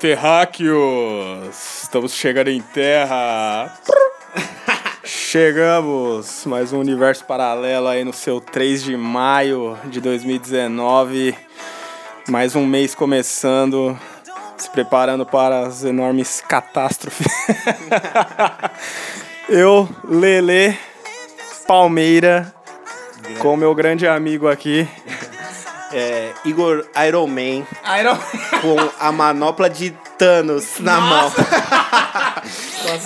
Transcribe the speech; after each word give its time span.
terráqueos! 0.00 1.82
Estamos 1.82 2.14
chegando 2.14 2.48
em 2.48 2.62
terra. 2.62 3.70
Chegamos! 5.04 6.46
Mais 6.46 6.72
um 6.72 6.80
universo 6.80 7.22
paralelo 7.26 7.86
aí 7.86 8.02
no 8.02 8.12
seu 8.12 8.40
3 8.40 8.82
de 8.82 8.96
maio 8.96 9.78
de 9.84 10.00
2019. 10.00 11.36
Mais 12.30 12.56
um 12.56 12.64
mês 12.64 12.94
começando, 12.94 13.94
se 14.56 14.70
preparando 14.70 15.26
para 15.26 15.66
as 15.66 15.84
enormes 15.84 16.42
catástrofes. 16.48 17.26
Eu, 19.50 19.86
Lele 20.02 20.78
Palmeira, 21.66 22.54
com 23.38 23.54
meu 23.54 23.74
grande 23.74 24.08
amigo 24.08 24.48
aqui, 24.48 24.88
É, 25.92 26.30
Igor 26.44 26.84
Iron 27.06 27.26
Man 27.26 27.66
Iron 27.98 28.16
com 28.60 28.76
a 28.98 29.10
manopla 29.10 29.68
de 29.68 29.90
Thanos 30.18 30.78
na 30.80 31.00
mão. 31.00 31.32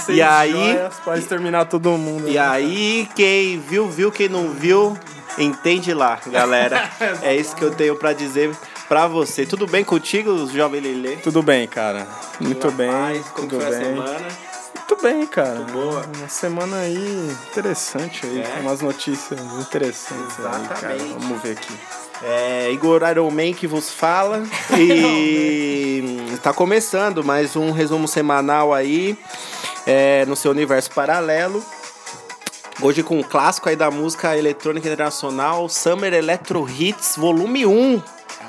E 0.08 0.22
aí- 0.22 0.78
pode 1.04 1.22
terminar 1.26 1.64
todo 1.66 1.90
mundo. 1.90 2.28
E 2.28 2.38
aí, 2.38 3.08
quem 3.14 3.58
viu, 3.60 3.88
viu, 3.88 4.10
quem 4.10 4.28
não 4.28 4.50
viu, 4.50 4.96
entende 5.36 5.92
lá, 5.92 6.18
galera. 6.28 6.88
É 7.22 7.34
isso 7.34 7.54
que 7.56 7.62
eu 7.64 7.70
tenho 7.74 7.96
pra 7.96 8.12
dizer 8.12 8.54
pra 8.88 9.06
você. 9.06 9.44
Tudo 9.44 9.66
bem 9.66 9.84
contigo, 9.84 10.46
jovem 10.50 10.80
Lele? 10.80 11.16
Tudo 11.16 11.42
bem, 11.42 11.66
cara. 11.66 12.06
Muito 12.40 12.70
bem, 12.70 12.90
Paz, 12.90 13.26
como 13.34 13.48
tudo 13.48 13.60
foi 13.60 13.66
a 13.74 13.78
bem. 13.78 13.84
semana? 13.94 14.28
Muito 14.76 15.02
bem, 15.02 15.26
cara. 15.26 15.60
boa. 15.72 16.04
Uma 16.18 16.28
semana 16.28 16.76
aí 16.78 17.36
interessante 17.50 18.24
aí, 18.26 18.40
É? 18.40 18.44
com 18.44 18.60
umas 18.60 18.80
notícias 18.80 19.40
interessantes 19.60 20.36
aí, 20.38 20.44
cara. 20.44 20.94
Exatamente. 20.94 21.12
Vamos 21.18 21.42
ver 21.42 21.52
aqui. 21.52 21.74
É, 22.26 22.72
Igor 22.72 23.02
Iron 23.10 23.30
Man 23.30 23.52
que 23.52 23.66
vos 23.66 23.90
fala. 23.90 24.42
E 24.78 26.38
tá 26.42 26.52
começando 26.52 27.22
mais 27.22 27.54
um 27.54 27.70
resumo 27.70 28.08
semanal 28.08 28.72
aí 28.72 29.16
é, 29.86 30.24
no 30.26 30.34
seu 30.34 30.50
universo 30.50 30.90
paralelo. 30.90 31.62
Hoje 32.82 33.02
com 33.02 33.18
um 33.18 33.22
clássico 33.22 33.68
aí 33.68 33.76
da 33.76 33.90
música 33.90 34.36
eletrônica 34.36 34.86
internacional, 34.88 35.68
Summer 35.68 36.12
Electro 36.12 36.66
Hits 36.68 37.16
Volume 37.16 37.66
1. 37.66 38.02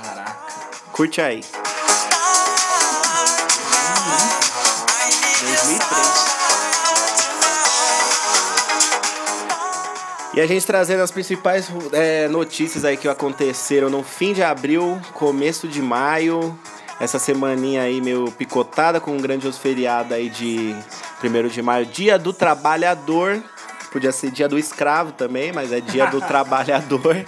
Caraca. 0.03 0.53
Curte 0.92 1.22
aí. 1.22 1.42
E 10.36 10.41
a 10.41 10.45
gente 10.45 10.66
trazendo 10.66 11.02
as 11.02 11.11
principais 11.11 11.72
é, 11.94 12.28
notícias 12.28 12.83
aí 12.83 12.97
que 12.97 13.08
aconteceram 13.08 13.89
no 13.89 14.03
fim 14.03 14.33
de 14.33 14.44
abril, 14.44 15.00
começo 15.14 15.66
de 15.66 15.81
maio. 15.81 16.59
Essa 17.00 17.17
semaninha 17.17 17.84
aí 17.84 18.01
meio 18.01 18.29
picotada 18.31 19.00
com 19.00 19.12
um 19.12 19.18
grandioso 19.18 19.57
feriado 19.57 20.13
aí 20.13 20.29
de 20.29 20.75
1 21.24 21.47
de 21.47 21.62
maio, 21.62 21.85
dia 21.85 22.19
do 22.19 22.34
trabalhador. 22.34 23.41
Podia 23.94 24.12
ser 24.12 24.29
dia 24.29 24.50
do 24.50 24.59
escravo 24.59 25.13
também, 25.13 25.53
mas 25.53 25.72
é 25.72 25.79
dia 25.79 26.07
do 26.07 26.19
trabalhador. 26.28 27.24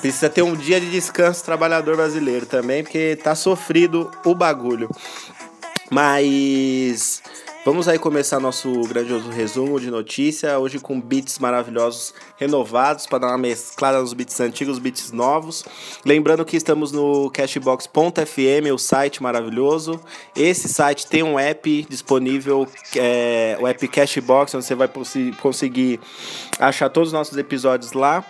Precisa 0.00 0.30
ter 0.30 0.40
um 0.40 0.56
dia 0.56 0.80
de 0.80 0.90
descanso 0.90 1.44
trabalhador 1.44 1.96
brasileiro 1.96 2.46
também, 2.46 2.82
porque 2.82 3.14
tá 3.22 3.34
sofrido 3.34 4.10
o 4.24 4.34
bagulho. 4.34 4.88
Mas 5.90 7.22
vamos 7.64 7.88
aí 7.88 7.98
começar 7.98 8.40
nosso 8.40 8.70
grandioso 8.82 9.28
resumo 9.30 9.78
de 9.80 9.90
notícia, 9.90 10.58
hoje 10.58 10.78
com 10.78 11.00
beats 11.00 11.38
maravilhosos 11.38 12.14
renovados 12.36 13.06
para 13.06 13.18
dar 13.18 13.28
uma 13.28 13.38
mesclada 13.38 14.00
nos 14.00 14.12
beats 14.12 14.40
antigos, 14.40 14.78
beats 14.78 15.12
novos. 15.12 15.64
Lembrando 16.04 16.44
que 16.44 16.56
estamos 16.56 16.92
no 16.92 17.30
cashbox.fm, 17.30 18.72
o 18.72 18.78
site 18.78 19.22
maravilhoso. 19.22 20.00
Esse 20.34 20.68
site 20.68 21.06
tem 21.06 21.22
um 21.22 21.38
app 21.38 21.86
disponível, 21.88 22.66
é, 22.96 23.56
o 23.60 23.66
app 23.66 23.88
Cashbox, 23.88 24.54
onde 24.54 24.64
você 24.64 24.74
vai 24.74 24.88
conseguir 25.40 26.00
achar 26.58 26.88
todos 26.88 27.08
os 27.08 27.12
nossos 27.12 27.36
episódios 27.36 27.92
lá. 27.92 28.24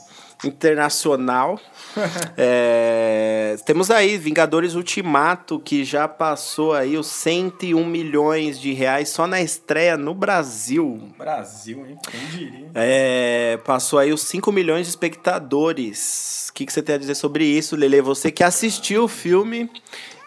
internacional. 0.45 1.59
É, 2.39 3.55
temos 3.65 3.89
aí 3.89 4.17
Vingadores 4.19 4.75
Ultimato, 4.75 5.59
que 5.59 5.83
já 5.83 6.07
passou 6.07 6.73
aí 6.73 6.95
os 6.95 7.07
101 7.07 7.83
milhões 7.83 8.59
de 8.59 8.71
reais 8.73 9.09
só 9.09 9.25
na 9.25 9.41
estreia 9.41 9.97
no 9.97 10.13
Brasil. 10.13 11.09
Brasil, 11.17 11.83
hein? 11.87 11.97
Quem 12.07 12.25
diria? 12.27 12.69
É, 12.75 13.57
passou 13.65 13.97
aí 13.97 14.13
os 14.13 14.21
5 14.21 14.51
milhões 14.51 14.85
de 14.85 14.89
espectadores. 14.89 16.49
O 16.49 16.53
que, 16.53 16.67
que 16.67 16.73
você 16.73 16.83
tem 16.83 16.95
a 16.95 16.99
dizer 16.99 17.15
sobre 17.15 17.45
isso, 17.45 17.75
Lele? 17.75 18.01
Você 18.01 18.31
que 18.31 18.43
assistiu 18.43 19.05
o 19.05 19.07
filme 19.07 19.67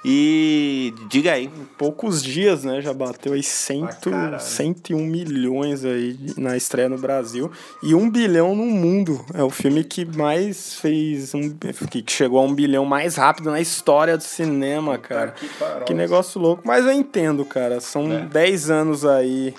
e 0.05 0.95
diga 1.09 1.33
aí. 1.33 1.51
Poucos 1.77 2.23
dias, 2.23 2.65
né? 2.65 2.81
Já 2.81 2.93
bateu 2.95 3.35
aí 3.35 3.43
cento, 3.43 4.11
caralho. 4.11 4.41
101 4.41 4.99
milhões 4.99 5.85
aí 5.85 6.19
na 6.39 6.57
estreia 6.57 6.89
no 6.89 6.97
Brasil 6.97 7.51
e 7.83 7.95
um 7.95 8.09
bilhão 8.09 8.55
no 8.55 8.65
mundo. 8.65 9.25
É 9.35 9.43
o 9.43 9.51
filme 9.51 9.85
que 9.85 10.05
mais 10.05 10.75
fez 10.77 11.35
um. 11.35 11.51
que 11.91 12.03
chegou 12.09 12.39
a 12.41 12.43
um 12.43 12.55
bilhão 12.55 12.85
mais 12.85 13.17
rápido 13.17 13.51
na 13.51 13.61
história 13.61 14.17
do 14.17 14.23
cinema, 14.23 14.97
cara. 14.97 15.33
que. 15.33 15.49
Que 15.87 15.95
negócio 15.95 16.41
louco. 16.41 16.63
Mas 16.65 16.87
eu 16.87 16.93
entendo, 16.93 17.45
cara. 17.45 17.81
São 17.81 18.11
É. 18.11 18.21
10 18.27 18.71
anos 18.71 19.05
aí 19.05 19.55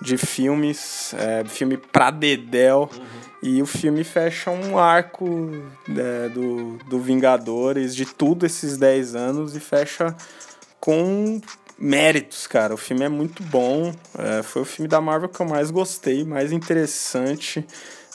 de 0.00 0.16
filmes, 0.16 1.14
é, 1.18 1.44
filme 1.44 1.76
pra 1.76 2.10
Dedel. 2.10 2.88
Uhum. 2.92 3.31
E 3.42 3.60
o 3.60 3.66
filme 3.66 4.04
fecha 4.04 4.50
um 4.50 4.78
arco 4.78 5.50
é, 5.88 6.28
do, 6.28 6.78
do 6.88 7.00
Vingadores, 7.00 7.94
de 7.94 8.06
tudo 8.06 8.46
esses 8.46 8.76
10 8.76 9.16
anos, 9.16 9.56
e 9.56 9.60
fecha 9.60 10.14
com 10.78 11.40
méritos, 11.76 12.46
cara. 12.46 12.72
O 12.72 12.76
filme 12.76 13.04
é 13.04 13.08
muito 13.08 13.42
bom. 13.42 13.92
É, 14.16 14.44
foi 14.44 14.62
o 14.62 14.64
filme 14.64 14.88
da 14.88 15.00
Marvel 15.00 15.28
que 15.28 15.40
eu 15.40 15.46
mais 15.46 15.72
gostei, 15.72 16.24
mais 16.24 16.52
interessante. 16.52 17.66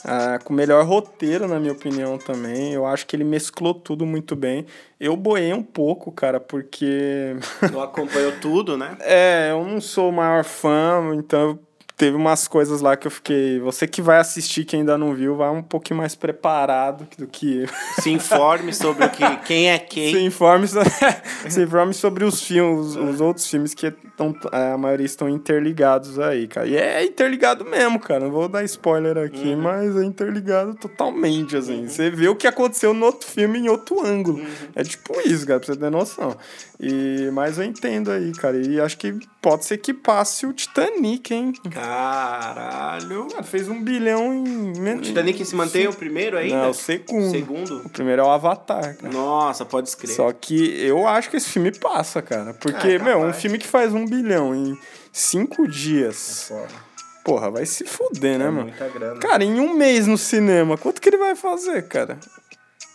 É, 0.04 0.38
com 0.38 0.52
o 0.52 0.56
melhor 0.56 0.86
roteiro, 0.86 1.46
na 1.46 1.60
minha 1.60 1.72
opinião, 1.72 2.16
também. 2.16 2.72
Eu 2.72 2.86
acho 2.86 3.06
que 3.06 3.14
ele 3.14 3.24
mesclou 3.24 3.74
tudo 3.74 4.06
muito 4.06 4.34
bem. 4.34 4.64
Eu 4.98 5.16
boei 5.16 5.52
um 5.52 5.62
pouco, 5.62 6.10
cara, 6.10 6.40
porque. 6.40 7.36
Não 7.70 7.82
acompanhou 7.82 8.32
tudo, 8.40 8.78
né? 8.78 8.96
é, 9.02 9.48
eu 9.50 9.62
não 9.64 9.80
sou 9.80 10.08
o 10.08 10.12
maior 10.12 10.44
fã, 10.44 11.14
então 11.14 11.58
teve 11.98 12.16
umas 12.16 12.46
coisas 12.46 12.80
lá 12.80 12.96
que 12.96 13.08
eu 13.08 13.10
fiquei. 13.10 13.58
Você 13.58 13.86
que 13.88 14.00
vai 14.00 14.18
assistir, 14.18 14.64
que 14.64 14.76
ainda 14.76 14.96
não 14.96 15.12
viu, 15.12 15.34
vai 15.34 15.50
um 15.50 15.62
pouquinho 15.62 15.98
mais 15.98 16.14
preparado 16.14 17.06
do 17.18 17.26
que 17.26 17.62
eu. 17.62 17.68
Se 18.00 18.08
informe 18.08 18.72
sobre 18.72 19.04
o 19.04 19.10
que, 19.10 19.36
quem 19.38 19.68
é 19.68 19.76
quem. 19.80 20.14
Se 20.14 20.20
informe, 20.22 20.68
sobre, 20.68 20.90
se 21.50 21.60
informe 21.60 21.92
sobre 21.92 22.24
os 22.24 22.40
filmes, 22.40 22.94
os 22.94 23.20
outros 23.20 23.50
filmes 23.50 23.74
que 23.74 23.86
estão, 23.86 24.32
é, 24.52 24.72
a 24.72 24.78
maioria 24.78 25.04
estão 25.04 25.28
interligados 25.28 26.20
aí, 26.20 26.46
cara. 26.46 26.68
E 26.68 26.76
é 26.76 27.04
interligado 27.04 27.64
mesmo, 27.64 27.98
cara. 27.98 28.20
Não 28.20 28.30
vou 28.30 28.48
dar 28.48 28.62
spoiler 28.64 29.18
aqui, 29.18 29.48
uhum. 29.48 29.60
mas 29.60 29.96
é 29.96 30.04
interligado 30.04 30.74
totalmente, 30.74 31.56
assim. 31.56 31.82
Uhum. 31.82 31.88
Você 31.88 32.10
vê 32.10 32.28
o 32.28 32.36
que 32.36 32.46
aconteceu 32.46 32.94
no 32.94 33.06
outro 33.06 33.26
filme 33.26 33.58
em 33.58 33.68
outro 33.68 34.06
ângulo. 34.06 34.38
Uhum. 34.38 34.68
É 34.76 34.84
tipo 34.84 35.20
isso, 35.22 35.44
cara, 35.44 35.58
pra 35.58 35.74
você 35.74 35.78
ter 35.78 35.90
noção. 35.90 36.36
E, 36.80 37.28
mas 37.32 37.58
eu 37.58 37.64
entendo 37.64 38.12
aí, 38.12 38.32
cara. 38.32 38.56
E 38.56 38.80
acho 38.80 38.96
que 38.96 39.12
pode 39.42 39.64
ser 39.64 39.78
que 39.78 39.92
passe 39.92 40.46
o 40.46 40.52
Titanic, 40.52 41.34
hein? 41.34 41.52
Caralho. 41.70 43.26
Cara, 43.26 43.42
fez 43.42 43.68
um 43.68 43.82
bilhão 43.82 44.32
em. 44.32 44.94
O 44.94 45.00
Titanic 45.00 45.44
se 45.44 45.56
mantém 45.56 45.88
o 45.88 45.92
primeiro 45.92 46.38
ainda? 46.38 46.62
Não, 46.62 46.70
o 46.70 46.74
segundo. 46.74 47.30
Segundo? 47.30 47.78
O 47.84 47.88
primeiro 47.88 48.22
é 48.22 48.24
o 48.24 48.30
Avatar, 48.30 48.96
cara. 48.96 49.12
Nossa, 49.12 49.64
pode 49.64 49.88
escrever. 49.88 50.14
Só 50.14 50.32
que 50.32 50.80
eu 50.80 51.06
acho 51.08 51.28
que 51.30 51.36
esse 51.36 51.48
filme 51.48 51.72
passa, 51.76 52.22
cara. 52.22 52.54
Porque, 52.54 52.96
ah, 53.00 53.04
meu, 53.04 53.18
um 53.22 53.32
filme 53.32 53.58
que 53.58 53.66
faz 53.66 53.92
um 53.92 54.06
bilhão 54.06 54.54
em 54.54 54.78
cinco 55.12 55.66
dias. 55.66 56.52
É 56.52 56.88
Porra, 57.24 57.50
vai 57.50 57.66
se 57.66 57.84
fuder, 57.84 58.38
né, 58.38 58.46
é 58.46 58.50
mano? 58.50 58.72
Grana. 58.94 59.20
Cara, 59.20 59.44
em 59.44 59.60
um 59.60 59.74
mês 59.74 60.06
no 60.06 60.16
cinema, 60.16 60.78
quanto 60.78 61.00
que 61.00 61.10
ele 61.10 61.18
vai 61.18 61.34
fazer, 61.34 61.86
cara? 61.86 62.18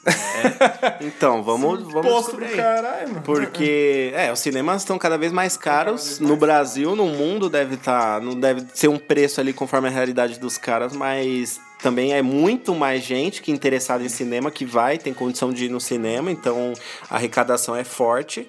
É. 0.06 1.06
Então, 1.06 1.44
vamos, 1.44 1.84
vamos 1.84 2.08
Posto 2.08 2.38
descobrir. 2.38 2.56
Caralho, 2.56 3.10
mano. 3.10 3.22
Porque, 3.24 4.12
é, 4.16 4.32
os 4.32 4.40
cinemas 4.40 4.82
estão 4.82 4.98
cada 4.98 5.18
vez 5.18 5.32
mais 5.32 5.56
caros. 5.56 6.20
No 6.20 6.36
Brasil, 6.36 6.96
no 6.96 7.06
mundo, 7.08 7.50
deve 7.50 7.76
estar. 7.76 8.20
Tá, 8.20 8.20
não 8.20 8.40
deve 8.40 8.66
ser 8.74 8.88
um 8.88 8.98
preço 8.98 9.40
ali 9.40 9.54
conforme 9.54 9.88
a 9.88 9.92
realidade 9.92 10.40
dos 10.40 10.58
caras, 10.58 10.94
mas 10.94 11.60
também 11.82 12.14
é 12.14 12.22
muito 12.22 12.74
mais 12.74 13.04
gente 13.04 13.42
que 13.42 13.52
é 13.52 13.54
interessada 13.54 14.04
em 14.04 14.10
cinema 14.10 14.50
que 14.50 14.66
vai, 14.66 14.98
tem 14.98 15.14
condição 15.14 15.52
de 15.52 15.66
ir 15.66 15.70
no 15.70 15.82
cinema, 15.82 16.32
então 16.32 16.74
a 17.10 17.16
arrecadação 17.16 17.76
é 17.76 17.84
forte. 17.84 18.48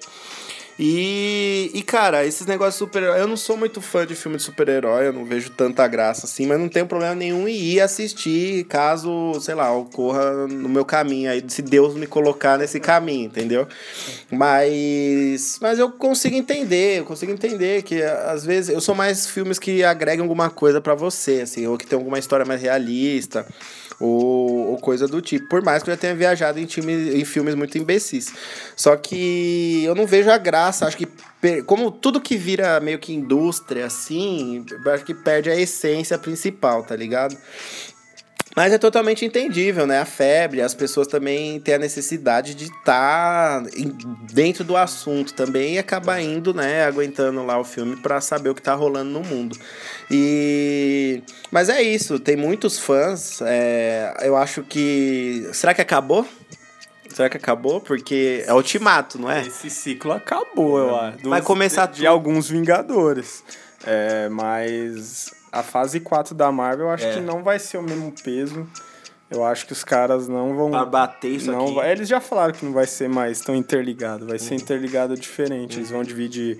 E, 0.77 1.71
e 1.73 1.81
cara, 1.81 2.25
esses 2.25 2.45
negócios 2.45 2.75
de 2.75 2.79
super-herói. 2.79 3.21
Eu 3.21 3.27
não 3.27 3.37
sou 3.37 3.55
muito 3.55 3.81
fã 3.81 4.05
de 4.05 4.13
filme 4.13 4.37
de 4.37 4.43
super-herói, 4.43 5.07
eu 5.07 5.13
não 5.13 5.23
vejo 5.23 5.49
tanta 5.51 5.87
graça 5.87 6.25
assim, 6.25 6.45
mas 6.45 6.59
não 6.59 6.67
tenho 6.67 6.85
problema 6.85 7.15
nenhum 7.15 7.47
em 7.47 7.55
ir 7.55 7.79
assistir 7.79 8.65
caso, 8.65 9.33
sei 9.39 9.55
lá, 9.55 9.71
ocorra 9.71 10.47
no 10.47 10.67
meu 10.67 10.83
caminho 10.83 11.31
aí, 11.31 11.43
se 11.47 11.61
Deus 11.61 11.95
me 11.95 12.05
colocar 12.05 12.57
nesse 12.57 12.79
caminho, 12.79 13.27
entendeu? 13.27 13.67
Mas. 14.29 15.59
Mas 15.61 15.79
eu 15.79 15.91
consigo 15.91 16.35
entender, 16.35 16.99
eu 16.99 17.05
consigo 17.05 17.31
entender 17.31 17.83
que 17.83 18.03
às 18.03 18.43
vezes 18.43 18.69
eu 18.69 18.81
sou 18.81 18.93
mais 18.93 19.27
filmes 19.27 19.57
que 19.57 19.83
agregam 19.83 20.25
alguma 20.25 20.49
coisa 20.49 20.81
para 20.81 20.93
você, 20.93 21.41
assim, 21.41 21.65
ou 21.67 21.77
que 21.77 21.87
tem 21.87 21.97
alguma 21.97 22.19
história 22.19 22.45
mais 22.45 22.61
realista 22.61 23.45
ou, 23.99 24.71
ou 24.71 24.77
coisa 24.77 25.07
do 25.07 25.21
tipo. 25.21 25.47
Por 25.47 25.63
mais 25.63 25.83
que 25.83 25.89
eu 25.89 25.93
já 25.93 25.99
tenha 25.99 26.15
viajado 26.15 26.59
em, 26.59 26.65
time, 26.65 27.19
em 27.19 27.25
filmes 27.25 27.55
muito 27.55 27.77
imbecis. 27.77 28.33
Só 28.75 28.95
que 28.95 29.83
eu 29.83 29.95
não 29.95 30.05
vejo 30.05 30.29
a 30.29 30.37
graça, 30.37 30.85
acho 30.85 30.97
que 30.97 31.07
como 31.65 31.91
tudo 31.91 32.19
que 32.19 32.37
vira 32.37 32.79
meio 32.79 32.97
que 32.97 33.13
indústria, 33.13 33.85
assim, 33.85 34.65
acho 34.87 35.05
que 35.05 35.13
perde 35.13 35.49
a 35.49 35.55
essência 35.55 36.17
principal, 36.17 36.83
tá 36.83 36.95
ligado? 36.95 37.37
Mas 38.55 38.71
é 38.71 38.77
totalmente 38.77 39.25
entendível, 39.25 39.85
né? 39.85 39.99
A 39.99 40.05
febre, 40.05 40.61
as 40.61 40.73
pessoas 40.73 41.07
também 41.07 41.59
têm 41.59 41.75
a 41.75 41.79
necessidade 41.79 42.55
de 42.55 42.65
estar 42.65 43.61
tá 43.61 43.69
dentro 44.31 44.63
do 44.63 44.77
assunto 44.77 45.33
também 45.33 45.73
e 45.75 45.77
acabar 45.77 46.21
indo, 46.21 46.53
né? 46.53 46.85
Aguentando 46.85 47.43
lá 47.43 47.59
o 47.59 47.65
filme 47.65 47.97
para 47.97 48.21
saber 48.21 48.49
o 48.49 48.55
que 48.55 48.61
tá 48.61 48.73
rolando 48.73 49.09
no 49.09 49.19
mundo. 49.19 49.57
E. 50.09 51.21
Mas 51.51 51.67
é 51.67 51.81
isso, 51.81 52.17
tem 52.17 52.37
muitos 52.37 52.79
fãs. 52.79 53.41
É... 53.41 54.15
Eu 54.21 54.37
acho 54.37 54.63
que. 54.63 55.49
Será 55.51 55.73
que 55.73 55.81
acabou? 55.81 56.25
Será 57.09 57.29
que 57.29 57.37
acabou? 57.37 57.81
Porque 57.81 58.43
é 58.47 58.53
ultimato, 58.53 59.19
não 59.19 59.29
é? 59.29 59.41
Esse 59.41 59.69
ciclo 59.69 60.11
acabou, 60.13 60.79
eu 60.79 60.95
acho. 60.95 61.29
Vai 61.29 61.41
começar 61.41 61.87
de, 61.87 61.99
de 61.99 62.07
alguns 62.07 62.49
Vingadores. 62.49 63.43
É, 63.85 64.27
mas 64.29 65.31
a 65.55 65.63
fase 65.63 66.01
4 66.01 66.35
da 66.35 66.51
Marvel 66.51 66.87
eu 66.87 66.91
acho 66.91 67.05
é. 67.05 67.13
que 67.13 67.21
não 67.21 67.41
vai 67.41 67.57
ser 67.57 67.77
o 67.77 67.81
mesmo 67.81 68.13
peso. 68.23 68.67
Eu 69.31 69.43
acho 69.43 69.65
que 69.65 69.73
os 69.73 69.83
caras 69.83 70.27
não 70.27 70.55
vão. 70.55 70.69
Pra 70.69 70.85
bater 70.85 71.31
isso 71.31 71.51
não 71.51 71.65
aqui. 71.65 71.75
Vai, 71.75 71.91
eles 71.91 72.07
já 72.07 72.21
falaram 72.21 72.53
que 72.53 72.63
não 72.63 72.73
vai 72.73 72.85
ser 72.85 73.09
mais 73.09 73.41
tão 73.41 73.55
interligado. 73.55 74.25
Vai 74.25 74.35
uhum. 74.35 74.43
ser 74.43 74.55
interligado 74.55 75.15
diferente. 75.15 75.75
Uhum. 75.75 75.79
Eles 75.79 75.91
vão 75.91 76.03
dividir 76.03 76.59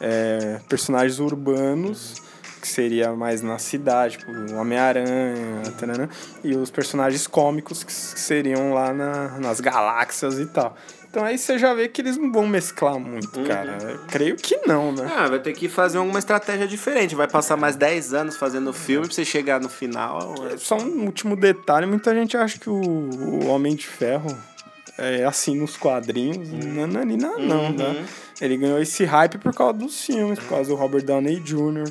é, 0.00 0.60
personagens 0.68 1.18
urbanos, 1.18 2.22
que 2.60 2.68
seria 2.68 3.12
mais 3.12 3.42
na 3.42 3.58
cidade, 3.58 4.18
tipo 4.18 4.32
o 4.32 4.54
Homem-Aranha, 4.56 5.62
uhum. 5.66 6.08
e 6.42 6.54
os 6.54 6.70
personagens 6.70 7.26
cômicos, 7.26 7.84
que 7.84 7.92
seriam 7.92 8.72
lá 8.72 8.94
na, 8.94 9.38
nas 9.38 9.60
galáxias 9.60 10.38
e 10.38 10.46
tal. 10.46 10.74
Então 11.10 11.24
aí 11.24 11.38
você 11.38 11.58
já 11.58 11.72
vê 11.72 11.88
que 11.88 12.02
eles 12.02 12.16
não 12.16 12.30
vão 12.30 12.46
mesclar 12.46 12.98
muito, 12.98 13.38
uhum. 13.38 13.46
cara. 13.46 13.78
Eu 13.82 13.98
creio 14.08 14.36
que 14.36 14.56
não, 14.66 14.92
né? 14.92 15.10
Ah, 15.16 15.28
vai 15.28 15.38
ter 15.38 15.52
que 15.52 15.68
fazer 15.68 15.98
alguma 15.98 16.18
estratégia 16.18 16.66
diferente. 16.66 17.14
Vai 17.14 17.28
passar 17.28 17.56
mais 17.56 17.76
10 17.76 18.14
anos 18.14 18.36
fazendo 18.36 18.72
filme 18.72 19.06
pra 19.06 19.14
você 19.14 19.24
chegar 19.24 19.60
no 19.60 19.68
final. 19.68 20.34
É... 20.52 20.56
Só 20.56 20.76
um 20.76 21.04
último 21.04 21.36
detalhe: 21.36 21.86
muita 21.86 22.14
gente 22.14 22.36
acha 22.36 22.58
que 22.58 22.68
o, 22.68 22.74
o 22.74 23.46
Homem 23.46 23.74
de 23.74 23.86
Ferro 23.86 24.36
é 24.98 25.24
assim 25.24 25.56
nos 25.56 25.76
quadrinhos. 25.76 26.48
Uhum. 26.48 26.86
Não, 26.86 26.86
não, 26.86 27.04
não, 27.04 27.38
não, 27.38 27.70
né? 27.70 27.88
Uhum. 27.88 28.04
Ele 28.40 28.56
ganhou 28.58 28.80
esse 28.80 29.04
hype 29.04 29.38
por 29.38 29.54
causa 29.54 29.74
dos 29.74 30.04
filmes, 30.04 30.38
por 30.38 30.48
causa 30.48 30.68
do 30.68 30.76
Robert 30.76 31.02
Downey 31.02 31.40
Jr. 31.40 31.58
Uhum. 31.58 31.84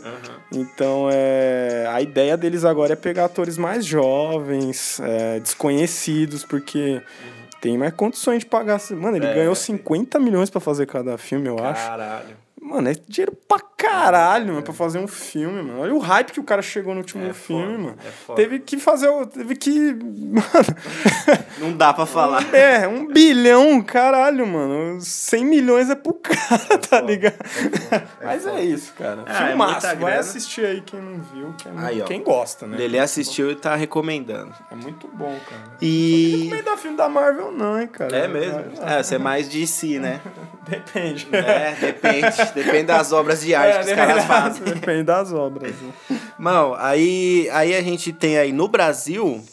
Então, 0.52 1.10
é, 1.12 1.90
a 1.92 2.02
ideia 2.02 2.38
deles 2.38 2.64
agora 2.64 2.94
é 2.94 2.96
pegar 2.96 3.26
atores 3.26 3.58
mais 3.58 3.84
jovens, 3.84 5.00
é, 5.00 5.40
desconhecidos, 5.40 6.44
porque 6.44 7.02
uhum 7.02 7.45
tem 7.66 7.78
mais 7.78 7.94
condições 7.94 8.40
de 8.40 8.46
pagar. 8.46 8.80
Mano, 8.92 9.18
ele 9.18 9.26
é, 9.26 9.34
ganhou 9.34 9.56
50 9.56 10.20
milhões 10.20 10.50
para 10.50 10.62
fazer 10.62 10.86
cada 10.86 11.18
filme, 11.18 11.48
eu 11.48 11.58
acho. 11.58 11.88
Caralho. 11.88 12.45
Mano, 12.66 12.90
é 12.90 12.96
dinheiro 13.08 13.32
pra 13.48 13.60
caralho, 13.60 14.46
é, 14.46 14.52
mano, 14.54 14.64
pra 14.64 14.74
fazer 14.74 14.98
um 14.98 15.08
filme, 15.08 15.62
mano. 15.62 15.82
Olha 15.82 15.94
o 15.94 16.00
hype 16.00 16.32
que 16.32 16.40
o 16.40 16.44
cara 16.44 16.64
chegou 16.64 16.96
no 16.96 17.02
último 17.02 17.24
é 17.28 17.32
filme, 17.32 17.64
foda, 17.64 17.78
mano. 17.78 17.98
É 18.04 18.34
teve 18.34 18.58
que 18.58 18.80
fazer 18.80 19.08
o. 19.08 19.24
Teve 19.28 19.56
que. 19.56 19.94
Mano. 19.94 20.46
Não 21.60 21.78
dá 21.78 21.94
pra 21.94 22.08
falar. 22.08 22.44
É, 22.56 22.88
um 22.88 23.08
bilhão, 23.08 23.82
caralho, 23.82 24.48
mano. 24.48 25.00
100 25.02 25.46
milhões 25.46 25.90
é 25.90 25.96
pro 25.96 26.14
cara, 26.14 26.62
é 26.72 26.78
tá 26.78 27.02
ligado? 27.02 27.36
É 27.92 28.02
Mas 28.26 28.48
é 28.48 28.64
isso, 28.64 28.94
cara. 28.94 29.24
É, 29.28 29.48
Filmaço. 29.48 29.86
É 29.86 29.96
Vai 29.96 30.18
assistir 30.18 30.66
aí 30.66 30.82
quem 30.82 31.00
não 31.00 31.22
viu, 31.22 31.54
quem, 31.58 31.72
aí, 31.78 32.02
quem 32.04 32.24
gosta, 32.24 32.66
né? 32.66 32.82
Ele 32.82 32.98
assistiu 32.98 33.52
e 33.52 33.56
tá 33.56 33.76
recomendando. 33.76 34.54
É 34.72 34.76
muito 34.76 35.08
bom, 35.08 35.38
cara. 35.50 35.78
E. 35.82 36.32
Não 36.32 36.40
recomendar 36.44 36.78
filme 36.78 36.98
da 36.98 37.10
Marvel, 37.10 37.52
não, 37.52 37.80
hein, 37.80 37.88
cara. 37.88 38.16
É 38.16 38.28
mesmo? 38.28 38.64
É, 38.82 39.04
você 39.04 39.16
é 39.16 39.20
mais 39.20 39.50
de 39.50 39.68
si, 39.68 40.00
né? 40.00 40.22
Depende. 40.68 41.28
É, 41.32 41.76
depende. 41.80 42.38
Depende 42.56 42.65
das 42.86 43.12
obras 43.12 43.42
de 43.42 43.54
arte 43.54 43.78
é, 43.78 43.84
que 43.84 43.90
os 43.90 43.96
caras 43.96 44.26
fazem. 44.26 44.64
Depende 44.64 45.04
das 45.04 45.32
obras. 45.34 45.74
Né? 46.10 46.20
Mano, 46.38 46.76
aí, 46.78 47.50
aí 47.52 47.76
a 47.76 47.82
gente 47.82 48.12
tem 48.12 48.38
aí 48.38 48.52
no 48.52 48.68
Brasil. 48.68 49.44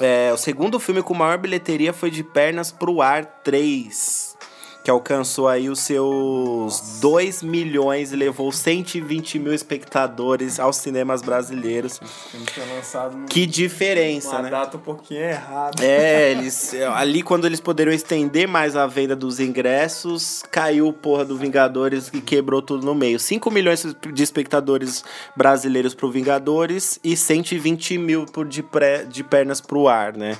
É, 0.00 0.30
o 0.32 0.36
segundo 0.36 0.78
filme 0.78 1.02
com 1.02 1.14
maior 1.14 1.38
bilheteria 1.38 1.92
foi 1.92 2.10
De 2.10 2.22
Pernas 2.22 2.70
pro 2.70 3.02
Ar 3.02 3.24
3 3.42 4.27
que 4.88 4.90
alcançou 4.90 5.46
aí 5.48 5.68
os 5.68 5.80
seus 5.80 6.98
2 6.98 7.42
milhões 7.42 8.10
e 8.10 8.16
levou 8.16 8.50
120 8.50 9.38
mil 9.38 9.52
espectadores 9.52 10.58
aos 10.58 10.76
cinemas 10.76 11.20
brasileiros. 11.20 12.00
que 13.26 13.44
diferença, 13.44 14.30
uma 14.30 14.42
né? 14.42 14.50
data 14.50 14.78
um 14.78 14.80
pouquinho 14.80 15.20
errada. 15.20 15.84
É, 15.84 16.30
eles, 16.30 16.72
ali 16.94 17.22
quando 17.22 17.44
eles 17.44 17.60
poderiam 17.60 17.92
estender 17.92 18.48
mais 18.48 18.76
a 18.76 18.86
venda 18.86 19.14
dos 19.14 19.38
ingressos, 19.40 20.42
caiu 20.50 20.88
o 20.88 20.92
porra 20.94 21.26
do 21.26 21.36
Vingadores 21.36 22.10
e 22.14 22.22
quebrou 22.22 22.62
tudo 22.62 22.86
no 22.86 22.94
meio. 22.94 23.20
5 23.20 23.50
milhões 23.50 23.94
de 24.10 24.22
espectadores 24.22 25.04
brasileiros 25.36 25.92
pro 25.92 26.10
Vingadores 26.10 26.98
e 27.04 27.14
120 27.14 27.98
mil 27.98 28.24
por 28.24 28.48
de, 28.48 28.62
pré, 28.62 29.04
de 29.04 29.22
pernas 29.22 29.60
pro 29.60 29.86
ar, 29.86 30.16
né? 30.16 30.38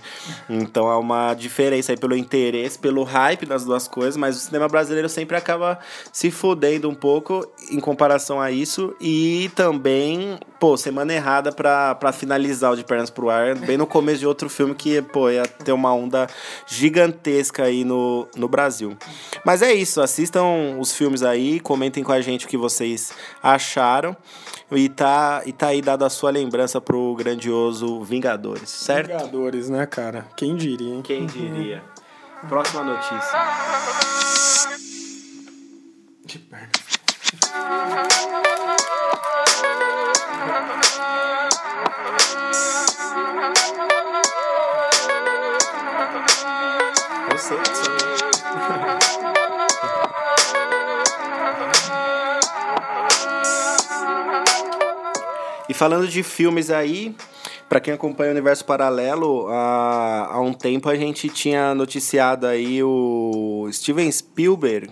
Então 0.49 0.90
é 0.90 0.97
uma 0.97 1.35
diferença 1.35 1.93
aí 1.93 1.99
pelo 1.99 2.17
interesse, 2.17 2.78
pelo 2.78 3.02
hype 3.02 3.45
das 3.45 3.67
duas 3.67 3.87
coisas, 3.87 4.17
mas 4.17 4.38
o 4.38 4.45
cinema 4.47 4.68
brasileiro 4.68 5.09
sempre 5.09 5.37
acaba 5.37 5.78
se 6.12 6.30
fodendo 6.30 6.88
um 6.88 6.95
pouco 6.95 7.47
em 7.71 7.80
comparação 7.80 8.40
a 8.40 8.50
isso. 8.50 8.95
E 9.00 9.50
também, 9.54 10.38
pô, 10.59 10.76
semana 10.76 11.12
errada 11.12 11.52
pra, 11.52 11.95
pra 11.95 12.12
finalizar 12.12 12.73
o 12.73 12.76
De 12.76 12.85
Pernas 12.85 13.11
pro 13.11 13.30
Ar, 13.30 13.54
bem 13.54 13.76
no 13.76 13.87
começo 13.87 14.21
de 14.21 14.26
outro 14.26 14.49
filme 14.49 14.75
que, 14.75 15.00
pô, 15.02 15.30
ia 15.30 15.47
ter 15.47 15.73
uma 15.73 15.92
onda 15.92 16.26
gigantesca 16.66 17.64
aí 17.64 17.85
no, 17.85 18.26
no 18.37 18.49
Brasil. 18.49 18.97
Mas 19.45 19.62
é 19.62 19.73
isso, 19.73 20.00
assistam 20.00 20.76
os 20.78 20.92
filmes 20.92 21.23
aí, 21.23 21.61
comentem 21.61 22.02
com 22.02 22.12
a 22.12 22.21
gente 22.21 22.47
o 22.47 22.49
que 22.49 22.57
vocês 22.57 23.12
acharam. 23.42 24.16
E 24.71 24.88
tá, 24.88 25.42
e 25.47 25.52
tá 25.52 25.68
aí 25.68 25.80
dada 25.80 26.04
a 26.04 26.11
sua 26.11 26.30
lembrança 26.30 26.78
pro 26.78 27.14
grandioso 27.14 28.02
Vingadores, 28.04 28.68
certo? 28.68 29.09
Vingadores, 29.09 29.71
né, 29.71 29.87
cara? 29.87 30.26
Quem 30.37 30.57
diria, 30.57 30.95
hein? 30.95 31.00
Quem 31.02 31.25
diria? 31.25 31.83
Próxima 32.47 32.85
notícia. 32.85 33.38
De 36.25 36.38
perna. 36.38 36.68
Eu 47.30 47.38
sei 47.38 47.59
que 47.59 47.76
sou. 47.76 47.99
E 55.68 55.75
falando 55.75 56.09
de 56.09 56.23
filmes 56.23 56.71
aí, 56.71 57.14
pra 57.68 57.80
quem 57.80 57.92
acompanha 57.92 58.30
o 58.30 58.32
Universo 58.32 58.64
Paralelo, 58.64 59.46
há, 59.48 60.28
há 60.32 60.40
um 60.40 60.52
tempo 60.52 60.88
a 60.88 60.96
gente 60.96 61.28
tinha 61.28 61.75
noticiado 61.75 62.46
aí 62.46 62.82
o 62.82 63.68
Steven 63.72 64.10
Spielberg. 64.10 64.90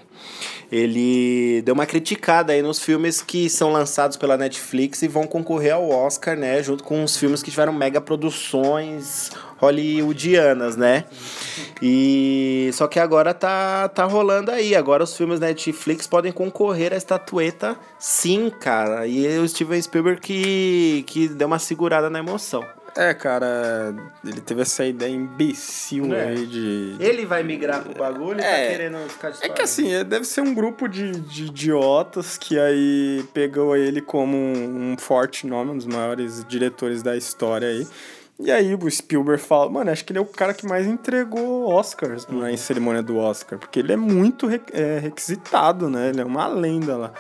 Ele 0.71 1.62
deu 1.62 1.75
uma 1.75 1.87
criticada 1.87 2.52
aí 2.52 2.61
nos 2.61 2.80
filmes 2.80 3.23
que 3.23 3.49
são 3.49 3.71
lançados 3.71 4.16
pela 4.16 4.37
Netflix 4.37 5.00
e 5.02 5.09
vão 5.09 5.25
concorrer 5.26 5.75
ao 5.75 5.88
Oscar, 5.88 6.37
né? 6.37 6.61
Junto 6.62 6.83
com 6.83 7.04
os 7.04 7.16
filmes 7.16 7.42
que 7.42 7.50
tiveram 7.50 7.73
mega 7.73 8.00
produções 8.00 9.30
hollywoodianas, 9.59 10.77
né? 10.77 11.05
E 11.83 12.71
só 12.73 12.87
que 12.87 12.99
agora 12.99 13.35
tá, 13.35 13.89
tá 13.89 14.05
rolando 14.05 14.51
aí. 14.51 14.75
Agora 14.75 15.05
os 15.05 15.17
filmes 15.17 15.39
da 15.39 15.47
Netflix 15.49 16.07
podem 16.07 16.33
concorrer 16.33 16.93
à 16.93 16.97
estatueta, 16.97 17.77
sim, 17.99 18.51
cara. 18.61 19.07
E 19.07 19.39
o 19.39 19.49
Steven 19.49 19.81
Spielberg 19.81 20.21
que, 20.21 21.05
que 21.07 21.29
deu 21.29 21.47
uma 21.47 21.59
segurada 21.59 22.09
na 22.09 22.19
emoção. 22.19 22.65
É, 22.99 23.13
cara, 23.13 23.95
ele 24.25 24.41
teve 24.41 24.63
essa 24.63 24.83
ideia 24.83 25.11
imbecil 25.13 26.15
É. 26.15 26.29
aí 26.29 26.47
de. 26.47 26.97
Ele 26.99 27.27
vai 27.27 27.43
migrar 27.43 27.83
pro 27.83 27.93
bagulho 27.93 28.41
e 28.41 28.43
É. 28.43 28.51
tá 28.65 28.71
querendo 28.73 28.97
ficar 29.11 29.31
de 29.33 29.45
É 29.45 29.49
que 29.51 29.61
assim, 29.61 29.93
é- 29.93 30.03
deve 30.03 30.25
ser 30.25 30.41
um 30.41 30.55
grupo 30.55 30.89
de, 30.89 31.13
de 31.13 31.45
idiotas 31.45 32.39
que 32.39 32.59
aí 32.59 33.23
pegou 33.35 33.77
ele 33.77 34.01
como 34.01 34.35
um, 34.35 34.93
um 34.93 34.97
forte 34.99 35.47
nome, 35.47 35.73
um 35.73 35.77
dos 35.77 35.85
maiores 35.85 36.43
diretores 36.49 37.03
da 37.03 37.15
história 37.15 37.69
aí. 37.69 37.87
E 38.38 38.50
aí 38.50 38.75
o 38.75 38.90
Spielberg 38.90 39.40
fala, 39.43 39.71
mano, 39.71 39.90
acho 39.90 40.05
que 40.05 40.12
ele 40.12 40.19
é 40.19 40.23
o 40.23 40.26
cara 40.26 40.52
que 40.52 40.66
mais 40.66 40.87
entregou 40.87 41.73
Oscars 41.73 42.26
na 42.28 42.52
em 42.52 42.57
cerimônia 42.57 43.02
do 43.02 43.16
Oscar, 43.16 43.59
porque 43.59 43.78
ele 43.78 43.93
é 43.93 43.97
muito 43.97 44.47
é, 44.73 44.99
requisitado, 44.99 45.88
né? 45.88 46.11
Ele 46.11 46.21
é 46.21 46.25
uma 46.25 46.47
lenda 46.47 46.97
lá. 46.97 47.12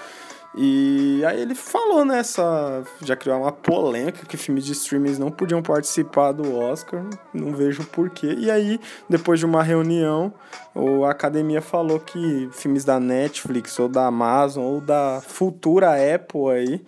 E 0.58 1.22
aí 1.26 1.40
ele 1.40 1.54
falou 1.54 2.02
nessa. 2.02 2.82
Já 3.02 3.14
criou 3.14 3.38
uma 3.42 3.52
polêmica 3.52 4.24
que 4.26 4.38
filmes 4.38 4.64
de 4.64 4.72
streamings 4.72 5.18
não 5.18 5.30
podiam 5.30 5.62
participar 5.62 6.32
do 6.32 6.54
Oscar. 6.56 7.04
Não 7.32 7.52
vejo 7.52 7.84
porquê. 7.84 8.34
E 8.38 8.50
aí, 8.50 8.80
depois 9.08 9.38
de 9.38 9.44
uma 9.44 9.62
reunião, 9.62 10.32
o- 10.74 11.04
a 11.04 11.10
academia 11.10 11.60
falou 11.60 12.00
que 12.00 12.48
filmes 12.52 12.84
da 12.86 12.98
Netflix 12.98 13.78
ou 13.78 13.86
da 13.86 14.06
Amazon 14.06 14.64
ou 14.64 14.80
da 14.80 15.20
futura 15.26 15.90
Apple 16.14 16.48
aí. 16.50 16.80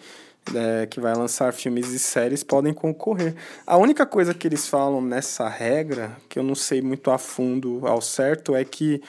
É, 0.55 0.87
que 0.87 1.01
vai 1.01 1.15
lançar 1.15 1.53
filmes 1.53 1.89
e 1.89 1.99
séries 1.99 2.43
podem 2.43 2.73
concorrer. 2.73 3.35
A 3.67 3.77
única 3.77 4.05
coisa 4.07 4.33
que 4.35 4.47
eles 4.47 4.67
falam 4.69 5.01
nessa 5.01 5.49
regra, 5.49 6.17
que 6.29 6.39
eu 6.39 6.43
não 6.43 6.55
sei 6.55 6.81
muito 6.83 7.11
a 7.11 7.19
fundo 7.19 7.81
ao 7.87 8.01
certo, 8.01 8.55
é 8.55 8.65
que 8.65 9.03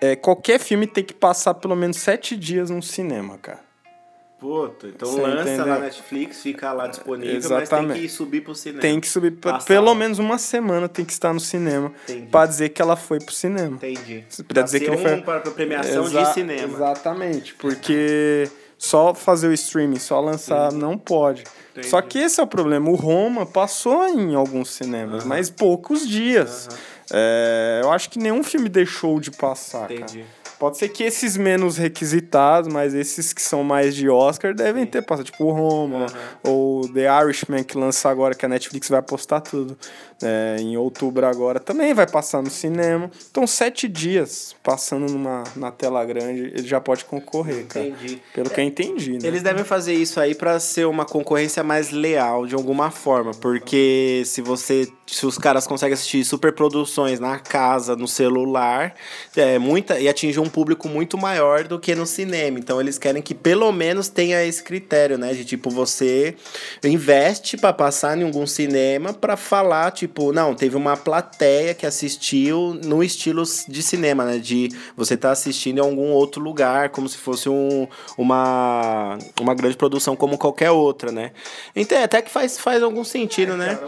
é, 0.00 0.14
qualquer 0.16 0.58
filme 0.60 0.86
tem 0.86 1.02
que 1.04 1.14
passar 1.14 1.54
pelo 1.54 1.74
menos 1.76 1.96
sete 1.96 2.36
dias 2.36 2.70
no 2.70 2.82
cinema, 2.82 3.38
cara. 3.38 3.64
Puta, 4.38 4.86
então 4.88 5.08
Você 5.10 5.20
lança 5.22 5.42
entendeu? 5.48 5.66
na 5.66 5.78
Netflix, 5.78 6.42
fica 6.42 6.70
lá 6.70 6.86
disponível, 6.86 7.34
mas 7.36 7.44
Exatamente. 7.46 7.92
tem 7.94 8.02
que 8.02 8.08
subir 8.10 8.42
pro 8.42 8.54
cinema. 8.54 8.80
Tem 8.82 9.00
que 9.00 9.08
subir 9.08 9.30
pra- 9.30 9.58
pelo 9.60 9.94
menos 9.94 10.18
uma 10.18 10.36
semana 10.36 10.90
tem 10.90 11.06
que 11.06 11.12
estar 11.12 11.32
no 11.32 11.40
cinema 11.40 11.90
Entendi. 12.04 12.26
pra 12.26 12.44
dizer 12.44 12.68
que 12.68 12.82
ela 12.82 12.96
foi 12.96 13.18
pro 13.18 13.34
cinema. 13.34 13.76
Entendi. 13.76 14.26
Pra 14.46 14.60
dizer 14.60 14.80
ser 14.80 14.84
que 14.84 14.90
ele 14.90 14.98
foi 15.02 15.14
um 15.14 15.22
para 15.22 15.40
pra 15.40 15.50
premiação 15.52 16.04
Exa- 16.04 16.22
de 16.22 16.34
cinema. 16.34 16.74
Exatamente, 16.74 17.54
porque 17.54 18.46
só 18.78 19.14
fazer 19.14 19.48
o 19.48 19.52
streaming, 19.52 19.98
só 19.98 20.20
lançar 20.20 20.72
não 20.72 20.98
pode. 20.98 21.44
Entendi. 21.72 21.88
Só 21.88 22.00
que 22.00 22.18
esse 22.18 22.40
é 22.40 22.42
o 22.44 22.46
problema. 22.46 22.90
O 22.90 22.94
Roma 22.94 23.44
passou 23.46 24.06
em 24.06 24.34
alguns 24.34 24.70
cinemas, 24.70 25.24
mas 25.24 25.50
poucos 25.50 26.06
dias. 26.08 26.68
É, 27.12 27.80
eu 27.82 27.92
acho 27.92 28.10
que 28.10 28.18
nenhum 28.18 28.42
filme 28.42 28.68
deixou 28.68 29.20
de 29.20 29.30
passar, 29.30 29.90
Entendi. 29.90 30.20
cara. 30.20 30.35
Pode 30.58 30.78
ser 30.78 30.88
que 30.88 31.04
esses 31.04 31.36
menos 31.36 31.76
requisitados, 31.76 32.72
mas 32.72 32.94
esses 32.94 33.32
que 33.32 33.42
são 33.42 33.62
mais 33.62 33.94
de 33.94 34.08
Oscar 34.08 34.54
devem 34.54 34.86
ter 34.86 35.02
passado. 35.02 35.26
Tipo 35.26 35.44
o 35.44 35.52
Roma, 35.52 36.06
ou 36.42 36.88
The 36.88 37.06
Irishman, 37.22 37.62
que 37.62 37.76
lança 37.76 38.08
agora, 38.08 38.34
que 38.34 38.44
a 38.44 38.48
Netflix 38.48 38.88
vai 38.88 39.02
postar 39.02 39.40
tudo. 39.40 39.76
é, 40.22 40.56
em 40.58 40.76
outubro 40.76 41.26
agora, 41.26 41.60
também 41.60 41.92
vai 41.92 42.06
passar 42.06 42.42
no 42.42 42.50
cinema. 42.50 43.10
Então, 43.30 43.46
sete 43.46 43.88
dias 43.88 44.54
passando 44.62 45.12
numa, 45.12 45.44
na 45.54 45.70
tela 45.70 46.04
grande, 46.04 46.52
ele 46.54 46.66
já 46.66 46.80
pode 46.80 47.04
concorrer, 47.04 47.66
cara. 47.66 47.86
Entendi. 47.86 48.22
Pelo 48.34 48.50
que 48.50 48.60
eu 48.60 48.64
entendi, 48.64 49.12
né? 49.12 49.18
Eles 49.22 49.42
devem 49.42 49.64
fazer 49.64 49.94
isso 49.94 50.18
aí 50.20 50.34
pra 50.34 50.58
ser 50.58 50.86
uma 50.86 51.04
concorrência 51.04 51.62
mais 51.62 51.90
leal 51.90 52.46
de 52.46 52.54
alguma 52.54 52.90
forma, 52.90 53.32
porque 53.32 54.22
se 54.24 54.40
você, 54.40 54.88
se 55.06 55.24
os 55.24 55.38
caras 55.38 55.66
conseguem 55.66 55.94
assistir 55.94 56.24
superproduções 56.24 57.20
na 57.20 57.38
casa, 57.38 57.94
no 57.94 58.08
celular, 58.08 58.94
é 59.36 59.58
muita 59.58 60.00
e 60.00 60.08
atingir 60.08 60.40
um 60.40 60.48
público 60.48 60.88
muito 60.88 61.16
maior 61.16 61.64
do 61.64 61.78
que 61.78 61.94
no 61.94 62.04
cinema. 62.06 62.58
Então 62.58 62.80
eles 62.80 62.98
querem 62.98 63.22
que 63.22 63.34
pelo 63.34 63.70
menos 63.70 64.08
tenha 64.08 64.44
esse 64.44 64.62
critério, 64.62 65.16
né, 65.16 65.32
de 65.32 65.44
tipo 65.44 65.70
você 65.70 66.34
investe 66.82 67.56
pra 67.56 67.72
passar 67.72 68.18
em 68.18 68.24
algum 68.24 68.46
cinema 68.46 69.12
pra 69.12 69.36
falar 69.36 69.92
tipo, 69.92 70.32
não, 70.32 70.54
teve 70.54 70.76
uma 70.76 70.96
plateia 70.96 71.72
que 71.72 71.86
assistiu 71.86 72.78
no 72.84 73.02
estilo 73.02 73.44
de 73.68 73.82
cinema, 73.82 74.24
né, 74.24 74.38
de 74.38 74.70
você 74.96 75.16
tá 75.16 75.30
assistindo 75.30 75.78
em 75.78 75.82
algum 75.82 76.10
outro 76.10 76.42
lugar, 76.42 76.88
como 76.88 77.08
se 77.08 77.16
fosse 77.16 77.48
um, 77.48 77.86
uma, 78.18 79.18
uma 79.40 79.54
grande 79.54 79.76
produção 79.76 80.16
como 80.16 80.36
qualquer 80.36 80.70
outra, 80.70 81.12
né? 81.12 81.32
Então, 81.74 82.02
até 82.02 82.20
que 82.22 82.30
faz, 82.30 82.58
faz 82.58 82.82
algum 82.82 83.04
sentido, 83.04 83.56
né? 83.56 83.78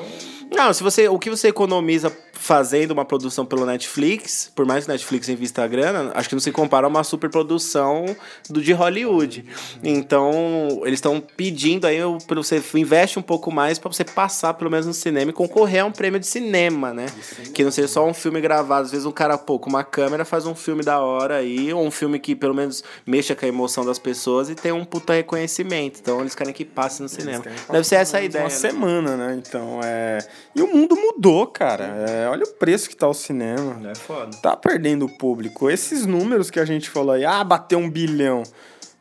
Não, 0.50 0.72
se 0.72 0.82
você, 0.82 1.08
o 1.08 1.18
que 1.18 1.30
você 1.30 1.48
economiza 1.48 2.10
fazendo 2.38 2.92
uma 2.92 3.04
produção 3.04 3.44
pelo 3.44 3.66
Netflix, 3.66 4.50
por 4.54 4.64
mais 4.64 4.84
que 4.84 4.90
o 4.90 4.92
Netflix 4.92 5.28
invista 5.28 5.64
a 5.64 5.66
grana, 5.66 6.12
acho 6.14 6.28
que 6.28 6.34
não 6.36 6.40
se 6.40 6.52
compara 6.52 6.86
a 6.86 6.88
uma 6.88 7.02
superprodução 7.02 8.06
do 8.48 8.62
de 8.62 8.72
Hollywood. 8.72 9.44
Então, 9.82 10.80
eles 10.84 10.98
estão 10.98 11.20
pedindo 11.20 11.86
aí 11.86 11.98
para 12.26 12.36
você 12.36 12.62
investe 12.74 13.18
um 13.18 13.22
pouco 13.22 13.50
mais 13.50 13.78
para 13.78 13.92
você 13.92 14.04
passar 14.04 14.54
pelo 14.54 14.70
menos 14.70 14.86
no 14.86 14.94
cinema 14.94 15.30
e 15.30 15.34
concorrer 15.34 15.82
a 15.82 15.84
um 15.84 15.90
prêmio 15.90 16.20
de 16.20 16.26
cinema, 16.26 16.94
né? 16.94 17.06
Que 17.52 17.64
não 17.64 17.72
seja 17.72 17.88
só 17.88 18.06
um 18.06 18.14
filme 18.14 18.40
gravado, 18.40 18.84
às 18.84 18.90
vezes 18.92 19.04
um 19.04 19.10
cara, 19.10 19.36
com 19.36 19.68
uma 19.68 19.82
câmera 19.82 20.24
faz 20.24 20.46
um 20.46 20.54
filme 20.54 20.84
da 20.84 21.00
hora 21.00 21.36
aí, 21.36 21.72
ou 21.72 21.84
um 21.84 21.90
filme 21.90 22.20
que 22.20 22.36
pelo 22.36 22.54
menos 22.54 22.84
mexa 23.04 23.34
com 23.34 23.44
a 23.44 23.48
emoção 23.48 23.84
das 23.84 23.98
pessoas 23.98 24.48
e 24.48 24.54
tem 24.54 24.70
um 24.70 24.84
puta 24.84 25.12
reconhecimento. 25.12 25.98
Então, 26.00 26.20
eles 26.20 26.34
querem 26.36 26.54
que 26.54 26.64
passe 26.64 27.02
no 27.02 27.08
cinema. 27.08 27.44
Deve 27.68 27.84
ser 27.84 27.96
essa 27.96 28.18
a 28.18 28.20
Uma 28.20 28.26
ideia. 28.26 28.44
né? 28.44 28.50
semana, 28.50 29.16
né? 29.16 29.42
Então, 29.44 29.80
é... 29.82 30.18
E 30.54 30.62
o 30.62 30.72
mundo 30.72 30.94
mudou, 30.94 31.46
cara. 31.46 32.06
É, 32.08 32.27
olha 32.30 32.44
o 32.44 32.52
preço 32.54 32.88
que 32.88 32.96
tá 32.96 33.08
o 33.08 33.14
cinema. 33.14 33.80
É 33.90 33.94
foda. 33.94 34.36
tá 34.38 34.56
perdendo 34.56 35.06
o 35.06 35.08
público. 35.18 35.68
Esses 35.70 36.06
números 36.06 36.50
que 36.50 36.60
a 36.60 36.64
gente 36.64 36.88
falou 36.90 37.12
aí, 37.12 37.24
ah, 37.24 37.42
bateu 37.44 37.78
um 37.78 37.90
bilhão. 37.90 38.42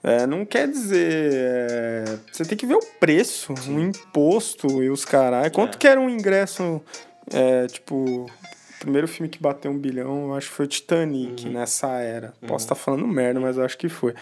É, 0.03 0.25
não 0.27 0.45
quer 0.45 0.67
dizer. 0.67 1.31
é, 1.33 2.17
você 2.31 2.45
tem 2.45 2.57
que 2.57 2.65
ver 2.65 2.75
o 2.75 2.85
preço, 2.99 3.53
o 3.67 3.79
imposto 3.79 4.81
e 4.83 4.89
os 4.89 5.03
caras. 5.03 5.49
Quanto 5.51 5.75
É. 5.75 5.77
que 5.79 5.87
era 5.87 5.99
um 5.99 6.09
ingresso? 6.09 6.81
é, 7.33 7.67
tipo, 7.67 7.95
o 7.95 8.25
primeiro 8.79 9.05
filme 9.07 9.27
que 9.27 9.41
bateu 9.41 9.69
um 9.69 9.77
bilhão, 9.77 10.27
eu 10.29 10.35
acho 10.35 10.47
que 10.49 10.55
foi 10.55 10.65
o 10.65 10.69
Titanic 10.69 11.45
Uhum. 11.45 11.51
nessa 11.51 11.89
era. 11.99 12.33
Posso 12.47 12.63
estar 12.65 12.75
falando 12.75 13.05
merda, 13.05 13.37
mas 13.39 13.57
eu 13.57 13.65
acho 13.65 13.77
que 13.77 13.89
foi. 13.89 14.13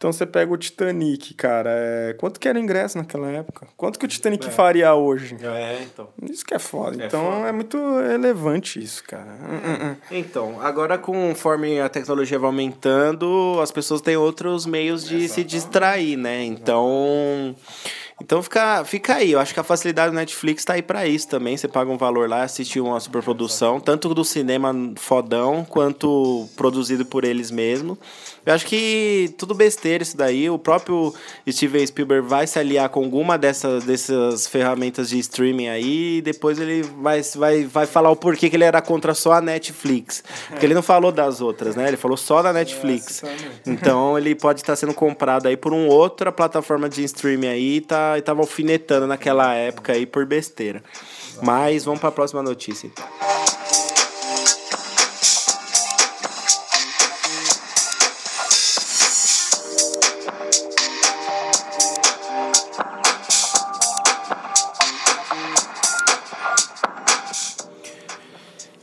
Então 0.00 0.10
você 0.10 0.24
pega 0.24 0.50
o 0.50 0.56
Titanic, 0.56 1.34
cara. 1.34 1.68
é, 1.70 2.14
quanto 2.14 2.40
que 2.40 2.48
era 2.48 2.58
o 2.58 2.62
ingresso 2.62 2.96
naquela 2.96 3.28
época? 3.30 3.66
Quanto 3.76 3.98
que 3.98 4.06
o 4.06 4.08
Titanic 4.08 4.46
É. 4.46 4.50
faria 4.50 4.94
hoje? 4.94 5.36
É, 5.42 5.82
então. 5.82 6.08
Isso 6.22 6.42
que 6.42 6.54
é 6.54 6.58
foda. 6.58 7.02
É 7.02 7.06
então 7.06 7.22
foda. 7.22 7.48
é 7.48 7.52
muito 7.52 7.76
relevante 8.00 8.82
isso, 8.82 9.04
cara. 9.04 9.26
Hum, 9.30 9.60
hum, 9.62 9.90
hum. 9.90 9.96
Então, 10.10 10.58
agora 10.62 10.96
conforme 10.96 11.78
a 11.82 11.88
tecnologia 11.90 12.38
vai 12.38 12.46
aumentando, 12.48 13.58
as 13.62 13.70
pessoas 13.70 14.00
têm 14.00 14.16
outros 14.16 14.64
meios 14.64 15.04
de 15.06 15.28
se 15.28 15.44
distrair, 15.44 16.16
né? 16.16 16.44
Então, 16.44 17.54
Então 18.20 18.42
fica, 18.42 18.84
fica 18.84 19.14
aí. 19.14 19.32
Eu 19.32 19.40
acho 19.40 19.54
que 19.54 19.60
a 19.60 19.64
facilidade 19.64 20.12
do 20.12 20.16
Netflix 20.16 20.64
tá 20.64 20.74
aí 20.74 20.82
para 20.82 21.06
isso 21.06 21.28
também. 21.28 21.56
Você 21.56 21.66
paga 21.66 21.90
um 21.90 21.96
valor 21.96 22.28
lá, 22.28 22.42
assiste 22.42 22.78
uma 22.78 23.00
superprodução, 23.00 23.80
tanto 23.80 24.12
do 24.14 24.24
cinema 24.24 24.74
fodão 24.96 25.64
quanto 25.64 26.48
produzido 26.56 27.04
por 27.04 27.24
eles 27.24 27.50
mesmos. 27.50 27.98
Eu 28.44 28.54
acho 28.54 28.66
que 28.66 29.34
tudo 29.36 29.54
besteira 29.54 30.02
isso 30.02 30.16
daí. 30.16 30.48
O 30.48 30.58
próprio 30.58 31.14
Steven 31.48 31.86
Spielberg 31.86 32.26
vai 32.26 32.46
se 32.46 32.58
aliar 32.58 32.88
com 32.88 33.04
alguma 33.04 33.36
dessas, 33.36 33.84
dessas 33.84 34.46
ferramentas 34.46 35.10
de 35.10 35.18
streaming 35.18 35.68
aí 35.68 36.18
e 36.18 36.22
depois 36.22 36.58
ele 36.58 36.82
vai, 36.82 37.22
vai, 37.22 37.64
vai 37.64 37.86
falar 37.86 38.10
o 38.10 38.16
porquê 38.16 38.48
que 38.48 38.56
ele 38.56 38.64
era 38.64 38.80
contra 38.80 39.14
só 39.14 39.32
a 39.34 39.40
Netflix. 39.40 40.22
Porque 40.48 40.66
ele 40.66 40.74
não 40.74 40.82
falou 40.82 41.12
das 41.12 41.40
outras, 41.40 41.76
né? 41.76 41.88
Ele 41.88 41.96
falou 41.96 42.16
só 42.16 42.42
da 42.42 42.52
Netflix. 42.52 43.22
Então 43.66 44.18
ele 44.18 44.34
pode 44.34 44.60
estar 44.60 44.76
sendo 44.76 44.94
comprado 44.94 45.46
aí 45.46 45.56
por 45.56 45.72
uma 45.72 45.92
outra 45.92 46.32
plataforma 46.32 46.88
de 46.88 47.04
streaming 47.04 47.48
aí 47.48 47.70
e 47.76 47.80
tá, 47.80 48.09
e 48.18 48.22
tava 48.22 48.40
alfinetando 48.40 49.06
naquela 49.06 49.54
época 49.54 49.92
aí 49.92 50.06
por 50.06 50.26
besteira. 50.26 50.82
Mas 51.42 51.84
vamos 51.84 52.00
para 52.00 52.08
a 52.08 52.12
próxima 52.12 52.42
notícia 52.42 52.86
então. 52.86 53.04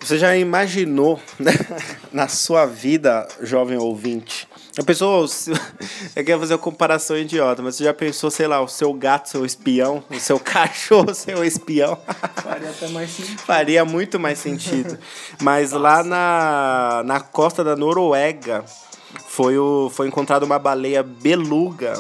Você 0.07 0.17
já 0.17 0.38
imaginou 0.38 1.19
né, 1.38 1.51
na 2.13 2.29
sua 2.29 2.65
vida, 2.65 3.27
jovem 3.41 3.77
ouvinte? 3.77 4.47
A 4.79 4.84
pessoa, 4.84 5.25
eu 6.15 6.24
quero 6.24 6.39
fazer 6.39 6.53
uma 6.53 6.60
comparação 6.60 7.17
idiota, 7.17 7.63
mas 7.63 7.75
você 7.75 7.84
já 7.84 7.93
pensou, 7.93 8.29
sei 8.29 8.46
lá, 8.48 8.62
o 8.62 8.67
seu 8.67 8.93
gato, 8.93 9.27
seu 9.27 9.43
espião, 9.43 10.03
o 10.10 10.19
seu 10.19 10.38
cachorro, 10.39 11.15
seu 11.15 11.43
espião? 11.43 11.98
Faria 12.36 12.69
até 12.69 12.88
mais 12.89 13.10
sentido. 13.10 13.39
Faria 13.39 13.84
muito 13.84 14.19
mais 14.19 14.38
sentido. 14.38 14.98
Mas 15.41 15.72
lá 15.72 16.03
na, 16.03 17.01
na 17.05 17.19
costa 17.19 17.63
da 17.63 17.75
Noruega 17.75 18.63
foi, 19.27 19.57
o, 19.57 19.89
foi 19.89 20.07
encontrada 20.07 20.46
uma 20.46 20.60
baleia 20.60 21.01
beluga 21.01 22.00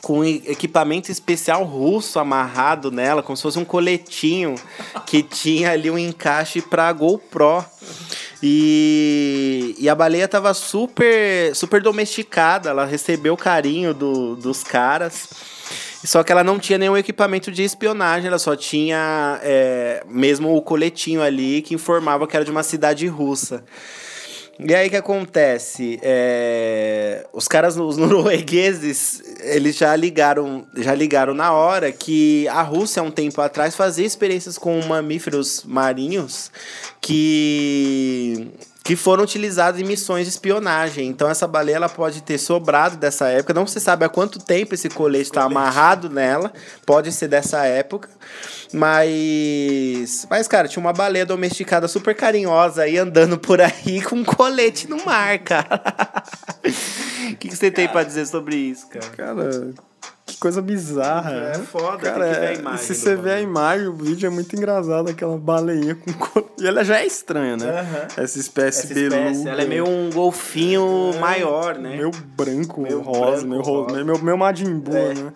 com 0.00 0.24
equipamento 0.24 1.10
especial 1.10 1.64
russo 1.64 2.18
amarrado 2.18 2.90
nela, 2.90 3.22
como 3.22 3.36
se 3.36 3.42
fosse 3.42 3.58
um 3.58 3.64
coletinho 3.64 4.54
que 5.06 5.22
tinha 5.22 5.70
ali 5.70 5.90
um 5.90 5.98
encaixe 5.98 6.60
para 6.60 6.92
GoPro. 6.92 7.64
E, 8.46 9.74
e 9.78 9.88
a 9.88 9.94
baleia 9.94 10.28
tava 10.28 10.52
super, 10.52 11.56
super 11.56 11.80
domesticada, 11.80 12.68
ela 12.68 12.84
recebeu 12.84 13.32
o 13.32 13.38
carinho 13.38 13.94
do, 13.94 14.36
dos 14.36 14.62
caras. 14.62 15.30
Só 16.04 16.22
que 16.22 16.30
ela 16.30 16.44
não 16.44 16.58
tinha 16.58 16.76
nenhum 16.76 16.94
equipamento 16.94 17.50
de 17.50 17.62
espionagem, 17.62 18.28
ela 18.28 18.38
só 18.38 18.54
tinha 18.54 19.40
é, 19.42 20.04
mesmo 20.06 20.54
o 20.54 20.60
coletinho 20.60 21.22
ali 21.22 21.62
que 21.62 21.72
informava 21.72 22.26
que 22.26 22.36
era 22.36 22.44
de 22.44 22.50
uma 22.50 22.62
cidade 22.62 23.06
russa. 23.06 23.64
E 24.58 24.74
aí 24.74 24.88
que 24.88 24.96
acontece? 24.96 25.98
É, 26.02 27.26
os 27.32 27.48
caras, 27.48 27.76
os 27.76 27.96
noruegueses, 27.98 29.22
eles 29.40 29.76
já 29.76 29.94
ligaram, 29.96 30.66
já 30.76 30.94
ligaram 30.94 31.34
na 31.34 31.52
hora 31.52 31.90
que 31.90 32.46
a 32.48 32.62
Rússia, 32.62 33.00
há 33.02 33.04
um 33.04 33.10
tempo 33.10 33.40
atrás, 33.40 33.74
fazia 33.74 34.06
experiências 34.06 34.56
com 34.56 34.80
mamíferos 34.82 35.64
marinhos 35.64 36.50
que 37.00 38.50
que 38.84 38.94
foram 38.96 39.24
utilizados 39.24 39.80
em 39.80 39.84
missões 39.84 40.24
de 40.24 40.28
espionagem. 40.28 41.08
Então 41.08 41.28
essa 41.30 41.48
baleia 41.48 41.76
ela 41.76 41.88
pode 41.88 42.22
ter 42.22 42.36
sobrado 42.36 42.98
dessa 42.98 43.28
época. 43.28 43.54
Não 43.54 43.66
se 43.66 43.80
sabe 43.80 44.04
há 44.04 44.10
quanto 44.10 44.38
tempo 44.38 44.74
esse 44.74 44.90
colete 44.90 45.24
está 45.24 45.42
amarrado 45.42 46.10
nela. 46.10 46.52
Pode 46.84 47.10
ser 47.10 47.28
dessa 47.28 47.64
época. 47.64 48.10
Mas. 48.74 50.26
Mas, 50.28 50.48
cara, 50.48 50.66
tinha 50.66 50.80
uma 50.80 50.92
baleia 50.92 51.24
domesticada 51.24 51.86
super 51.86 52.14
carinhosa 52.14 52.82
aí 52.82 52.98
andando 52.98 53.38
por 53.38 53.60
aí 53.60 54.02
com 54.02 54.16
um 54.16 54.24
colete 54.24 54.88
no 54.90 55.04
mar, 55.04 55.38
cara. 55.38 55.82
O 57.24 57.36
que, 57.36 57.48
que 57.48 57.56
você 57.56 57.70
tem 57.70 57.88
para 57.88 58.04
dizer 58.04 58.26
sobre 58.26 58.54
isso, 58.54 58.86
cara? 58.86 59.06
Cara, 59.16 59.72
coisa 60.44 60.60
bizarra. 60.60 61.32
É 61.32 61.54
foda, 61.54 61.96
cara, 61.96 62.24
tem 62.26 62.34
que 62.34 62.40
ver 62.40 62.46
a 62.46 62.50
é, 62.50 62.54
imagem. 62.56 62.78
Se 62.86 62.94
você 62.94 63.16
vê 63.16 63.30
a 63.32 63.40
imagem, 63.40 63.86
o 63.88 63.94
vídeo 63.94 64.26
é 64.26 64.30
muito 64.30 64.54
engraçado, 64.54 65.08
aquela 65.08 65.38
baleinha 65.38 65.94
com 65.94 66.12
cor... 66.12 66.44
E 66.60 66.66
ela 66.66 66.84
já 66.84 66.98
é 66.98 67.06
estranha, 67.06 67.56
né? 67.56 67.80
Aham. 67.80 68.22
Essa 68.22 68.38
espécie 68.38 68.84
Essa 68.84 68.92
beluga. 68.94 69.16
espécie, 69.30 69.48
ela 69.48 69.62
é 69.62 69.64
meio 69.64 69.88
um 69.88 70.10
golfinho 70.10 71.12
maior, 71.18 71.78
né? 71.78 71.96
Meio 71.96 72.10
branco, 72.36 72.82
Meio 72.82 73.00
rosa, 73.00 73.46
branco, 73.46 73.46
meio 73.48 73.62
rosa, 73.62 73.92
rosa. 73.94 74.04
meio, 74.04 74.22
meio 74.22 74.36
Majin 74.38 74.78
Buu, 74.78 74.94
É. 74.94 75.14
né? 75.14 75.32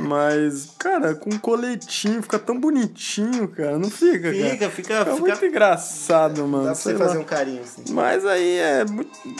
Mas, 0.00 0.70
cara, 0.76 1.14
com 1.14 1.30
coletinho, 1.38 2.20
fica 2.20 2.38
tão 2.38 2.58
bonitinho, 2.58 3.46
cara. 3.46 3.78
Não 3.78 3.88
fica, 3.90 4.32
cara? 4.32 4.50
Fica, 4.50 4.70
fica, 4.70 4.70
Fica 4.70 5.04
fica. 5.04 5.20
muito 5.20 5.44
engraçado, 5.46 6.44
mano. 6.48 6.64
Dá 6.64 6.72
pra 6.72 6.74
você 6.80 6.92
lá. 6.94 6.98
fazer 6.98 7.18
um 7.18 7.24
carinho 7.24 7.62
assim. 7.62 7.84
Mas 7.90 8.26
aí 8.26 8.58
é. 8.58 8.84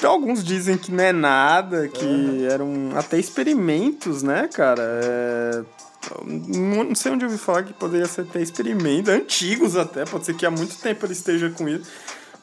Alguns 0.05 0.45
dizem 0.45 0.79
que 0.79 0.93
não 0.93 1.03
é 1.03 1.13
nada, 1.13 1.89
que 1.89 2.47
eram 2.49 2.91
até 2.97 3.19
experimentos, 3.19 4.23
né, 4.23 4.49
cara? 4.53 5.01
É, 5.09 5.63
Não 6.25 6.95
sei 6.95 7.13
onde 7.13 7.25
eu 7.25 7.31
ouvi 7.31 7.41
falar 7.41 7.63
que 7.65 7.73
poderia 7.73 8.07
ser 8.07 8.23
até 8.23 8.41
experimentos, 8.41 9.13
antigos 9.13 9.77
até, 9.77 10.05
pode 10.05 10.27
ser 10.27 10.35
que 10.35 10.47
há 10.47 10.51
muito 10.51 10.77
tempo 10.79 11.05
ele 11.07 11.13
esteja 11.13 11.51
com 11.51 11.69
isso. 11.69 11.91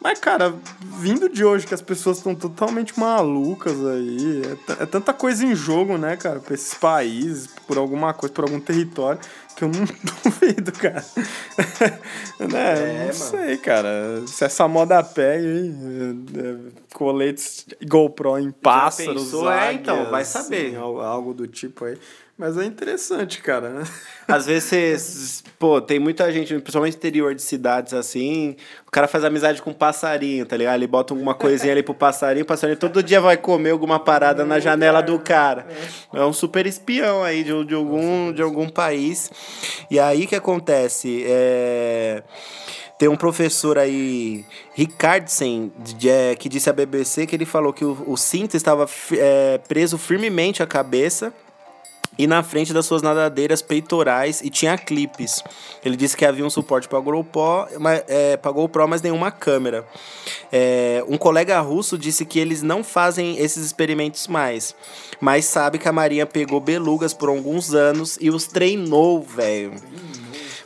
Mas, 0.02 0.20
cara, 0.20 0.54
vindo 1.00 1.28
de 1.28 1.44
hoje 1.44 1.66
que 1.66 1.74
as 1.74 1.82
pessoas 1.82 2.18
estão 2.18 2.36
totalmente 2.36 3.00
malucas 3.00 3.74
aí, 3.88 4.42
é, 4.78 4.84
é 4.84 4.86
tanta 4.86 5.12
coisa 5.14 5.44
em 5.44 5.56
jogo, 5.56 5.98
né, 5.98 6.16
cara, 6.16 6.40
pra 6.40 6.54
esses 6.54 6.76
países, 6.76 7.48
por 7.66 7.78
alguma 7.78 8.14
coisa, 8.14 8.32
por 8.36 8.44
algum 8.44 8.60
território, 8.60 9.20
que 9.56 9.64
eu 9.64 9.70
não 9.70 9.84
duvido, 10.24 10.72
cara. 10.74 11.04
né, 12.40 12.74
É, 12.78 12.98
não 13.00 13.00
mano. 13.06 13.14
sei, 13.14 13.58
cara. 13.58 14.22
Se 14.28 14.44
essa 14.46 14.68
moda 14.68 15.02
pega 15.04 15.48
aí, 15.48 15.70
é, 15.70 16.40
é, 16.40 16.58
coletes 16.94 17.66
GoPro 17.88 18.38
em 18.38 18.52
pássaros, 18.52 19.24
pensou? 19.24 19.52
É, 19.52 19.74
então, 19.74 19.96
águias, 19.96 20.12
vai 20.12 20.26
saber. 20.26 20.76
al- 20.76 21.02
algo 21.02 21.34
do 21.34 21.48
tipo 21.48 21.86
aí. 21.86 21.98
Mas 22.38 22.58
é 22.58 22.66
interessante, 22.66 23.42
cara, 23.42 23.70
né? 23.70 23.84
Às 24.28 24.46
vezes. 24.46 25.42
Pô, 25.58 25.80
tem 25.80 26.00
muita 26.00 26.30
gente, 26.34 26.54
principalmente 26.60 26.98
interior 26.98 27.34
de 27.34 27.42
cidades 27.42 27.94
assim. 27.94 28.58
O 28.86 28.92
cara 28.92 29.08
faz 29.08 29.24
amizade 29.24 29.62
com 29.62 29.70
um 29.70 29.74
passarinho, 29.74 30.46
tá 30.46 30.58
ligado? 30.58 30.76
Ele 30.76 30.88
bota 30.88 31.14
alguma 31.14 31.34
coisinha 31.34 31.72
ali 31.72 31.82
pro 31.82 31.94
passarinho, 31.94 32.44
o 32.44 32.48
passarinho 32.48 32.78
todo 32.78 33.02
dia 33.02 33.22
vai 33.22 33.38
comer 33.38 33.70
alguma 33.70 34.00
parada 34.00 34.44
na 34.44 34.60
janela 34.60 35.02
do 35.02 35.18
cara. 35.18 35.66
É 36.14 36.26
um 36.26 36.34
super 36.34 36.66
espião 36.66 37.24
aí 37.24 37.42
de, 37.42 37.64
de, 37.64 37.74
algum, 37.74 38.34
de 38.34 38.42
algum 38.42 38.68
país. 38.68 39.32
E 39.90 39.98
aí 39.98 40.28
que 40.28 40.36
acontece? 40.36 41.24
É. 41.26 42.22
Tem 42.98 43.10
um 43.10 43.18
professor 43.18 43.78
aí, 43.78 44.46
Ricardsen, 44.74 45.72
é, 46.06 46.36
que 46.36 46.48
disse 46.48 46.70
à 46.70 46.74
BBC 46.74 47.26
que 47.28 47.36
ele 47.36 47.46
falou 47.46 47.74
que 47.74 47.84
o, 47.84 48.04
o 48.08 48.16
cinto 48.16 48.56
estava 48.56 48.90
é, 49.12 49.58
preso 49.68 49.98
firmemente 49.98 50.64
à 50.64 50.68
cabeça 50.68 51.34
e 52.18 52.28
na 52.28 52.44
frente 52.44 52.74
das 52.74 52.86
suas 52.86 53.02
nadadeiras 53.02 53.62
peitorais 53.62 54.42
e 54.42 54.50
tinha 54.50 54.78
clipes. 54.78 55.44
Ele 55.84 55.96
disse 55.96 56.16
que 56.16 56.26
havia 56.26 56.46
um 56.46 56.50
suporte 56.50 56.88
para 56.88 57.00
GoPro, 57.00 57.68
mas, 57.80 58.04
é, 58.08 58.38
GoPro, 58.38 58.88
mas 58.88 59.02
nenhuma 59.02 59.32
câmera. 59.32 59.86
É, 60.52 61.04
um 61.08 61.18
colega 61.18 61.60
russo 61.60 61.98
disse 61.98 62.26
que 62.26 62.40
eles 62.40 62.62
não 62.62 62.84
fazem 62.84 63.38
esses 63.38 63.66
experimentos 63.66 64.28
mais, 64.28 64.76
mas 65.20 65.46
sabe 65.46 65.78
que 65.78 65.88
a 65.88 65.92
Marinha 65.92 66.26
pegou 66.26 66.60
belugas 66.60 67.14
por 67.14 67.30
alguns 67.30 67.74
anos 67.74 68.18
e 68.22 68.30
os 68.30 68.48
treinou, 68.48 69.22
velho. 69.22 69.74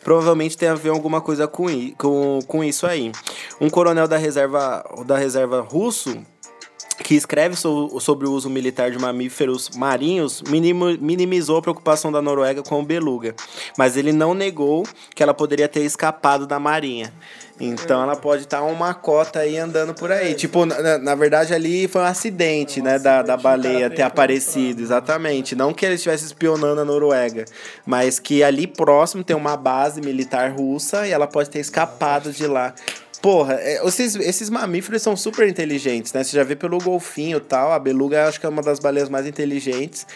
Provavelmente 0.04 0.58
tem 0.58 0.70
a 0.70 0.76
ver 0.76 0.90
alguma 0.90 1.22
coisa 1.22 1.48
com, 1.48 1.68
com, 1.98 2.40
com 2.48 2.64
isso 2.64 2.88
aí. 2.88 3.12
Um 3.60 3.70
coronel 3.70 4.08
da 4.08 4.18
reserva, 4.18 4.84
da 5.06 5.18
reserva 5.18 5.62
russo 5.62 6.18
que 7.04 7.16
escreve 7.16 7.56
so- 7.56 8.00
sobre 8.00 8.28
o 8.28 8.32
uso 8.32 8.50
militar 8.50 8.92
de 8.92 9.00
mamíferos 9.00 9.70
marinhos, 9.76 10.42
minimizou 11.00 11.58
a 11.58 11.62
preocupação 11.62 12.12
da 12.12 12.22
Noruega 12.22 12.62
com 12.62 12.80
o 12.80 12.84
beluga, 12.86 13.34
mas 13.78 13.96
ele 13.98 14.12
não 14.12 14.34
negou 14.34 14.84
que 15.16 15.24
ela 15.24 15.34
poderia 15.34 15.68
ter 15.68 15.82
escapado 15.82 16.46
da 16.46 16.60
marinha. 16.60 17.14
Então 17.62 18.02
ela 18.02 18.16
pode 18.16 18.44
estar 18.44 18.62
uma 18.64 18.94
cota 18.94 19.40
aí 19.40 19.58
andando 19.58 19.94
por 19.94 20.10
aí. 20.12 20.34
Tipo, 20.34 20.66
na, 20.66 20.98
na 20.98 21.14
verdade 21.16 21.54
ali 21.54 21.90
foi 21.90 22.02
um 22.02 22.06
acidente, 22.06 22.82
né, 22.82 22.98
da, 22.98 23.22
da 23.22 23.36
baleia 23.36 23.90
ter 23.90 24.02
aparecido, 24.04 24.82
exatamente. 24.82 25.56
Não 25.56 25.74
que 25.74 25.86
ele 25.86 25.96
estivesse 25.96 26.24
espionando 26.26 26.80
a 26.80 26.86
Noruega, 26.86 27.44
mas 27.86 28.18
que 28.18 28.44
ali 28.44 28.66
próximo 28.66 29.26
tem 29.26 29.36
uma 29.36 29.58
base 29.58 30.00
militar 30.00 30.52
russa 30.52 31.06
e 31.06 31.12
ela 31.12 31.28
pode 31.28 31.50
ter 31.50 31.60
escapado 31.60 32.32
de 32.32 32.48
lá. 32.48 32.74
Porra, 33.22 33.56
é, 33.56 33.86
esses, 33.86 34.16
esses 34.16 34.50
mamíferos 34.50 35.02
são 35.02 35.16
super 35.16 35.48
inteligentes, 35.48 36.14
né? 36.14 36.24
Você 36.24 36.38
já 36.38 36.44
vê 36.44 36.56
pelo 36.56 36.78
golfinho 36.78 37.38
e 37.38 37.42
tal. 37.42 37.72
A 37.74 37.80
beluga 37.80 38.28
acho 38.28 38.40
que 38.40 38.46
é 38.46 38.50
uma 38.50 38.62
das 38.62 38.80
baleias 38.80 39.10
mais 39.10 39.28
inteligentes. 39.28 40.08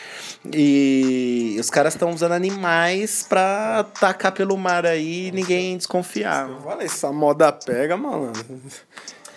E 0.54 1.58
os 1.60 1.70
caras 1.70 1.94
estão 1.94 2.12
usando 2.12 2.32
animais 2.32 3.26
pra 3.28 3.86
tacar 4.00 4.32
pelo 4.32 4.58
mar 4.58 4.86
aí 4.86 5.28
e 5.28 5.32
ninguém 5.32 5.78
desconfiar. 5.78 6.50
Olha, 6.66 6.84
essa 6.84 7.12
moda 7.12 7.52
pega, 7.52 7.98
malandro. 7.98 8.46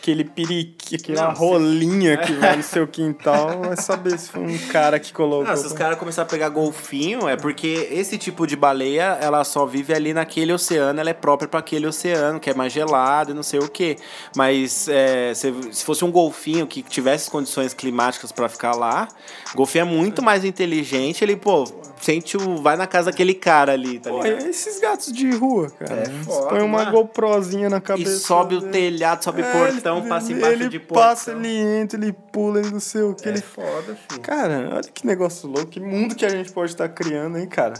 Aquele 0.06 0.24
periqui, 0.24 0.94
aquela 0.94 1.28
Não, 1.28 1.34
rolinha 1.34 2.16
que 2.16 2.32
vai 2.34 2.56
no 2.56 2.62
seu 2.62 2.86
quintal, 2.86 3.60
vai 3.60 3.76
saber 3.76 4.16
se 4.16 4.30
foi 4.30 4.42
um 4.42 4.58
cara 4.68 5.00
que 5.00 5.12
colocou. 5.12 5.44
Não, 5.44 5.56
se 5.56 5.66
os 5.66 5.72
caras 5.72 5.98
começarem 5.98 6.28
a 6.28 6.30
pegar 6.30 6.48
golfinho, 6.48 7.28
é 7.28 7.36
porque 7.36 7.88
esse 7.90 8.16
tipo 8.16 8.46
de 8.46 8.54
baleia, 8.54 9.18
ela 9.20 9.42
só 9.42 9.66
vive 9.66 9.92
ali 9.92 10.14
naquele 10.14 10.52
oceano, 10.52 11.00
ela 11.00 11.10
é 11.10 11.14
própria 11.14 11.48
para 11.48 11.58
aquele 11.58 11.86
oceano, 11.86 12.38
que 12.38 12.48
é 12.48 12.54
mais 12.54 12.72
gelado 12.72 13.32
e 13.32 13.34
não 13.34 13.42
sei 13.42 13.58
o 13.58 13.68
quê. 13.68 13.96
Mas 14.36 14.88
é, 14.88 15.34
se, 15.34 15.52
se 15.72 15.84
fosse 15.84 16.04
um 16.04 16.12
golfinho 16.12 16.66
que 16.66 16.82
tivesse 16.82 17.28
condições 17.28 17.74
climáticas 17.74 18.30
para 18.30 18.48
ficar 18.48 18.76
lá, 18.76 19.08
o 19.52 19.56
golfinho 19.56 19.82
é 19.82 19.84
muito 19.84 20.22
mais 20.22 20.44
inteligente, 20.44 21.24
ele, 21.24 21.36
pô, 21.36 21.64
sente 22.06 22.36
o. 22.36 22.56
vai 22.62 22.76
na 22.76 22.86
casa 22.86 23.10
daquele 23.10 23.34
cara 23.34 23.72
ali, 23.72 23.98
tá 23.98 24.10
Pô, 24.10 24.22
ligado? 24.22 24.46
e 24.46 24.48
esses 24.50 24.80
gatos 24.80 25.12
de 25.12 25.30
rua, 25.32 25.68
cara. 25.70 26.02
É 26.02 26.04
foda, 26.24 26.48
põem 26.50 26.62
uma 26.62 26.78
mano. 26.84 26.90
GoProzinha 26.92 27.68
na 27.68 27.78
E 27.78 27.80
cabeça. 27.80 28.18
sobe 28.26 28.54
o 28.56 28.60
dele. 28.60 28.72
telhado, 28.72 29.24
sobe 29.24 29.42
É, 29.42 29.50
portão, 29.52 29.98
ele- 29.98 30.08
passa 30.08 30.32
embaixo 30.32 30.52
ele 30.54 30.68
de 30.68 30.78
portão. 30.78 31.02
passa, 31.02 31.32
ele 31.32 31.48
entra, 31.80 31.98
ele 31.98 32.12
pula, 32.12 32.60
ele 32.60 32.70
não 32.70 32.80
sei 32.80 33.02
o 33.02 33.14
que. 33.14 33.26
É 33.28 33.32
Ele... 33.32 33.40
foda, 33.42 33.96
filho. 34.08 34.20
Cara, 34.22 34.70
olha 34.74 34.82
que 34.82 35.06
negócio 35.06 35.48
louco, 35.48 35.66
que 35.66 35.80
mundo 35.80 36.14
que 36.14 36.24
a 36.24 36.28
gente 36.30 36.52
pode 36.52 36.70
estar 36.72 36.88
criando, 36.88 37.38
hein, 37.38 37.46
cara? 37.48 37.74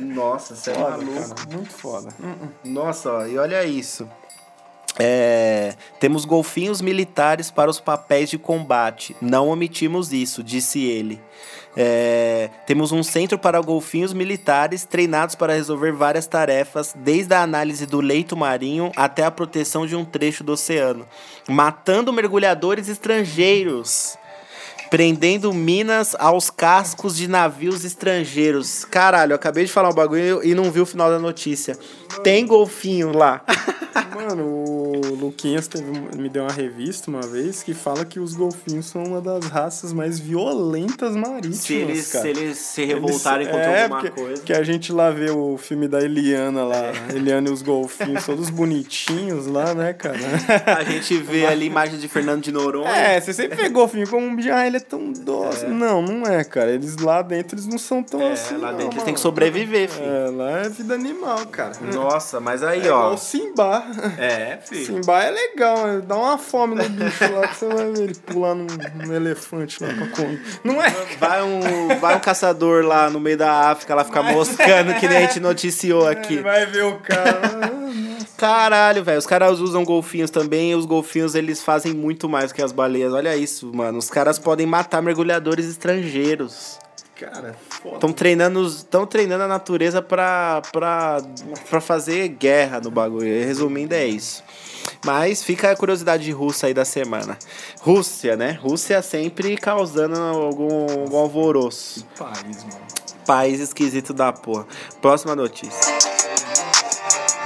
Nossa, 0.00 0.54
você 0.54 0.70
é 0.70 0.78
maluco. 0.78 1.12
cara. 1.14 1.34
Muito 1.56 1.70
foda. 1.70 2.08
Nossa, 2.64 3.10
ó, 3.12 3.26
e 3.26 3.38
olha 3.38 3.64
isso. 3.64 4.08
É, 4.98 5.74
temos 6.00 6.24
golfinhos 6.24 6.80
militares 6.80 7.50
para 7.50 7.70
os 7.70 7.78
papéis 7.78 8.28
de 8.28 8.38
combate. 8.38 9.14
Não 9.20 9.48
omitimos 9.48 10.12
isso, 10.12 10.42
disse 10.42 10.84
ele. 10.84 11.20
É, 11.76 12.50
temos 12.66 12.90
um 12.90 13.04
centro 13.04 13.38
para 13.38 13.60
golfinhos 13.60 14.12
militares 14.12 14.84
treinados 14.84 15.36
para 15.36 15.52
resolver 15.52 15.92
várias 15.92 16.26
tarefas, 16.26 16.92
desde 16.96 17.32
a 17.34 17.42
análise 17.42 17.86
do 17.86 18.00
leito 18.00 18.36
marinho 18.36 18.90
até 18.96 19.24
a 19.24 19.30
proteção 19.30 19.86
de 19.86 19.94
um 19.94 20.04
trecho 20.04 20.42
do 20.42 20.52
oceano, 20.52 21.06
matando 21.48 22.12
mergulhadores 22.12 22.88
estrangeiros. 22.88 24.16
Prendendo 24.90 25.52
minas 25.52 26.16
aos 26.18 26.48
cascos 26.48 27.14
de 27.14 27.28
navios 27.28 27.84
estrangeiros. 27.84 28.86
Caralho, 28.86 29.32
eu 29.32 29.36
acabei 29.36 29.66
de 29.66 29.70
falar 29.70 29.90
um 29.90 29.94
bagulho 29.94 30.42
e 30.42 30.54
não 30.54 30.70
vi 30.70 30.80
o 30.80 30.86
final 30.86 31.10
da 31.10 31.18
notícia. 31.18 31.78
Tem 32.22 32.46
golfinho 32.46 33.12
lá. 33.16 33.42
Mano, 34.14 34.44
o 34.44 35.14
Luquinhas 35.14 35.66
teve, 35.68 35.84
me 36.16 36.28
deu 36.28 36.42
uma 36.42 36.52
revista 36.52 37.08
uma 37.10 37.22
vez 37.22 37.62
que 37.62 37.72
fala 37.72 38.04
que 38.04 38.18
os 38.18 38.34
golfinhos 38.34 38.86
são 38.86 39.02
uma 39.04 39.20
das 39.20 39.44
raças 39.46 39.92
mais 39.92 40.18
violentas 40.18 41.14
marítimas, 41.14 41.58
Se 41.58 41.74
eles, 41.74 42.12
cara. 42.12 42.22
se 42.24 42.28
eles 42.30 42.58
se 42.58 42.84
revoltarem 42.84 43.46
Eles- 43.46 43.52
contra 43.56 43.70
é, 43.70 43.82
alguma 43.84 44.00
porque, 44.00 44.20
coisa. 44.20 44.42
É. 44.42 44.44
Que 44.44 44.52
a 44.52 44.62
gente 44.64 44.92
lá 44.92 45.10
vê 45.10 45.30
o 45.30 45.56
filme 45.56 45.86
da 45.88 46.00
Eliana 46.02 46.64
lá, 46.64 46.82
Eliana 47.14 47.48
e 47.48 47.52
os 47.52 47.62
golfinhos, 47.62 48.24
todos 48.26 48.50
bonitinhos 48.50 49.46
lá, 49.46 49.72
né, 49.74 49.92
cara? 49.92 50.18
A 50.78 50.84
gente 50.84 51.16
vê 51.18 51.46
ali 51.46 51.66
imagens 51.66 52.00
de 52.00 52.08
Fernando 52.08 52.42
de 52.42 52.52
Noronha. 52.52 52.88
É, 52.90 53.20
você 53.20 53.32
sempre 53.32 53.56
vê 53.56 53.68
golfinho 53.68 54.08
como 54.08 54.26
um 54.26 54.34
bicho, 54.36 54.50
ah, 54.52 54.66
ele 54.66 54.76
é 54.78 54.80
tão 54.80 55.12
doce. 55.12 55.66
Não, 55.66 56.02
não 56.02 56.26
é, 56.26 56.42
cara. 56.44 56.70
Eles 56.72 56.96
lá 56.96 57.22
dentro, 57.22 57.54
eles 57.56 57.66
não 57.66 57.78
são 57.78 58.02
tão 58.02 58.20
É, 58.20 58.32
assim, 58.32 58.56
lá 58.56 58.72
não, 58.72 58.78
dentro 58.78 58.84
eles 58.86 58.94
mano. 58.96 59.04
têm 59.04 59.14
que 59.14 59.20
sobreviver, 59.20 59.88
filho. 59.88 60.06
É, 60.06 60.30
lá 60.30 60.50
é 60.60 60.68
vida 60.68 60.94
animal, 60.94 61.46
cara. 61.46 61.72
Nossa, 62.02 62.40
mas 62.40 62.62
aí, 62.62 62.80
É 62.80 62.90
ó. 62.92 62.98
igual 62.98 63.14
o 63.14 63.18
Simba. 63.18 63.84
É, 64.18 64.58
filho. 64.64 64.86
Simba 64.86 65.22
é 65.24 65.30
legal, 65.30 65.86
né? 65.86 66.02
dá 66.06 66.16
uma 66.16 66.38
fome 66.38 66.74
no 66.74 66.88
bicho 66.88 67.32
lá 67.32 67.48
que 67.48 67.56
você 67.56 67.66
vai 67.68 67.92
ver 67.92 68.02
ele 68.02 68.14
pular 68.14 68.54
num, 68.54 68.66
num 69.06 69.14
elefante 69.14 69.82
lá 69.82 69.88
pra 69.92 70.06
comer. 70.08 70.42
Não 70.64 70.82
é? 70.82 70.90
Vai 71.18 71.42
um, 71.42 71.98
vai 72.00 72.16
um 72.16 72.20
caçador 72.20 72.84
lá 72.84 73.08
no 73.10 73.18
meio 73.20 73.36
da 73.36 73.70
África, 73.70 73.94
lá 73.94 74.04
ficar 74.04 74.22
moscando, 74.22 74.94
que 74.94 75.08
nem 75.08 75.18
a 75.18 75.20
gente 75.22 75.40
noticiou 75.40 76.06
aqui. 76.08 76.34
Ele 76.34 76.42
vai 76.42 76.66
ver 76.66 76.84
o 76.84 76.96
cara. 77.00 77.72
Caralho, 78.36 79.02
velho. 79.02 79.18
Os 79.18 79.26
caras 79.26 79.58
usam 79.58 79.84
golfinhos 79.84 80.30
também 80.30 80.70
e 80.70 80.74
os 80.74 80.86
golfinhos 80.86 81.34
eles 81.34 81.62
fazem 81.62 81.92
muito 81.92 82.28
mais 82.28 82.52
que 82.52 82.62
as 82.62 82.70
baleias. 82.70 83.12
Olha 83.12 83.36
isso, 83.36 83.70
mano. 83.74 83.98
Os 83.98 84.08
caras 84.08 84.38
podem 84.38 84.66
matar 84.66 85.02
mergulhadores 85.02 85.66
estrangeiros. 85.66 86.78
Cara, 87.18 87.56
foda. 87.68 87.96
Estão 87.96 88.12
treinando, 88.12 88.72
tão 88.84 89.04
treinando 89.04 89.42
a 89.44 89.48
natureza 89.48 90.00
pra, 90.00 90.62
pra, 90.72 91.18
pra 91.68 91.80
fazer 91.80 92.28
guerra 92.28 92.80
no 92.80 92.90
bagulho. 92.90 93.26
Resumindo, 93.44 93.94
é 93.94 94.06
isso. 94.06 94.44
Mas 95.04 95.42
fica 95.42 95.72
a 95.72 95.76
curiosidade 95.76 96.30
russa 96.30 96.68
aí 96.68 96.74
da 96.74 96.84
semana. 96.84 97.36
Rússia, 97.80 98.36
né? 98.36 98.52
Rússia 98.62 99.02
sempre 99.02 99.56
causando 99.56 100.18
algum, 100.18 101.00
algum 101.00 101.16
alvoroço. 101.16 102.06
País, 102.16 102.64
mano. 102.64 102.88
País 103.26 103.60
esquisito 103.60 104.14
da 104.14 104.32
porra. 104.32 104.66
Próxima 105.02 105.34
notícia. 105.34 105.78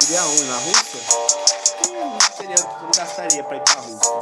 Iria 0.02 0.22
onde? 0.24 0.44
Na 0.44 0.56
Rússia? 0.56 1.00
Hum, 1.88 2.18
seria, 2.36 2.56
não 2.82 2.90
gastaria 2.96 3.42
pra 3.44 3.56
ir 3.56 3.62
pra 3.62 3.74
Rússia. 3.74 4.12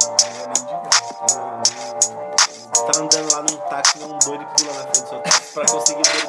Tá 2.91 2.99
andando 2.99 3.31
lá 3.31 3.41
num 3.43 3.57
táxi, 3.69 3.99
um 3.99 4.17
doido 4.19 4.43
e 4.43 4.63
pula 4.63 4.73
na 4.73 4.83
frente 4.91 5.00
pra 5.53 5.65
conseguir 5.65 6.01
ver 6.03 6.27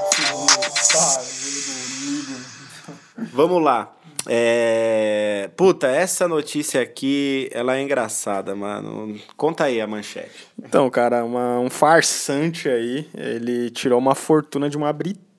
de 0.71 0.79
seguro. 0.87 1.53
Vamos 3.33 3.63
lá. 3.63 3.93
É... 4.29 5.51
Puta, 5.57 5.89
essa 5.89 6.29
notícia 6.29 6.81
aqui, 6.81 7.49
ela 7.53 7.77
é 7.77 7.83
engraçada, 7.83 8.55
mano. 8.55 9.19
Conta 9.37 9.65
aí 9.65 9.81
a 9.81 9.87
manchete. 9.87 10.47
Então, 10.63 10.89
cara, 10.91 11.25
uma- 11.25 11.59
um 11.59 11.69
farsante 11.71 12.69
aí, 12.69 13.09
ele 13.15 13.71
tirou 13.71 13.99
uma 13.99 14.15
fortuna 14.15 14.69
de 14.71 14.77
uma 14.77 14.93
britânica 14.93 15.32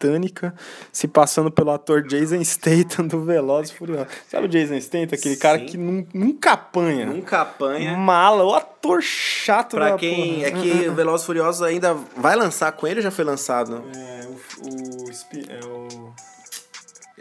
se 0.92 1.08
passando 1.08 1.52
pelo 1.52 1.72
ator 1.72 2.04
Jason 2.04 2.44
Statham 2.44 3.08
do 3.08 3.24
Velozes 3.24 3.72
e 3.72 3.76
Furiosos. 3.76 4.08
Sabe 4.30 4.46
o 4.46 4.50
Jason 4.50 4.80
Statham? 4.80 5.14
Aquele 5.14 5.36
cara 5.38 5.60
Sim. 5.60 5.66
que 5.66 5.78
nun- 5.78 6.06
nunca 6.14 6.52
apanha. 6.52 7.06
Nunca 7.06 7.42
apanha. 7.42 7.98
Mala, 7.98 8.44
o 8.44 8.54
ator 8.54 9.02
chato 9.02 9.76
Pra 9.78 9.92
da 9.92 9.98
quem 9.98 10.36
porra. 10.36 10.48
é 10.48 10.52
que 10.52 10.90
o 10.90 10.94
Velozes 10.96 11.24
e 11.24 11.26
Furiosos 11.26 11.62
ainda 11.62 11.94
vai 12.18 12.36
lançar 12.36 12.72
com 12.74 12.88
ele 12.88 12.98
ou 13.00 13.04
já 13.04 13.12
foi 13.12 13.24
lançado? 13.26 13.84
É, 13.96 14.26
o, 14.28 14.70
o, 14.70 15.12
é 15.50 15.66
o... 15.66 16.13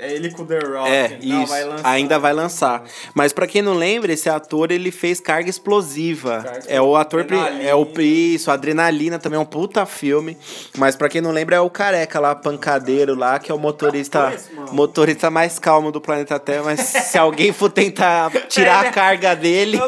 É 0.03 0.13
ele 0.13 0.31
com 0.33 0.45
The 0.45 0.59
Rock. 0.59 0.91
É, 0.91 1.19
Não, 1.23 1.43
isso. 1.45 1.53
vai 1.53 1.65
lançar. 1.65 1.89
Ainda 1.89 2.19
vai 2.19 2.33
lançar. 2.33 2.83
Mas 3.15 3.33
pra 3.33 3.47
quem 3.47 3.63
não 3.63 3.75
lembra, 3.75 4.13
esse 4.13 4.29
ator 4.29 4.73
ele 4.73 4.91
fez 4.91 5.21
Carga 5.21 5.49
Explosiva. 5.49 6.43
Carga 6.43 6.65
é 6.67 6.81
o 6.83 6.97
ator 6.97 7.21
Adrenalina. 7.21 7.63
é 7.63 7.75
o 7.75 7.87
isso, 8.01 8.51
Adrenalina 8.51 9.19
também 9.21 9.39
é 9.39 9.41
um 9.41 9.45
puta 9.45 9.87
filme. 9.87 10.37
Mas 10.77 10.97
pra 10.97 11.09
quem 11.09 11.21
não 11.21 11.31
lembra 11.31 11.55
é 11.57 11.61
o 11.61 11.71
careca 11.71 12.19
lá, 12.19 12.35
pancadeiro 12.35 13.15
lá, 13.15 13.39
que 13.39 13.53
é 13.53 13.55
o 13.55 13.59
motorista 13.59 14.35
mano. 14.55 14.73
motorista 14.73 15.31
mais 15.31 15.59
calmo 15.61 15.93
do 15.93 16.01
planeta 16.01 16.39
Terra, 16.39 16.65
mas 16.65 16.81
se 16.81 17.17
alguém 17.19 17.53
for 17.53 17.71
tentar 17.71 18.31
tirar 18.49 18.87
a 18.87 18.91
carga 18.91 19.37
dele, 19.37 19.81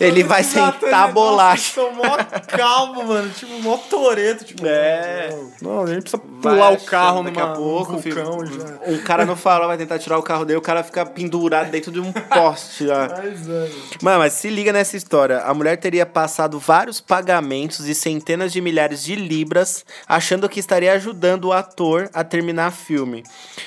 ele 0.00 0.22
vai 0.24 0.42
sentar 0.42 0.94
a 0.94 1.08
bolacha. 1.08 1.74
São 1.74 1.92
mó 1.92 2.16
calmo, 2.48 3.04
mano. 3.04 3.30
Tipo, 3.30 3.60
mó 3.62 3.76
toreto. 3.76 4.44
Tipo, 4.44 4.66
É. 4.66 5.36
Não, 5.60 5.82
a 5.82 5.86
gente 5.86 6.02
precisa 6.02 6.22
Vai 6.40 6.54
pular 6.54 6.70
o 6.70 6.74
achando 6.74 6.86
carro 6.86 7.22
daqui 7.24 7.38
numa, 7.38 7.52
a 7.52 7.56
pouco, 7.56 7.98
filho. 7.98 8.24
vulcão 8.24 8.46
já. 8.46 8.64
Um 8.86 8.98
cara 8.98 9.24
no 9.24 9.36
farol 9.36 9.68
vai 9.68 9.76
tentar 9.78 9.98
tirar 9.98 10.18
o 10.18 10.22
carro 10.22 10.44
dele, 10.44 10.58
o 10.58 10.62
cara 10.62 10.82
fica 10.82 11.04
pendurado 11.06 11.70
dentro 11.70 11.90
de 11.90 12.00
um 12.00 12.12
poste 12.32 12.84
lá. 12.84 13.08
Mas, 13.08 13.48
é. 13.48 13.70
Mano, 14.02 14.18
mas 14.18 14.32
se 14.34 14.48
liga 14.48 14.72
nessa 14.72 14.96
história. 14.96 15.40
A 15.40 15.54
mulher 15.54 15.76
teria 15.76 16.04
passado 16.04 16.58
vários 16.58 17.00
pagamentos 17.00 17.84
de 17.84 17.94
centenas 17.94 18.52
de 18.52 18.60
milhares 18.60 19.02
de 19.02 19.14
libras, 19.14 19.84
achando 20.06 20.48
que 20.48 20.60
estaria 20.60 20.92
ajudando 20.92 21.46
o 21.46 21.52
ator 21.52 22.10
a 22.12 22.22
terminar 22.24 22.70
o 22.70 22.74
filme. 22.74 23.22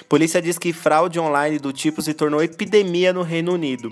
Polícia 0.08 0.42
diz 0.42 0.58
que 0.58 0.74
fraude 0.74 1.20
online 1.20 1.60
do 1.60 1.74
tipo 1.74 2.02
se 2.02 2.14
tornou 2.14 2.42
epidemia 2.44 3.12
no 3.14 3.22
Reino 3.24 3.54
Unido. 3.54 3.92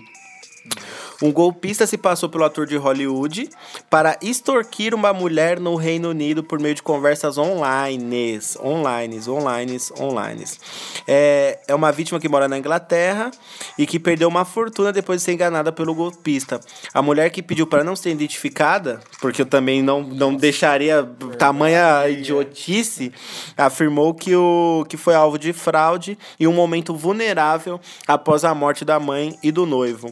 Um 1.21 1.32
golpista 1.32 1.88
se 1.88 1.97
passou 1.97 2.30
pelo 2.30 2.43
ator 2.43 2.65
de 2.65 2.75
Hollywood 2.75 3.49
para 3.89 4.17
extorquir 4.21 4.93
uma 4.93 5.13
mulher 5.13 5.60
no 5.60 5.75
Reino 5.75 6.10
Unido 6.10 6.43
por 6.43 6.60
meio 6.60 6.75
de 6.75 6.84
conversas 6.84 7.38
online. 7.38 8.39
Online, 8.60 9.21
online, 9.28 9.78
online. 9.99 10.43
É, 11.08 11.60
é 11.67 11.75
uma 11.75 11.91
vítima 11.91 12.19
que 12.19 12.28
mora 12.28 12.47
na 12.47 12.58
Inglaterra 12.58 13.32
e 13.78 13.86
que 13.86 13.99
perdeu 13.99 14.28
uma 14.28 14.45
fortuna 14.45 14.91
depois 14.91 15.21
de 15.21 15.25
ser 15.25 15.34
enganada 15.34 15.71
pelo 15.71 15.95
golpista. 15.95 16.60
A 16.93 17.01
mulher 17.01 17.30
que 17.30 17.41
pediu 17.41 17.65
para 17.65 17.84
não 17.84 17.95
ser 17.95 18.12
identificada, 18.12 18.99
porque 19.21 19.41
eu 19.41 19.45
também 19.45 19.82
não, 19.82 20.01
não 20.01 20.36
deixaria 20.36 21.04
tamanha 21.38 22.08
idiotice, 22.10 23.12
afirmou 23.58 24.13
que, 24.13 24.36
o, 24.36 24.86
que 24.89 24.97
foi 24.97 25.15
alvo 25.15 25.38
de 25.38 25.54
fraude 25.54 26.17
em 26.39 26.47
um 26.47 26.54
momento 26.54 26.95
vulnerável 26.95 27.80
após 28.08 28.43
a 28.43 28.54
morte 28.54 28.84
da 28.84 28.99
mãe 28.99 29.38
e 29.41 29.51
do 29.51 29.65
noivo. 29.65 30.12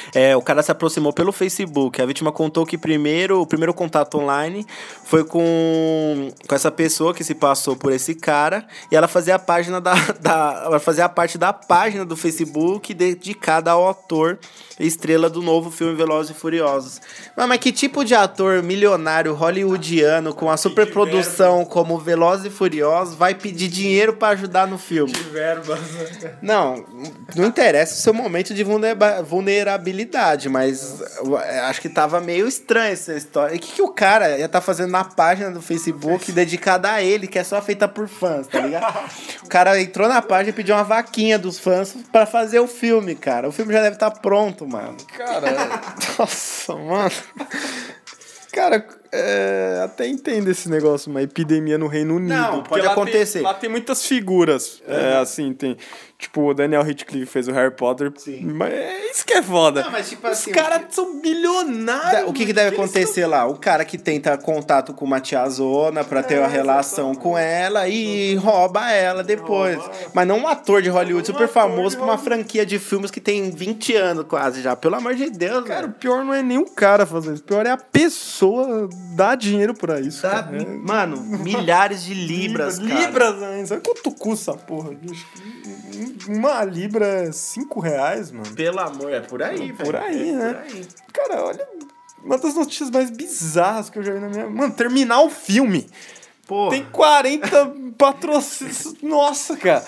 É, 0.13 0.35
o 0.35 0.41
cara 0.41 0.61
se 0.61 0.71
aproximou 0.71 1.13
pelo 1.13 1.31
Facebook. 1.31 2.01
A 2.01 2.05
vítima 2.05 2.31
contou 2.31 2.65
que 2.65 2.77
primeiro, 2.77 3.41
o 3.41 3.47
primeiro 3.47 3.73
contato 3.73 4.17
online 4.17 4.65
foi 5.03 5.23
com, 5.23 6.31
com 6.47 6.55
essa 6.55 6.71
pessoa 6.71 7.13
que 7.13 7.23
se 7.23 7.35
passou 7.35 7.75
por 7.75 7.91
esse 7.91 8.13
cara 8.15 8.65
e 8.91 8.95
ela 8.95 9.07
fazia 9.07 9.35
a 9.35 9.39
página 9.39 9.79
da, 9.79 9.93
da 10.19 10.63
ela 10.65 10.79
fazia 10.79 11.05
a 11.05 11.09
parte 11.09 11.37
da 11.37 11.53
página 11.53 12.05
do 12.05 12.17
Facebook 12.17 12.93
dedicada 12.93 13.71
ao 13.71 13.89
ator 13.89 14.37
estrela 14.79 15.29
do 15.29 15.41
novo 15.41 15.69
filme 15.69 15.95
Velozes 15.95 16.35
e 16.35 16.39
Furiosos. 16.39 16.99
Mas, 17.35 17.47
mas 17.47 17.59
que 17.59 17.71
tipo 17.71 18.03
de 18.03 18.15
ator 18.15 18.63
milionário 18.63 19.33
hollywoodiano 19.33 20.33
com 20.33 20.49
a 20.49 20.57
superprodução 20.57 21.63
como 21.65 21.99
Velozes 21.99 22.47
e 22.47 22.49
Furiosos 22.49 23.15
vai 23.15 23.35
pedir 23.35 23.67
dinheiro 23.67 24.13
para 24.13 24.29
ajudar 24.29 24.67
no 24.67 24.77
filme? 24.77 25.13
Verbas. 25.31 25.79
Não, 26.41 26.83
não 27.35 27.45
interessa 27.45 27.93
o 27.93 27.97
seu 27.97 28.13
momento 28.13 28.53
de 28.53 28.63
vulnera- 28.63 29.21
vulnerabilidade. 29.21 30.00
Vulnerabilidade, 30.01 30.49
mas 30.49 31.01
eu 31.17 31.37
acho 31.37 31.81
que 31.81 31.89
tava 31.89 32.19
meio 32.19 32.47
estranha 32.47 32.91
essa 32.91 33.13
história. 33.13 33.53
E 33.53 33.57
o 33.57 33.59
que, 33.59 33.73
que 33.73 33.81
o 33.81 33.89
cara 33.89 34.37
ia 34.37 34.49
tá 34.49 34.61
fazendo 34.61 34.91
na 34.91 35.03
página 35.03 35.51
do 35.51 35.61
Facebook 35.61 36.31
dedicada 36.31 36.91
a 36.91 37.01
ele, 37.01 37.27
que 37.27 37.37
é 37.39 37.43
só 37.43 37.61
feita 37.61 37.87
por 37.87 38.07
fãs, 38.07 38.47
tá 38.47 38.59
ligado? 38.59 39.09
o 39.43 39.49
cara 39.49 39.79
entrou 39.79 40.07
na 40.07 40.21
página 40.21 40.49
e 40.49 40.53
pediu 40.53 40.75
uma 40.75 40.83
vaquinha 40.83 41.37
dos 41.37 41.59
fãs 41.59 41.95
pra 42.11 42.25
fazer 42.25 42.59
o 42.59 42.67
filme, 42.67 43.15
cara. 43.15 43.47
O 43.47 43.51
filme 43.51 43.73
já 43.73 43.81
deve 43.81 43.95
estar 43.95 44.11
tá 44.11 44.19
pronto, 44.19 44.67
mano. 44.67 44.97
Cara, 45.17 45.51
nossa, 46.17 46.75
mano. 46.75 47.11
Cara, 48.51 48.85
é, 49.13 49.81
até 49.83 50.07
entendo 50.07 50.49
esse 50.49 50.69
negócio, 50.69 51.09
uma 51.09 51.21
epidemia 51.21 51.77
no 51.77 51.87
Reino 51.87 52.15
Unido. 52.17 52.33
Não, 52.33 52.63
pode 52.63 52.85
acontecer. 52.85 53.39
Tem, 53.39 53.41
lá 53.43 53.53
tem 53.53 53.69
muitas 53.69 54.05
figuras. 54.05 54.81
Uhum. 54.85 54.93
É, 54.93 55.17
assim, 55.17 55.53
tem. 55.53 55.77
Tipo, 56.21 56.51
o 56.51 56.53
Daniel 56.53 56.83
Radcliffe 56.83 57.25
fez 57.25 57.47
o 57.47 57.51
Harry 57.51 57.71
Potter. 57.71 58.13
Sim. 58.15 58.45
Mas 58.53 58.71
é 58.71 59.09
isso 59.09 59.25
que 59.25 59.33
é 59.33 59.41
foda. 59.41 59.81
Não, 59.81 59.89
mas 59.89 60.07
tipo 60.07 60.27
Os 60.27 60.33
assim. 60.33 60.51
Caras 60.51 60.85
que... 60.85 60.93
são 60.93 61.19
bilionários. 61.19 62.29
O 62.29 62.31
que, 62.33 62.45
que 62.45 62.53
deve 62.53 62.75
acontecer 62.75 63.25
lá? 63.25 63.47
O 63.47 63.57
cara 63.57 63.83
que 63.83 63.97
tenta 63.97 64.37
contato 64.37 64.93
com 64.93 65.03
uma 65.03 65.19
tiazona 65.19 66.03
pra 66.03 66.21
ter 66.21 66.35
é, 66.35 66.39
uma 66.41 66.47
relação 66.47 67.15
com 67.15 67.35
ela 67.35 67.87
e 67.87 68.35
rouba 68.35 68.91
ela 68.91 69.23
depois. 69.23 69.77
Rouba. 69.77 69.91
Mas 70.13 70.27
não 70.27 70.37
um 70.37 70.47
ator 70.47 70.83
de 70.83 70.89
Hollywood 70.89 71.25
super 71.25 71.47
famoso 71.47 71.97
pra 71.97 72.05
uma 72.05 72.19
franquia 72.19 72.63
de 72.63 72.77
filmes 72.77 73.09
que 73.09 73.19
tem 73.19 73.49
20 73.49 73.95
anos 73.95 74.25
quase 74.27 74.61
já. 74.61 74.75
Pelo 74.75 74.97
amor 74.97 75.15
de 75.15 75.27
Deus, 75.31 75.65
Cara, 75.65 75.87
o 75.87 75.91
pior 75.91 76.23
não 76.23 76.35
é 76.35 76.43
nem 76.43 76.59
o 76.59 76.65
cara 76.65 77.03
fazer 77.03 77.33
isso. 77.33 77.41
O 77.41 77.45
pior 77.47 77.65
é 77.65 77.71
a 77.71 77.77
pessoa 77.77 78.87
dar 79.15 79.35
dinheiro 79.35 79.73
pra 79.73 79.99
isso. 79.99 80.21
Dá, 80.21 80.47
mano, 80.85 81.17
milhares 81.17 82.03
de 82.03 82.13
libras, 82.13 82.77
libras, 82.77 82.93
cara. 82.93 83.07
Libras 83.07 83.43
ainda. 83.43 83.65
Sabe 83.65 83.81
quanto 83.81 84.11
custa 84.11 84.51
essa 84.51 84.59
porra, 84.59 84.91
bicho? 84.91 85.25
Uma 86.27 86.63
libra 86.63 87.05
é 87.05 87.31
5 87.31 87.79
reais, 87.79 88.31
mano. 88.31 88.53
Pelo 88.55 88.79
amor, 88.79 89.11
é 89.11 89.19
por 89.19 89.41
aí, 89.41 89.71
velho. 89.71 89.77
Por 89.77 89.95
aí, 89.95 90.29
é 90.29 90.33
né? 90.33 90.53
Por 90.53 90.75
aí. 90.75 90.87
Cara, 91.13 91.43
olha. 91.43 91.67
Uma 92.23 92.37
das 92.37 92.53
notícias 92.53 92.91
mais 92.91 93.09
bizarras 93.09 93.89
que 93.89 93.97
eu 93.97 94.03
já 94.03 94.13
vi 94.13 94.19
na 94.19 94.29
minha. 94.29 94.49
Mano, 94.49 94.73
terminar 94.73 95.21
o 95.21 95.29
filme. 95.29 95.89
Porra. 96.47 96.71
Tem 96.71 96.85
40 96.85 97.73
patrocínios. 97.97 98.95
Nossa, 99.01 99.57
cara. 99.57 99.83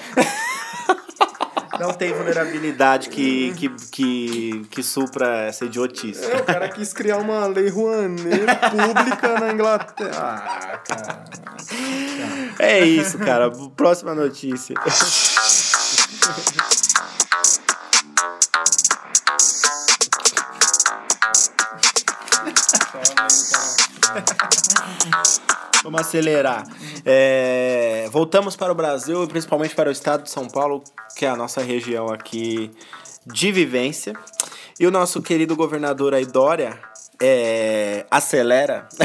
Não 1.80 1.92
tem 1.92 2.14
vulnerabilidade 2.14 3.10
que, 3.10 3.54
que, 3.56 3.70
que, 3.92 4.66
que 4.70 4.84
supra 4.84 5.46
essa 5.46 5.66
idiotice. 5.66 6.24
É, 6.24 6.38
o 6.38 6.44
cara 6.44 6.70
quis 6.70 6.94
criar 6.94 7.18
uma 7.18 7.48
lei 7.48 7.68
Rouanet 7.68 8.46
pública 8.72 9.40
na 9.40 9.54
Inglaterra. 9.54 10.46
Ah, 10.46 10.78
cara. 10.78 11.24
É 12.60 12.80
isso, 12.86 13.18
cara. 13.18 13.52
Próxima 13.76 14.14
notícia. 14.14 14.76
Vamos 25.84 26.00
acelerar. 26.00 26.64
É, 27.06 28.08
voltamos 28.10 28.56
para 28.56 28.72
o 28.72 28.76
Brasil 28.76 29.22
e 29.24 29.28
principalmente 29.28 29.76
para 29.76 29.90
o 29.90 29.92
estado 29.92 30.24
de 30.24 30.30
São 30.30 30.48
Paulo, 30.48 30.82
que 31.18 31.26
é 31.26 31.30
a 31.30 31.36
nossa 31.36 31.62
região 31.62 32.08
aqui 32.08 32.72
de 33.26 33.52
vivência. 33.52 34.14
E 34.80 34.88
o 34.88 34.92
nosso 34.92 35.22
querido 35.22 35.58
governador 35.58 36.14
aí, 36.14 36.26
Dória, 36.26 36.80
é, 37.22 38.06
acelera. 38.10 38.88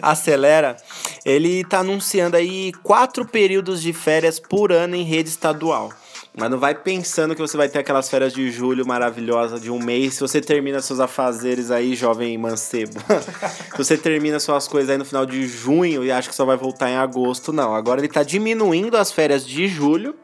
acelera. 0.00 0.76
Ele 1.24 1.60
está 1.60 1.80
anunciando 1.80 2.36
aí 2.36 2.72
quatro 2.82 3.24
períodos 3.26 3.82
de 3.82 3.92
férias 3.92 4.38
por 4.40 4.72
ano 4.72 4.94
em 4.94 5.02
rede 5.02 5.28
estadual. 5.28 5.92
Mas 6.36 6.50
não 6.50 6.58
vai 6.58 6.72
pensando 6.72 7.34
que 7.34 7.40
você 7.40 7.56
vai 7.56 7.68
ter 7.68 7.80
aquelas 7.80 8.08
férias 8.08 8.32
de 8.32 8.48
julho 8.52 8.86
maravilhosa 8.86 9.58
de 9.58 9.72
um 9.72 9.78
mês. 9.82 10.14
Se 10.14 10.20
você 10.20 10.40
termina 10.40 10.80
seus 10.80 11.00
afazeres 11.00 11.72
aí, 11.72 11.96
jovem 11.96 12.38
mancebo. 12.38 12.92
se 13.72 13.76
você 13.76 13.96
termina 13.96 14.38
suas 14.38 14.68
coisas 14.68 14.88
aí 14.88 14.96
no 14.96 15.04
final 15.04 15.26
de 15.26 15.48
junho 15.48 16.04
e 16.04 16.12
acha 16.12 16.28
que 16.28 16.34
só 16.34 16.44
vai 16.44 16.56
voltar 16.56 16.90
em 16.90 16.96
agosto, 16.96 17.52
não. 17.52 17.74
Agora 17.74 17.98
ele 17.98 18.06
está 18.06 18.22
diminuindo 18.22 18.96
as 18.96 19.10
férias 19.10 19.44
de 19.44 19.66
julho 19.66 20.14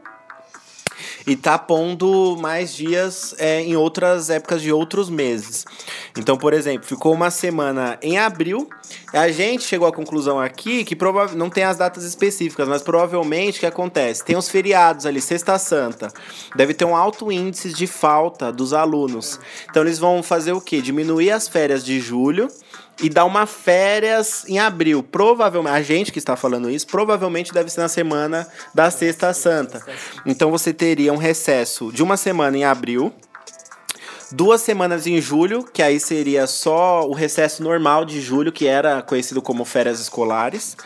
e 1.26 1.36
tá 1.36 1.58
pondo 1.58 2.36
mais 2.38 2.74
dias 2.74 3.34
é, 3.38 3.62
em 3.62 3.76
outras 3.76 4.28
épocas 4.30 4.60
de 4.60 4.72
outros 4.72 5.08
meses. 5.08 5.64
Então, 6.16 6.36
por 6.36 6.52
exemplo, 6.52 6.86
ficou 6.86 7.12
uma 7.12 7.30
semana 7.30 7.98
em 8.02 8.18
abril. 8.18 8.68
A 9.12 9.30
gente 9.30 9.64
chegou 9.64 9.88
à 9.88 9.92
conclusão 9.92 10.38
aqui 10.38 10.84
que 10.84 10.96
não 11.34 11.48
tem 11.48 11.64
as 11.64 11.76
datas 11.76 12.04
específicas, 12.04 12.68
mas 12.68 12.82
provavelmente 12.82 13.56
o 13.56 13.60
que 13.60 13.66
acontece? 13.66 14.24
Tem 14.24 14.36
os 14.36 14.48
feriados 14.48 15.06
ali, 15.06 15.20
Sexta 15.20 15.58
Santa. 15.58 16.12
Deve 16.56 16.74
ter 16.74 16.84
um 16.84 16.94
alto 16.94 17.32
índice 17.32 17.72
de 17.72 17.86
falta 17.86 18.52
dos 18.52 18.72
alunos. 18.72 19.40
Então 19.70 19.82
eles 19.82 19.98
vão 19.98 20.22
fazer 20.22 20.52
o 20.52 20.60
quê? 20.60 20.80
Diminuir 20.80 21.30
as 21.30 21.48
férias 21.48 21.84
de 21.84 22.00
julho 22.00 22.48
e 23.02 23.08
dar 23.08 23.24
uma 23.24 23.46
férias 23.46 24.44
em 24.48 24.58
abril. 24.58 25.02
Provavelmente, 25.02 25.74
a 25.74 25.82
gente 25.82 26.12
que 26.12 26.18
está 26.18 26.36
falando 26.36 26.70
isso, 26.70 26.86
provavelmente 26.86 27.52
deve 27.52 27.70
ser 27.70 27.80
na 27.80 27.88
semana 27.88 28.46
da 28.72 28.90
Sexta 28.90 29.32
Santa. 29.32 29.84
Então 30.24 30.50
você 30.50 30.72
teria 30.72 31.12
um 31.12 31.16
recesso 31.16 31.92
de 31.92 32.02
uma 32.02 32.16
semana 32.16 32.56
em 32.56 32.64
abril, 32.64 33.12
duas 34.30 34.60
semanas 34.60 35.06
em 35.06 35.20
julho, 35.20 35.64
que 35.64 35.82
aí 35.82 35.98
seria 35.98 36.46
só 36.46 37.06
o 37.06 37.12
recesso 37.12 37.62
normal 37.62 38.04
de 38.04 38.20
julho, 38.20 38.52
que 38.52 38.66
era 38.66 39.02
conhecido 39.02 39.42
como 39.42 39.64
férias 39.64 40.00
escolares. 40.00 40.76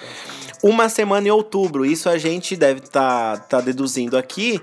Uma 0.63 0.89
semana 0.89 1.29
em 1.29 1.31
outubro, 1.31 1.87
isso 1.87 2.09
a 2.09 2.19
gente 2.19 2.57
deve 2.57 2.81
estar 2.81 3.37
tá, 3.39 3.45
tá 3.45 3.61
deduzindo 3.61 4.17
aqui 4.17 4.61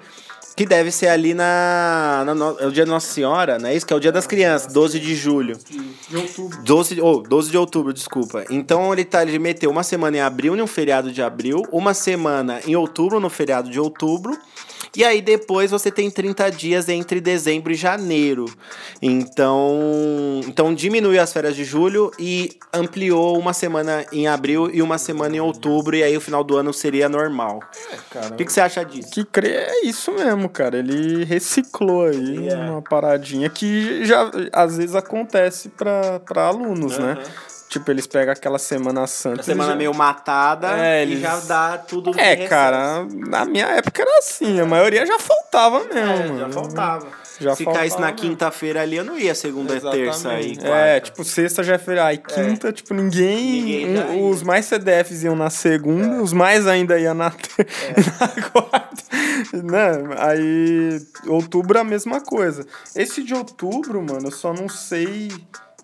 que 0.55 0.65
deve 0.65 0.89
ser 0.89 1.07
ali 1.07 1.33
na, 1.33 2.23
na 2.25 2.33
no, 2.33 2.57
é 2.59 2.65
o 2.65 2.71
dia 2.71 2.85
da 2.85 2.91
Nossa 2.91 3.11
Senhora, 3.11 3.59
né? 3.59 3.75
Isso 3.75 3.85
que 3.85 3.93
é 3.93 3.95
o 3.95 3.99
dia 3.99 4.11
das 4.11 4.25
crianças, 4.25 4.71
12 4.71 4.99
de 4.99 5.13
julho. 5.13 5.57
De 6.09 6.17
outubro. 6.17 6.63
12, 6.63 7.01
oh, 7.01 7.19
12 7.19 7.51
de 7.51 7.57
outubro, 7.57 7.93
desculpa. 7.93 8.45
Então 8.49 8.93
ele 8.93 9.03
tá 9.03 9.21
ele 9.21 9.37
meteu 9.37 9.69
uma 9.69 9.83
semana 9.83 10.17
em 10.17 10.21
abril, 10.21 10.55
no 10.55 10.65
feriado 10.65 11.11
de 11.11 11.21
abril, 11.21 11.63
uma 11.71 11.93
semana 11.93 12.61
em 12.65 12.75
outubro, 12.75 13.19
no 13.19 13.29
feriado 13.29 13.69
de 13.69 13.79
outubro, 13.79 14.37
e 14.95 15.03
aí 15.03 15.21
depois 15.21 15.71
você 15.71 15.91
tem 15.91 16.09
30 16.09 16.49
dias 16.51 16.89
entre 16.89 17.19
dezembro 17.19 17.71
e 17.71 17.75
janeiro. 17.75 18.45
Então, 19.01 20.41
então 20.47 20.73
diminuiu 20.73 21.21
as 21.21 21.31
férias 21.31 21.55
de 21.55 21.63
julho 21.63 22.11
e 22.17 22.57
ampliou 22.73 23.37
uma 23.37 23.53
semana 23.53 24.05
em 24.11 24.27
abril 24.27 24.69
e 24.73 24.81
uma 24.81 24.97
semana 24.97 25.35
em 25.35 25.39
outubro, 25.39 25.95
e 25.95 26.03
aí 26.03 26.15
o 26.15 26.21
final 26.21 26.43
do 26.43 26.57
ano 26.57 26.73
seria 26.73 27.09
normal. 27.09 27.59
É, 27.91 27.97
cara. 28.09 28.33
O 28.33 28.37
que, 28.37 28.45
que 28.45 28.53
você 28.53 28.61
acha 28.61 28.83
disso? 28.83 29.09
Que 29.11 29.23
crê 29.23 29.49
é 29.49 29.85
isso 29.85 30.11
mesmo, 30.11 30.49
cara. 30.49 30.77
Ele 30.77 31.23
reciclou 31.23 32.05
aí 32.05 32.45
yeah. 32.45 32.71
uma 32.71 32.81
paradinha 32.81 33.49
que 33.49 34.05
já 34.05 34.31
às 34.51 34.77
vezes 34.77 34.95
acontece 34.95 35.69
para 35.69 36.47
alunos, 36.47 36.97
uhum. 36.97 37.05
né? 37.05 37.23
Tipo, 37.75 37.91
eles 37.91 38.07
pegam 38.07 38.31
aquela 38.31 38.57
Semana 38.57 39.05
Santa. 39.05 39.41
A 39.41 39.43
semana 39.43 39.71
já... 39.71 39.75
meio 39.75 39.93
matada 39.93 40.77
é, 40.77 41.01
eles... 41.01 41.17
e 41.17 41.21
já 41.21 41.37
dá 41.41 41.77
tudo 41.77 42.17
É, 42.17 42.47
cara, 42.47 43.05
na 43.27 43.43
minha 43.43 43.65
época 43.65 44.01
era 44.01 44.19
assim, 44.19 44.61
a 44.61 44.65
maioria 44.65 45.05
já 45.05 45.19
faltava 45.19 45.83
mesmo. 45.83 45.99
É, 45.99 46.27
mano. 46.27 46.39
já 46.39 46.49
faltava. 46.49 47.07
Já 47.37 47.53
Se 47.53 47.65
caísse 47.65 47.99
na 47.99 48.13
quinta-feira 48.13 48.81
ali, 48.81 48.95
eu 48.95 49.03
não 49.03 49.19
ia 49.19 49.35
segunda, 49.35 49.75
Exatamente. 49.75 50.05
terça 50.05 50.29
aí. 50.29 50.57
É, 50.61 51.01
tipo, 51.01 51.21
sexta 51.25 51.63
já 51.63 51.73
é 51.73 51.77
feriado. 51.77 52.07
Aí 52.07 52.17
quinta, 52.17 52.69
é. 52.69 52.71
tipo, 52.71 52.93
ninguém. 52.93 53.85
ninguém 53.85 54.21
um, 54.23 54.29
os 54.29 54.41
mais 54.41 54.67
CDFs 54.67 55.23
iam 55.23 55.35
na 55.35 55.49
segunda, 55.49 56.15
é. 56.15 56.21
os 56.21 56.31
mais 56.31 56.65
ainda 56.65 56.97
iam 56.97 57.13
na, 57.13 57.31
ter... 57.31 57.67
é. 57.67 57.93
na 58.21 58.49
quarta. 58.51 59.03
né? 59.53 60.15
Aí, 60.17 61.01
outubro 61.27 61.77
é 61.77 61.81
a 61.81 61.83
mesma 61.83 62.21
coisa. 62.21 62.65
Esse 62.95 63.21
de 63.21 63.33
outubro, 63.33 64.01
mano, 64.01 64.27
eu 64.27 64.31
só 64.31 64.53
não 64.53 64.69
sei. 64.69 65.29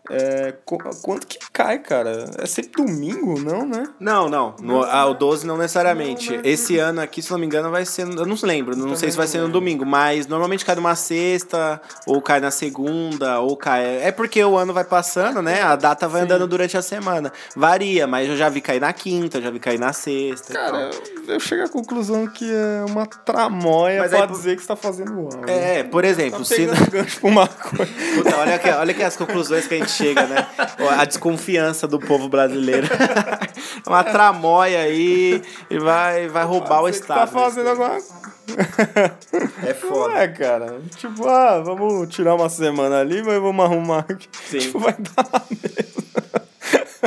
É, 0.09 0.53
quanto 0.65 1.27
que 1.27 1.37
cai, 1.53 1.79
cara? 1.79 2.25
É 2.39 2.45
sempre 2.45 2.83
domingo, 2.83 3.39
não, 3.39 3.65
né? 3.65 3.87
Não, 3.99 4.27
não. 4.27 4.55
No, 4.59 4.83
ah, 4.83 5.05
o 5.05 5.13
12 5.13 5.45
não 5.45 5.57
necessariamente. 5.57 6.35
Não, 6.35 6.43
Esse 6.43 6.77
ano 6.79 7.01
aqui, 7.01 7.21
se 7.21 7.31
não 7.31 7.37
me 7.37 7.45
engano, 7.45 7.69
vai 7.69 7.85
ser. 7.85 8.01
Eu 8.03 8.25
não 8.25 8.35
lembro, 8.41 8.75
não 8.75 8.95
sei 8.95 9.11
se 9.11 9.17
vai 9.17 9.27
ser 9.27 9.39
no 9.39 9.49
domingo, 9.49 9.85
mas 9.85 10.27
normalmente 10.27 10.65
cai 10.65 10.75
numa 10.75 10.95
sexta, 10.95 11.79
ou 12.07 12.21
cai 12.21 12.39
na 12.39 12.49
segunda, 12.49 13.39
ou 13.39 13.55
cai. 13.55 14.01
É 14.01 14.11
porque 14.11 14.43
o 14.43 14.57
ano 14.57 14.73
vai 14.73 14.83
passando, 14.83 15.41
né? 15.41 15.61
A 15.61 15.75
data 15.75 16.07
vai 16.07 16.21
Sim. 16.21 16.25
andando 16.25 16.47
durante 16.47 16.75
a 16.75 16.81
semana. 16.81 17.31
Varia, 17.55 18.07
mas 18.07 18.27
eu 18.27 18.35
já 18.35 18.49
vi 18.49 18.59
cair 18.59 18.81
na 18.81 18.91
quinta, 18.91 19.41
já 19.41 19.51
vi 19.51 19.59
cair 19.59 19.79
na 19.79 19.93
sexta. 19.93 20.53
Cara, 20.53 20.89
eu, 21.27 21.33
eu 21.35 21.39
chego 21.39 21.63
à 21.63 21.69
conclusão 21.69 22.27
que 22.27 22.49
é 22.51 22.83
uma 22.89 23.05
tramóia 23.05 24.01
mas 24.01 24.11
pra 24.11 24.23
aí, 24.23 24.27
dizer 24.27 24.55
que 24.55 24.61
você 24.63 24.67
tá 24.67 24.75
fazendo 24.75 25.11
ano. 25.11 25.47
É, 25.47 25.83
por 25.83 26.03
exemplo, 26.03 26.39
tá 26.39 26.45
se. 26.45 26.65
Gancho 26.91 27.19
pra 27.19 27.29
uma 27.29 27.47
coisa. 27.47 27.91
Puta, 28.15 28.37
olha, 28.37 28.55
aqui, 28.55 28.69
olha 28.69 28.91
aqui 28.91 29.03
as 29.03 29.15
conclusões 29.15 29.67
que 29.67 29.75
a 29.75 29.77
gente 29.77 29.90
chega, 29.91 30.25
né? 30.27 30.47
A 30.97 31.05
desconfiança 31.05 31.87
do 31.87 31.99
povo 31.99 32.27
brasileiro. 32.29 32.87
Uma 33.87 34.03
tramóia 34.03 34.79
aí 34.79 35.41
e 35.69 35.79
vai, 35.79 36.27
vai 36.27 36.43
roubar 36.43 36.81
o 36.81 36.89
Estado. 36.89 37.19
Tá 37.19 37.27
fazendo 37.27 37.69
alguma 37.69 37.97
É 39.65 39.73
foda. 39.73 40.17
é, 40.19 40.27
cara. 40.27 40.81
Tipo, 40.97 41.27
ah, 41.27 41.61
vamos 41.61 42.09
tirar 42.13 42.35
uma 42.35 42.49
semana 42.49 42.99
ali, 42.99 43.21
mas 43.23 43.39
vamos 43.41 43.63
arrumar 43.65 44.05
aqui. 44.07 44.27
Sim. 44.49 44.59
Tipo, 44.59 44.79
vai 44.79 44.93
dar 44.93 45.43
mesmo. 45.49 46.00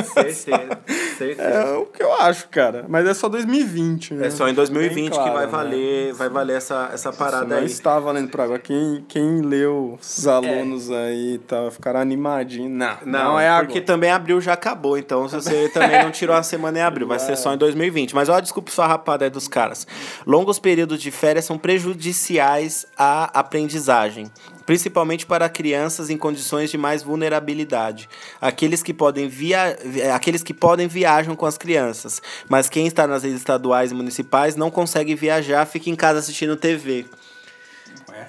Certeza, 0.03 0.79
certeza. 1.17 1.41
É 1.41 1.73
o 1.77 1.85
que 1.85 2.03
eu 2.03 2.13
acho, 2.13 2.47
cara. 2.49 2.85
Mas 2.87 3.07
é 3.07 3.13
só 3.13 3.29
2020, 3.29 4.13
né? 4.15 4.27
É 4.27 4.29
só 4.29 4.47
em 4.47 4.53
2020 4.53 4.95
Bem 4.95 5.09
que 5.09 5.15
claro, 5.15 5.33
vai 5.33 5.45
né? 5.45 5.51
valer, 5.51 6.13
vai 6.13 6.29
valer 6.29 6.57
essa, 6.57 6.89
essa 6.93 7.13
parada 7.13 7.45
Não 7.45 7.57
aí. 7.57 7.65
está 7.65 7.99
valendo 7.99 8.29
pra 8.29 8.43
agora. 8.43 8.59
Quem, 8.59 9.05
quem 9.07 9.41
leu 9.41 9.97
os 9.99 10.27
alunos 10.27 10.91
aí 10.91 11.39
tá, 11.47 11.69
ficaram 11.71 11.99
animadinhos. 11.99 12.71
Não, 12.71 12.97
não, 13.05 13.39
é 13.39 13.47
agora. 13.47 13.65
porque 13.65 13.81
também 13.81 14.11
abril 14.11 14.41
já 14.41 14.53
acabou, 14.53 14.97
então 14.97 15.27
se 15.29 15.35
você 15.35 15.69
também 15.69 16.03
não 16.03 16.11
tirou 16.11 16.35
a 16.35 16.43
semana 16.43 16.79
em 16.79 16.81
abril, 16.81 17.07
vai 17.07 17.19
ser 17.19 17.37
só 17.37 17.53
em 17.53 17.57
2020. 17.57 18.13
Mas 18.15 18.29
olha, 18.29 18.41
desculpa 18.41 18.71
só 18.71 18.83
a 18.83 18.87
rapada 18.87 19.25
aí 19.25 19.29
dos 19.29 19.47
caras. 19.47 19.87
Longos 20.25 20.59
períodos 20.59 21.01
de 21.01 21.11
férias 21.11 21.45
são 21.45 21.57
prejudiciais 21.57 22.85
à 22.97 23.39
aprendizagem, 23.39 24.29
principalmente 24.65 25.25
para 25.25 25.47
crianças 25.49 26.09
em 26.09 26.17
condições 26.17 26.69
de 26.69 26.77
mais 26.77 27.03
vulnerabilidade. 27.03 28.09
Aqueles 28.41 28.81
que 28.81 28.93
podem 28.93 29.27
via... 29.27 29.77
aqueles 30.13 30.43
que 30.43 30.53
podem 30.53 30.87
viajam 30.87 31.35
com 31.35 31.45
as 31.45 31.57
crianças, 31.57 32.21
mas 32.49 32.69
quem 32.69 32.87
está 32.87 33.05
nas 33.07 33.23
redes 33.23 33.39
estaduais 33.39 33.91
e 33.91 33.95
municipais 33.95 34.55
não 34.55 34.71
consegue 34.71 35.15
viajar, 35.15 35.65
fica 35.65 35.89
em 35.89 35.95
casa 35.95 36.19
assistindo 36.19 36.55
TV. 36.55 37.05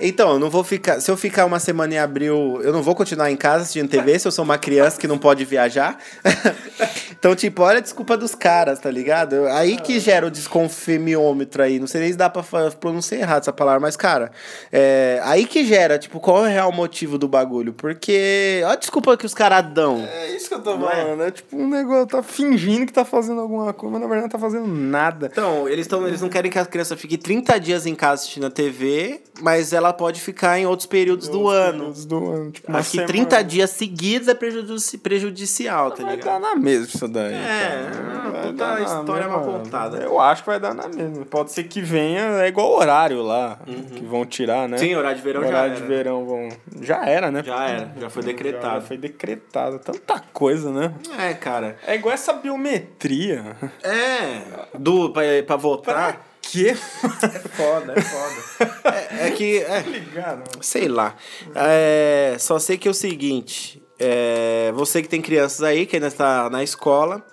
Então, 0.01 0.33
eu 0.33 0.39
não 0.39 0.51
vou 0.51 0.63
ficar. 0.63 1.01
Se 1.01 1.11
eu 1.11 1.17
ficar 1.17 1.45
uma 1.45 1.59
semana 1.59 1.95
em 1.95 1.99
abril, 1.99 2.61
eu 2.63 2.73
não 2.73 2.83
vou 2.83 2.95
continuar 2.95 3.31
em 3.31 3.37
casa 3.37 3.63
assistindo 3.63 3.89
TV 3.89 4.19
se 4.19 4.29
eu 4.29 4.33
sou 4.33 4.45
uma 4.45 4.59
criança 4.59 5.01
que 5.01 5.07
não 5.07 5.19
pode 5.19 5.45
viajar. 5.45 5.99
então, 7.11 7.35
tipo, 7.35 7.63
olha 7.63 7.79
a 7.79 7.81
desculpa 7.81 8.17
dos 8.17 8.35
caras, 8.35 8.79
tá 8.79 8.91
ligado? 8.91 9.47
Aí 9.47 9.77
que 9.77 9.99
gera 9.99 10.27
o 10.27 10.31
desconfemiômetro 10.31 11.63
aí. 11.63 11.79
Não 11.79 11.87
sei 11.87 12.03
nem 12.03 12.13
se 12.13 12.19
dá 12.19 12.29
pra 12.29 12.43
pronunciar 12.79 13.21
errado 13.21 13.43
essa 13.43 13.53
palavra, 13.53 13.81
mas, 13.81 13.97
cara, 13.97 14.31
é, 14.71 15.21
aí 15.25 15.47
que 15.47 15.65
gera, 15.65 15.99
tipo, 15.99 16.21
qual 16.21 16.45
é 16.45 16.49
o 16.49 16.53
real 16.53 16.73
motivo 16.73 17.19
do 17.19 17.29
bagulho? 17.29 17.73
Porque. 17.73 18.61
Olha 18.65 18.73
a 18.73 18.77
desculpa 18.77 19.17
que 19.17 19.25
os 19.25 19.35
caras 19.35 19.65
dão. 19.73 20.07
É 20.07 20.37
isso 20.37 20.49
que 20.49 20.55
eu 20.55 20.63
tô 20.63 20.75
é? 20.75 20.79
falando. 20.79 21.23
É 21.23 21.31
tipo 21.31 21.57
um 21.57 21.69
negócio, 21.69 22.07
tá 22.07 22.23
fingindo 22.23 22.87
que 22.87 22.93
tá 22.93 23.05
fazendo 23.05 23.41
alguma 23.41 23.73
coisa, 23.73 23.93
mas 23.93 24.03
na 24.03 24.07
verdade 24.07 24.23
não 24.23 24.29
tá 24.29 24.39
fazendo 24.39 24.67
nada. 24.67 25.29
Então, 25.33 25.69
eles, 25.69 25.87
tão, 25.87 26.07
eles 26.07 26.21
não 26.21 26.29
querem 26.29 26.51
que 26.51 26.59
a 26.59 26.67
criança 26.67 26.97
fique 26.97 27.17
30 27.17 27.59
dias 27.59 27.87
em 27.87 27.95
casa 27.95 28.23
assistindo 28.23 28.47
a 28.47 28.51
TV, 28.51 29.21
mas 29.41 29.73
ela 29.77 29.93
pode 29.93 30.21
ficar 30.21 30.59
em 30.59 30.67
outros 30.67 30.87
períodos 30.87 31.29
do 31.29 31.49
ano. 31.49 31.79
Períodos 31.79 32.05
Do 32.07 32.31
ano. 32.33 32.51
Tipo, 32.51 32.73
Acho 32.77 32.91
que 32.91 32.97
semana. 32.97 33.09
30 33.09 33.43
dias 33.45 33.71
seguidos 33.71 34.29
é 34.29 34.35
prejudici- 34.35 34.99
prejudicial, 34.99 35.91
tá 35.93 36.03
Vai 36.03 36.17
ligado? 36.17 36.41
dar 36.41 36.41
na 36.41 36.57
mesma 36.57 36.87
isso 36.87 37.07
daí. 37.09 37.35
É, 37.35 37.91
cara. 37.93 38.31
Vai 38.31 38.43
puta 38.53 38.81
história 38.81 39.29
mal 39.29 39.41
contada. 39.43 39.99
Eu 39.99 40.21
acho 40.21 40.43
que 40.43 40.49
vai 40.51 40.59
dar 40.61 40.75
na 40.75 40.89
mesma. 40.89 41.25
Pode 41.27 41.53
ser 41.53 41.65
que 41.65 41.81
venha, 41.81 42.43
é 42.43 42.49
igual 42.49 42.73
horário 42.73 43.23
lá, 43.23 43.59
que 43.95 44.05
vão 44.05 44.25
tirar, 44.25 44.69
né? 44.69 44.79
Sim, 44.79 44.95
horário 44.95 45.17
de 45.19 45.23
verão 45.23 45.43
já 45.43 45.49
horário 45.49 45.73
era. 45.73 45.81
de 45.81 45.87
verão 45.87 46.25
vão. 46.25 46.49
Já 46.81 47.05
era, 47.07 47.31
né? 47.31 47.43
Já 47.45 47.69
era, 47.69 47.93
já 48.01 48.11
foi 48.11 48.23
Já 48.23 48.27
decretado. 48.29 48.85
foi 48.87 48.97
decretado. 48.97 49.79
Tanta 49.79 50.23
coisa, 50.33 50.71
né? 50.71 50.93
É, 51.19 51.35
cara. 51.35 51.77
É 51.87 51.95
igual 51.95 52.15
essa 52.15 52.33
biometria. 52.33 53.57
É, 53.83 54.41
do, 54.79 55.11
pra, 55.11 55.23
pra 55.47 55.57
votar. 55.57 56.27
Quê? 56.51 56.71
É 56.71 56.75
foda, 56.75 57.95
é 57.97 58.01
foda. 58.01 58.81
é, 58.85 59.29
é 59.29 59.31
que, 59.33 59.59
é, 59.59 59.81
Ligado. 59.87 60.43
sei 60.61 60.89
lá. 60.89 61.15
É, 61.55 62.37
só 62.39 62.59
sei 62.59 62.77
que 62.77 62.89
é 62.89 62.91
o 62.91 62.95
seguinte, 62.95 63.83
é, 63.99 64.73
você 64.75 65.03
que 65.03 65.09
tem 65.09 65.21
crianças 65.23 65.63
aí, 65.63 65.87
que 65.87 65.97
ainda 65.97 66.09
está 66.09 66.49
na 66.51 66.63
escola, 66.63 67.25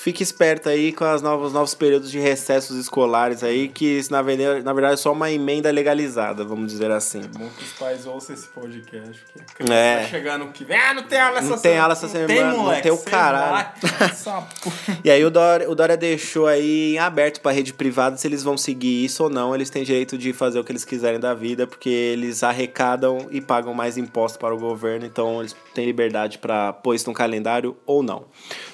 fique 0.00 0.22
esperto 0.22 0.68
aí 0.68 0.92
com 0.92 1.04
os 1.12 1.22
novos, 1.22 1.52
novos 1.52 1.74
períodos 1.74 2.10
de 2.10 2.18
recessos 2.18 2.76
escolares 2.76 3.42
aí, 3.42 3.68
que 3.68 3.84
isso, 3.98 4.10
na 4.12 4.22
verdade, 4.22 4.62
na 4.62 4.72
verdade 4.72 4.94
é 4.94 4.96
só 4.96 5.12
uma 5.12 5.30
emenda 5.30 5.70
legalizada, 5.70 6.44
vamos 6.44 6.70
dizer 6.72 6.90
assim. 6.90 7.20
Bom 7.36 7.48
que 7.56 7.64
os 7.64 7.72
pais 7.72 8.06
ouçam 8.06 8.34
esse 8.34 8.46
podcast. 8.48 9.24
Porque 9.46 9.62
a 9.70 9.74
É. 9.74 9.96
vai 9.96 10.06
chegar 10.10 10.38
no 10.38 10.48
que 10.52 10.64
vem. 10.64 10.78
Ah, 10.78 10.94
não 10.94 11.02
tem 11.04 11.20
aula 11.20 11.38
essa 11.38 11.48
Não 11.50 11.58
tem 11.58 11.78
aula 11.78 11.92
essa 11.92 12.06
Não 12.06 12.12
semana, 12.12 12.28
Tem, 12.34 12.44
não 12.44 12.56
moleque. 12.64 12.82
tem 12.82 12.92
o 12.92 12.98
caralho. 12.98 13.68
E 15.04 15.10
aí 15.10 15.24
o 15.24 15.30
Dória, 15.30 15.70
o 15.70 15.74
Dória 15.74 15.96
deixou 15.96 16.46
aí 16.46 16.94
em 16.94 16.98
aberto 16.98 17.40
pra 17.40 17.52
rede 17.52 17.72
privada 17.72 18.16
se 18.16 18.26
eles 18.26 18.42
vão 18.42 18.56
seguir 18.56 19.04
isso 19.04 19.24
ou 19.24 19.30
não. 19.30 19.54
Eles 19.54 19.70
têm 19.70 19.82
direito 19.82 20.16
de 20.18 20.32
fazer 20.32 20.58
o 20.58 20.64
que 20.64 20.72
eles 20.72 20.84
quiserem 20.84 21.18
da 21.20 21.34
vida, 21.34 21.66
porque 21.66 21.88
eles 21.88 22.42
arrecadam 22.42 23.26
e 23.30 23.40
pagam 23.40 23.74
mais 23.74 23.96
impostos 23.96 24.38
para 24.38 24.54
o 24.54 24.58
governo, 24.58 25.06
então 25.06 25.40
eles 25.40 25.54
têm 25.74 25.84
liberdade 25.86 26.38
pra 26.38 26.72
pôr 26.72 26.94
isso 26.94 27.08
no 27.08 27.14
calendário 27.14 27.76
ou 27.86 28.02
não. 28.02 28.24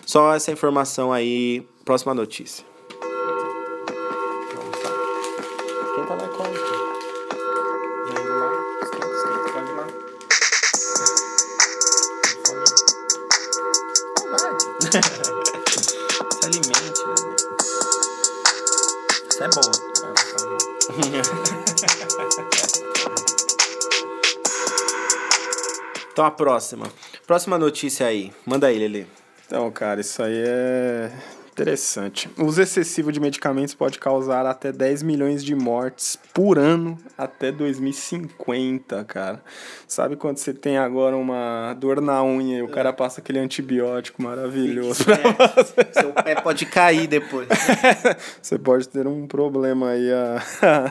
Só 0.06 0.34
essa 0.34 0.50
informação 0.52 1.12
aí. 1.14 1.66
Próxima 1.84 2.12
notícia. 2.14 2.64
Tá 6.06 6.16
na 6.16 6.28
conta? 6.28 6.58
Se 14.90 16.46
alimente, 16.46 17.02
né? 17.06 17.14
Isso 19.30 19.42
é 19.42 19.48
bom. 19.48 19.70
Então 26.12 26.24
a 26.24 26.30
próxima. 26.30 26.86
Próxima 27.26 27.58
notícia 27.58 28.06
aí. 28.06 28.32
Manda 28.46 28.66
aí, 28.66 28.78
Lele. 28.78 29.23
Então, 29.54 29.70
cara, 29.70 30.00
isso 30.00 30.20
aí 30.20 30.42
é 30.44 31.12
interessante. 31.54 32.28
O 32.36 32.44
uso 32.44 32.60
excessivo 32.60 33.12
de 33.12 33.20
medicamentos 33.20 33.74
pode 33.74 33.98
causar 33.98 34.44
até 34.44 34.72
10 34.72 35.04
milhões 35.04 35.44
de 35.44 35.54
mortes 35.54 36.18
por 36.34 36.58
ano 36.58 36.98
até 37.16 37.52
2050, 37.52 39.04
cara. 39.04 39.40
Sabe 39.86 40.16
quando 40.16 40.38
você 40.38 40.52
tem 40.52 40.76
agora 40.76 41.16
uma 41.16 41.72
dor 41.74 42.00
na 42.00 42.22
unha 42.24 42.58
e 42.58 42.62
o 42.62 42.68
cara 42.68 42.92
passa 42.92 43.20
aquele 43.20 43.38
antibiótico 43.38 44.20
maravilhoso? 44.20 45.04
É, 45.12 45.92
seu 45.92 46.12
pé 46.12 46.34
pode 46.34 46.66
cair 46.66 47.06
depois. 47.06 47.48
Você 48.42 48.58
pode 48.58 48.88
ter 48.88 49.06
um 49.06 49.26
problema 49.26 49.90
aí 49.90 50.10
ah, 50.12 50.42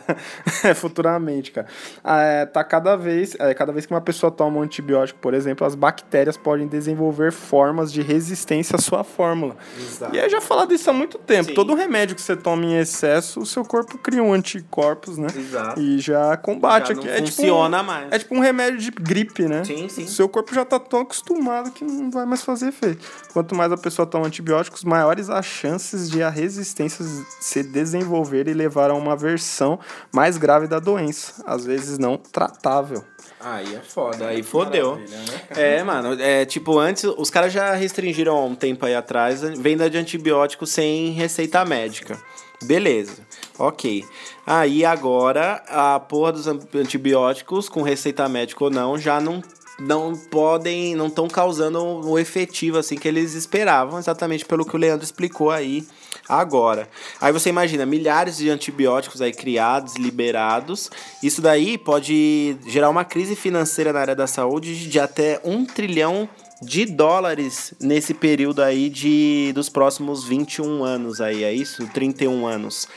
futuramente, 0.76 1.52
cara. 1.52 1.68
Ah, 2.04 2.22
é, 2.22 2.46
tá 2.46 2.64
cada 2.64 2.96
vez, 2.96 3.36
é, 3.40 3.54
cada 3.54 3.74
vez 3.74 3.86
que 3.86 3.94
uma 3.94 4.02
pessoa 4.02 4.32
toma 4.32 4.60
um 4.60 4.62
antibiótico, 4.62 5.20
por 5.20 5.34
exemplo, 5.34 5.66
as 5.68 5.76
bactérias 5.76 6.38
podem 6.38 6.68
desenvolver 6.68 7.32
formas 7.32 7.92
de 7.92 8.02
resistência 8.02 8.76
à 8.76 8.80
sua 8.80 9.04
fórmula. 9.04 9.58
Exato. 9.78 10.16
E 10.16 10.20
eu 10.20 10.30
já 10.30 10.40
falado 10.54 10.74
isso 10.74 10.90
há 10.90 10.94
muito 10.94 11.18
tempo. 11.18 11.50
Sim. 11.50 11.54
Todo 11.56 11.74
remédio 11.74 12.16
que 12.16 12.22
você 12.22 12.36
toma 12.36 12.64
em 12.66 12.78
excesso, 12.78 13.40
o 13.40 13.46
seu 13.46 13.64
corpo 13.66 13.98
cria 13.98 14.22
um 14.24 14.34
anticorpos, 14.34 15.18
né? 15.18 15.28
Exato. 15.36 15.80
E 15.82 16.00
já 16.00 16.36
combate 16.38 16.90
Já 16.90 16.94
não 16.94 17.02
aqui. 17.02 17.10
É 17.10 17.16
tipo 17.22 17.28
um- 17.42 17.46
funciona 17.46 17.84
mais. 17.84 18.08
é 18.12 18.20
tipo 18.20 18.36
um 18.36 18.40
remédio 18.40 18.80
de 18.80 18.92
gripe, 18.92 19.44
né? 19.48 19.64
Sim, 19.64 19.90
sim. 19.90 20.04
O 20.04 20.08
seu 20.08 20.30
corpo 20.30 20.54
já 20.54 20.64
tá 20.66 20.80
tão 20.80 21.02
acostumado 21.02 21.72
que 21.72 21.84
não 21.84 22.10
vai 22.12 22.26
mais 22.26 22.42
fazer 22.44 22.68
efeito. 22.70 23.06
Quanto 23.34 23.56
mais 23.56 23.72
a 23.72 23.78
pessoa 23.78 24.06
toma 24.06 24.28
antibióticos, 24.28 24.84
maiores 24.84 25.30
as 25.30 25.46
chances 25.46 26.10
de 26.10 26.22
a 26.24 26.30
resistência 26.30 27.06
se 27.40 27.64
desenvolver 27.64 28.48
e 28.48 28.54
levar 28.54 28.90
a 28.90 28.94
uma 28.94 29.16
versão 29.16 29.80
mais 30.12 30.38
grave 30.38 30.68
da 30.68 30.80
doença, 30.80 31.44
às 31.46 31.66
vezes 31.66 31.98
não 31.98 32.18
tratável. 32.18 33.04
Aí 33.44 33.76
é 33.76 33.80
foda, 33.80 34.28
aí 34.28 34.42
fodeu. 34.44 34.96
Né, 34.96 35.26
É, 35.52 35.84
mano, 35.84 36.20
é 36.22 36.46
tipo, 36.46 36.78
antes, 36.80 37.04
os 37.04 37.30
caras 37.30 37.52
já 37.52 37.74
restringiram 37.74 38.36
há 38.38 38.46
um 38.46 38.56
tempo 38.56 38.86
aí 38.86 38.96
atrás 38.96 39.42
venda 39.42 39.90
de 39.90 39.98
antibiótico 39.98 40.66
sem 40.66 41.12
receita 41.12 41.64
médica. 41.66 42.18
Beleza, 42.64 43.18
ok. 43.60 44.06
Aí 44.48 44.86
agora, 44.86 45.62
a 45.68 46.00
porra 46.00 46.32
dos 46.32 46.48
an- 46.48 46.60
antibióticos, 46.76 47.68
com 47.68 47.82
receita 47.82 48.28
médica 48.30 48.64
ou 48.64 48.70
não, 48.70 48.98
já 48.98 49.20
não, 49.20 49.42
não 49.80 50.14
podem, 50.16 50.96
não 50.96 51.08
estão 51.08 51.28
causando 51.28 51.82
o 51.84 52.18
efetivo 52.18 52.78
assim 52.78 52.96
que 52.96 53.08
eles 53.08 53.34
esperavam, 53.34 54.00
exatamente 54.00 54.46
pelo 54.46 54.66
que 54.66 54.76
o 54.76 54.80
Leandro 54.80 55.04
explicou 55.04 55.52
aí 55.52 55.86
agora. 56.28 56.90
Aí 57.20 57.32
você 57.32 57.50
imagina, 57.50 57.86
milhares 57.86 58.38
de 58.38 58.50
antibióticos 58.50 59.22
aí 59.22 59.34
criados, 59.34 59.96
liberados. 59.96 60.90
Isso 61.22 61.42
daí 61.42 61.78
pode 61.78 62.58
gerar 62.68 62.90
uma 62.90 63.06
crise 63.06 63.36
financeira 63.36 63.94
na 63.94 64.00
área 64.00 64.16
da 64.16 64.28
saúde 64.28 64.88
de 64.88 65.00
até 65.00 65.40
um 65.44 65.66
trilhão 65.66 66.28
de 66.62 66.86
dólares 66.86 67.74
nesse 67.80 68.14
período 68.14 68.62
aí 68.62 68.90
de 68.90 69.52
dos 69.54 69.68
próximos 69.68 70.24
21 70.24 70.84
anos 70.84 71.20
aí, 71.20 71.44
é 71.44 71.54
isso? 71.54 71.86
31 71.88 72.46
anos. 72.48 72.88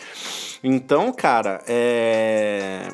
Então, 0.62 1.12
cara, 1.12 1.62
é 1.66 2.88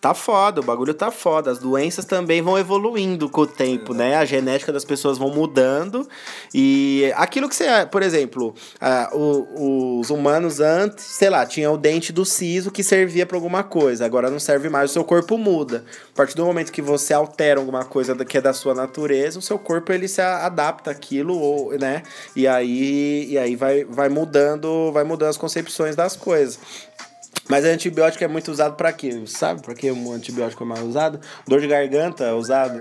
tá 0.00 0.14
foda, 0.14 0.60
o 0.60 0.64
bagulho 0.64 0.94
tá 0.94 1.10
foda. 1.10 1.50
As 1.50 1.58
doenças 1.58 2.04
também 2.04 2.42
vão 2.42 2.58
evoluindo 2.58 3.28
com 3.28 3.42
o 3.42 3.46
tempo, 3.46 3.92
né? 3.94 4.16
A 4.16 4.24
genética 4.24 4.72
das 4.72 4.84
pessoas 4.84 5.18
vão 5.18 5.30
mudando. 5.30 6.08
E 6.54 7.12
aquilo 7.16 7.48
que 7.48 7.54
você, 7.56 7.64
por 7.90 8.02
exemplo, 8.02 8.54
ah, 8.80 9.10
o- 9.12 9.98
os 10.00 10.10
humanos 10.10 10.60
antes, 10.60 11.04
sei 11.04 11.30
lá, 11.30 11.44
tinha 11.46 11.70
o 11.70 11.76
dente 11.76 12.12
do 12.12 12.24
siso 12.24 12.70
que 12.70 12.82
servia 12.82 13.26
pra 13.26 13.36
alguma 13.36 13.62
coisa, 13.62 14.04
agora 14.04 14.30
não 14.30 14.38
serve 14.38 14.68
mais, 14.68 14.90
o 14.90 14.92
seu 14.92 15.04
corpo 15.04 15.36
muda. 15.38 15.84
A 16.12 16.16
partir 16.16 16.36
do 16.36 16.44
momento 16.44 16.72
que 16.72 16.82
você 16.82 17.12
altera 17.12 17.58
alguma 17.60 17.84
coisa 17.84 18.14
que 18.24 18.38
é 18.38 18.40
da 18.40 18.52
sua 18.52 18.74
natureza, 18.74 19.38
o 19.38 19.42
seu 19.42 19.58
corpo 19.58 19.92
ele 19.92 20.08
se 20.08 20.20
adapta 20.20 20.90
àquilo, 20.90 21.38
ou, 21.38 21.78
né? 21.78 22.02
E 22.34 22.46
aí, 22.46 23.26
e 23.30 23.38
aí 23.38 23.56
vai, 23.56 23.84
vai 23.84 24.08
mudando, 24.08 24.90
vai 24.92 25.04
mudando 25.04 25.30
as 25.30 25.36
concepções 25.36 25.94
das 25.96 26.16
coisas. 26.16 26.58
Mas 27.48 27.64
antibiótico 27.64 28.24
é 28.24 28.28
muito 28.28 28.50
usado 28.50 28.74
pra 28.74 28.92
quê? 28.92 29.22
Sabe 29.26 29.62
pra 29.62 29.74
que 29.74 29.90
o 29.90 30.12
antibiótico 30.12 30.62
é 30.64 30.66
mais 30.66 30.82
usado? 30.82 31.20
Dor 31.46 31.60
de 31.60 31.66
garganta 31.66 32.24
é 32.24 32.32
usado. 32.32 32.80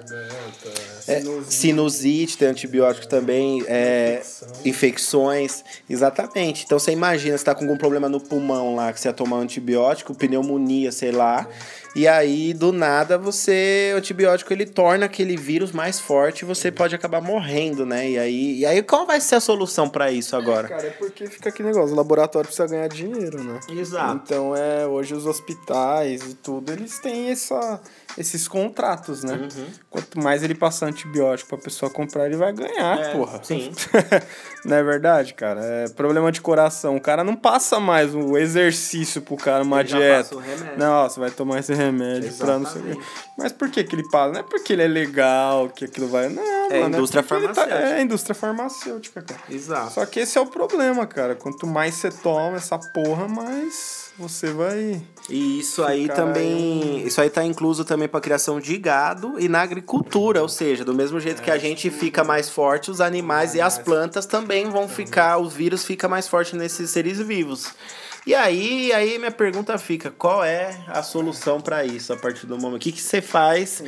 É, 1.08 1.22
sinusite 1.48 2.38
tem 2.38 2.48
antibiótico 2.48 3.08
também. 3.08 3.64
É, 3.68 4.22
infecções. 4.64 5.64
Exatamente. 5.90 6.66
Então 6.66 6.80
você 6.80 6.92
imagina, 6.92 7.38
você 7.38 7.44
tá 7.44 7.54
com 7.54 7.64
algum 7.64 7.78
problema 7.78 8.10
no 8.10 8.20
pulmão 8.20 8.76
lá, 8.76 8.92
que 8.92 9.00
você 9.00 9.08
ia 9.08 9.14
tomar 9.14 9.38
um 9.38 9.42
antibiótico, 9.42 10.16
pneumonia, 10.16 10.92
sei 10.92 11.12
lá. 11.12 11.48
E 11.96 12.10
aí, 12.10 12.54
do 12.54 12.74
nada, 12.74 13.18
você. 13.18 13.94
O 13.96 13.98
antibiótico 13.98 14.52
ele 14.52 14.66
torna 14.66 15.06
aquele 15.06 15.38
vírus 15.38 15.72
mais 15.72 15.98
forte 15.98 16.42
e 16.42 16.46
você 16.46 16.70
pode 16.70 16.94
acabar 16.94 17.22
morrendo, 17.22 17.86
né? 17.86 18.10
E 18.10 18.20
aí, 18.20 18.60
e 18.60 18.66
aí 18.66 18.84
qual 18.84 19.06
vai 19.06 19.22
ser 19.22 19.36
a 19.36 19.40
solução 19.40 19.88
para 19.88 20.12
isso 20.12 20.36
agora? 20.36 20.68
É, 20.68 20.70
cara, 20.70 20.88
é 20.88 20.92
porque 20.92 21.26
fica 21.28 21.48
aquele 21.48 21.70
negócio, 21.70 21.94
o 21.94 21.98
laboratório 21.98 22.48
precisa 22.48 22.68
ganhar 22.68 22.90
dinheiro, 22.90 23.42
né? 23.42 23.62
Exato. 23.70 24.22
Então 24.26 24.54
é, 24.54 24.86
hoje 24.86 25.14
os 25.14 25.26
hospitais 25.26 26.22
e 26.22 26.34
tudo, 26.36 26.70
eles 26.70 27.00
têm 27.00 27.30
essa, 27.30 27.80
esses 28.18 28.48
contratos, 28.48 29.24
né? 29.24 29.34
Uhum. 29.34 29.66
Quanto 29.90 30.20
mais 30.20 30.42
ele 30.44 30.56
passar 30.56 30.88
antibiótico 30.88 31.50
pra 31.50 31.58
pessoa 31.58 31.90
comprar, 31.90 32.26
ele 32.26 32.38
vai 32.38 32.54
ganhar, 32.54 33.00
é, 33.00 33.12
porra. 33.12 33.42
Sim. 33.44 33.72
não 34.64 34.78
é 34.78 34.84
verdade, 34.84 35.34
cara? 35.34 35.62
É 35.64 35.90
problema 35.90 36.32
de 36.32 36.40
coração. 36.40 36.96
O 36.96 37.02
cara 37.02 37.24
não 37.24 37.36
passa 37.36 37.80
mais 37.80 38.16
o 38.16 38.38
exercício 38.38 39.22
pro 39.22 39.36
cara, 39.36 39.64
uma 39.64 39.82
ele 39.82 39.90
dieta. 39.90 40.36
Não, 40.78 41.10
você 41.10 41.20
vai 41.20 41.30
tomar 41.30 41.60
esse 41.60 41.74
remédio 41.74 42.30
Exatamente. 42.30 42.72
pra 42.72 42.82
não 42.84 42.94
sei 42.94 43.04
Mas 43.38 43.52
por 43.52 43.70
que, 43.70 43.84
que 43.84 43.96
ele 43.96 44.08
passa? 44.10 44.32
Não 44.32 44.40
é 44.40 44.44
porque 44.44 44.74
ele 44.74 44.84
é 44.84 44.88
legal, 44.88 45.70
que 45.70 45.86
aquilo 45.86 46.08
vai. 46.08 46.30
Não, 46.30 46.72
é 46.72 46.82
mano, 46.82 46.98
indústria 46.98 47.20
é 47.20 47.24
farmacêutica. 47.24 47.68
Tá... 47.68 47.90
É 47.90 48.02
indústria 48.02 48.36
farmacêutica, 48.36 49.22
cara. 49.22 49.42
Exato. 49.50 49.94
Só 49.94 50.06
que 50.06 50.22
esse 50.22 50.38
é 50.38 50.42
o 50.42 50.48
problema, 50.48 51.06
cara. 51.06 51.36
Quanto 51.36 51.68
mais 51.68 51.96
você 51.96 52.10
toma 52.10 52.58
essa 52.58 52.78
porra, 52.78 53.28
mais 53.28 54.06
você 54.18 54.52
vai. 54.52 55.02
E 55.30 55.60
isso 55.60 55.84
aí 55.84 56.08
também. 56.08 57.00
Aí... 57.00 57.08
Isso 57.08 57.20
aí 57.20 57.30
tá 57.30 57.44
incluso 57.44 57.84
também 57.84 58.08
pra 58.08 58.22
criação 58.22 58.60
de 58.60 58.78
gado 58.78 59.40
e 59.40 59.48
na 59.48 59.62
agricultura. 59.62 60.42
Ou 60.42 60.50
seja, 60.50 60.86
do 60.86 60.94
mesmo 60.94 61.20
jeito 61.20 61.42
é, 61.42 61.46
que 61.46 61.52
a 61.52 61.58
gente 61.58 61.90
fica 61.90 62.24
mais 62.24 62.50
forte, 62.50 62.92
os 62.92 63.02
animais 63.02 63.56
e 63.56 63.62
as 63.62 63.78
plantas 63.78 64.26
também 64.26 64.70
vão 64.70 64.88
ficar. 64.88 65.38
Os 65.38 65.54
vírus 65.54 65.86
ficam 65.86 66.10
mais 66.10 66.28
fortes 66.28 66.54
nesses 66.54 66.90
seres 66.90 67.20
vivos. 67.20 67.74
E 68.26 68.34
aí, 68.34 68.92
aí 68.92 69.20
minha 69.20 69.32
pergunta 69.32 69.78
fica: 69.78 70.12
qual 70.12 70.44
é 70.44 70.78
a 70.88 71.04
solução 71.04 71.62
para 71.62 71.86
isso 71.86 72.12
a 72.12 72.18
partir 72.18 72.46
do 72.48 72.58
momento? 72.58 72.78
O 72.78 72.80
que, 72.80 72.92
que 72.92 73.02
você 73.02 73.22
faz 73.22 73.84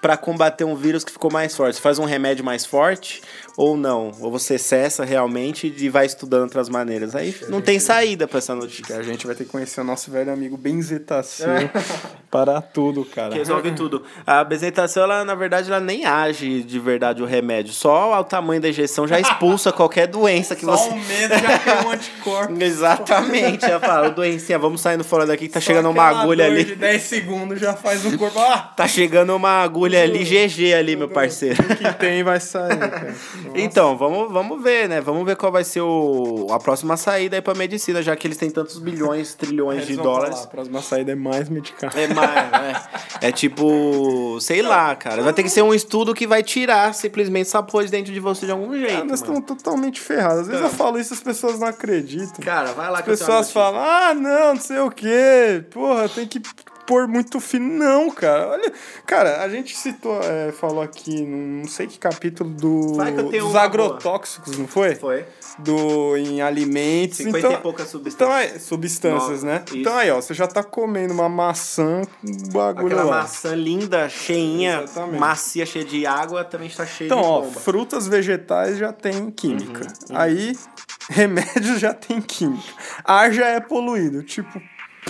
para 0.00 0.16
combater 0.16 0.64
um 0.64 0.76
vírus 0.76 1.04
que 1.04 1.12
ficou 1.12 1.30
mais 1.30 1.56
forte? 1.56 1.76
Você 1.76 1.82
faz 1.82 1.98
um 1.98 2.04
remédio 2.04 2.44
mais 2.44 2.64
forte 2.64 3.20
ou 3.60 3.76
não? 3.76 4.10
Ou 4.20 4.30
você 4.30 4.56
cessa 4.56 5.04
realmente 5.04 5.72
e 5.76 5.88
vai 5.90 6.06
estudando 6.06 6.44
outras 6.44 6.70
maneiras? 6.70 7.14
Aí 7.14 7.36
não 7.50 7.60
tem 7.60 7.78
saída 7.78 8.26
para 8.26 8.38
essa 8.38 8.54
notícia. 8.54 8.96
A 8.96 9.02
gente 9.02 9.26
vai 9.26 9.36
ter 9.36 9.44
que 9.44 9.50
conhecer 9.50 9.82
o 9.82 9.84
nosso 9.84 10.10
velho 10.10 10.32
amigo 10.32 10.56
benzetacil 10.56 11.46
para 12.30 12.62
tudo, 12.62 13.04
cara. 13.04 13.32
Que 13.32 13.38
resolve 13.38 13.72
tudo. 13.72 14.02
A 14.26 14.42
benzetacil, 14.42 15.02
ela, 15.02 15.26
na 15.26 15.34
verdade, 15.34 15.68
ela 15.70 15.78
nem 15.78 16.06
age 16.06 16.62
de 16.62 16.78
verdade 16.78 17.22
o 17.22 17.26
remédio. 17.26 17.74
Só 17.74 18.18
o 18.18 18.24
tamanho 18.24 18.62
da 18.62 18.70
injeção 18.70 19.06
já 19.06 19.20
expulsa 19.20 19.70
qualquer 19.70 20.06
doença 20.06 20.56
que 20.56 20.64
Só 20.64 20.74
você... 20.74 20.88
Só 20.88 20.94
um 20.94 21.04
medo 21.04 21.34
já 21.34 21.58
tem 21.58 21.86
um 21.86 21.90
anticorpo. 21.90 22.54
Exatamente. 22.64 23.66
Ela 23.66 23.80
fala, 23.80 24.08
doencinha, 24.08 24.58
vamos 24.58 24.80
saindo 24.80 25.04
fora 25.04 25.26
daqui 25.26 25.48
que 25.48 25.52
tá 25.52 25.60
Só 25.60 25.66
chegando 25.66 25.90
uma 25.90 26.04
agulha 26.04 26.46
ali. 26.46 26.64
de 26.64 26.76
10 26.76 27.02
segundos 27.02 27.60
já 27.60 27.74
faz 27.74 28.06
um 28.06 28.16
corpo... 28.16 28.38
Ah! 28.38 28.72
Tá 28.74 28.88
chegando 28.88 29.36
uma 29.36 29.62
agulha 29.62 30.02
ali, 30.02 30.24
GG 30.24 30.72
ali, 30.72 30.96
meu 30.96 31.10
parceiro. 31.10 31.62
O 31.62 31.76
que 31.76 31.92
tem 31.98 32.22
vai 32.22 32.40
sair, 32.40 32.78
cara. 32.78 33.14
Então, 33.54 33.96
vamos, 33.96 34.32
vamos 34.32 34.62
ver, 34.62 34.88
né? 34.88 35.00
Vamos 35.00 35.24
ver 35.24 35.36
qual 35.36 35.50
vai 35.50 35.64
ser 35.64 35.80
o, 35.80 36.46
a 36.50 36.58
próxima 36.58 36.96
saída 36.96 37.36
aí 37.36 37.42
pra 37.42 37.54
medicina, 37.54 38.02
já 38.02 38.14
que 38.14 38.26
eles 38.26 38.36
têm 38.36 38.50
tantos 38.50 38.78
bilhões, 38.78 39.34
trilhões 39.34 39.86
de 39.86 39.96
dólares. 39.96 40.36
Falar, 40.36 40.46
a 40.46 40.50
próxima 40.50 40.82
saída 40.82 41.12
é 41.12 41.14
mais 41.14 41.48
medicamento. 41.48 41.98
É 41.98 42.14
mais, 42.14 42.50
né? 42.50 42.82
É 43.20 43.32
tipo, 43.32 44.38
sei 44.40 44.62
lá, 44.62 44.94
cara. 44.94 45.22
Vai 45.22 45.32
ter 45.32 45.42
que 45.42 45.48
ser 45.48 45.62
um 45.62 45.74
estudo 45.74 46.14
que 46.14 46.26
vai 46.26 46.42
tirar 46.42 46.94
simplesmente 46.94 47.48
essa 47.48 47.62
porra 47.62 47.84
de 47.84 47.90
dentro 47.90 48.12
de 48.12 48.20
você 48.20 48.46
de 48.46 48.52
algum 48.52 48.72
jeito. 48.72 48.92
Cara, 48.92 49.04
nós 49.04 49.20
estamos 49.20 49.44
totalmente 49.44 50.00
ferrados. 50.00 50.40
Às 50.40 50.46
vezes 50.48 50.62
eu 50.62 50.70
falo 50.70 50.98
isso 50.98 51.12
as 51.12 51.20
pessoas 51.20 51.58
não 51.58 51.66
acreditam. 51.66 52.42
Cara, 52.42 52.72
vai 52.72 52.90
lá 52.90 53.00
As 53.00 53.04
pessoas 53.04 53.50
falam, 53.50 53.80
ah, 53.80 54.14
não, 54.14 54.54
não 54.54 54.60
sei 54.60 54.78
o 54.78 54.90
quê. 54.90 55.64
Porra, 55.70 56.08
tem 56.08 56.26
que 56.26 56.40
pôr 56.86 57.06
muito 57.06 57.40
fino. 57.40 57.78
Não, 57.78 58.10
cara. 58.10 58.48
Olha, 58.48 58.72
cara, 59.06 59.42
a 59.42 59.48
gente 59.48 59.76
citou, 59.76 60.20
é, 60.22 60.52
falou 60.52 60.82
aqui, 60.82 61.22
não 61.22 61.68
sei 61.68 61.86
que 61.86 61.98
capítulo 61.98 62.50
do, 62.50 62.96
dos 63.30 63.54
agrotóxicos, 63.54 64.56
não 64.58 64.66
foi? 64.66 64.94
Foi. 64.94 65.24
Do, 65.58 66.16
em 66.16 66.40
alimentos. 66.40 67.18
50 67.18 67.38
então, 67.38 67.52
e 67.52 67.56
poucas 67.58 67.88
substâncias. 67.88 68.14
Então, 68.14 68.56
é, 68.56 68.58
substâncias, 68.58 69.42
Nova. 69.42 69.58
né? 69.58 69.64
Isso. 69.66 69.76
Então 69.76 69.96
aí, 69.96 70.10
ó, 70.10 70.20
você 70.20 70.34
já 70.34 70.46
tá 70.46 70.62
comendo 70.62 71.12
uma 71.12 71.28
maçã, 71.28 72.02
um 72.24 72.52
bagulho 72.52 72.86
Aquela 72.86 73.04
lá. 73.04 73.22
maçã 73.22 73.54
linda, 73.54 74.08
cheinha, 74.08 74.82
Exatamente. 74.82 75.18
macia, 75.18 75.66
cheia 75.66 75.84
de 75.84 76.06
água, 76.06 76.44
também 76.44 76.68
está 76.68 76.86
cheia 76.86 77.08
então, 77.08 77.18
de 77.18 77.24
bomba. 77.24 77.46
Então, 77.48 77.58
ó, 77.58 77.60
frutas 77.60 78.06
vegetais 78.06 78.78
já 78.78 78.92
tem 78.92 79.30
química. 79.30 79.82
Uhum, 79.82 80.16
uhum. 80.16 80.20
Aí, 80.20 80.58
remédios 81.10 81.80
já 81.80 81.92
tem 81.92 82.20
química. 82.20 82.72
Ar 83.04 83.32
já 83.32 83.46
é 83.46 83.60
poluído. 83.60 84.22
Tipo, 84.22 84.60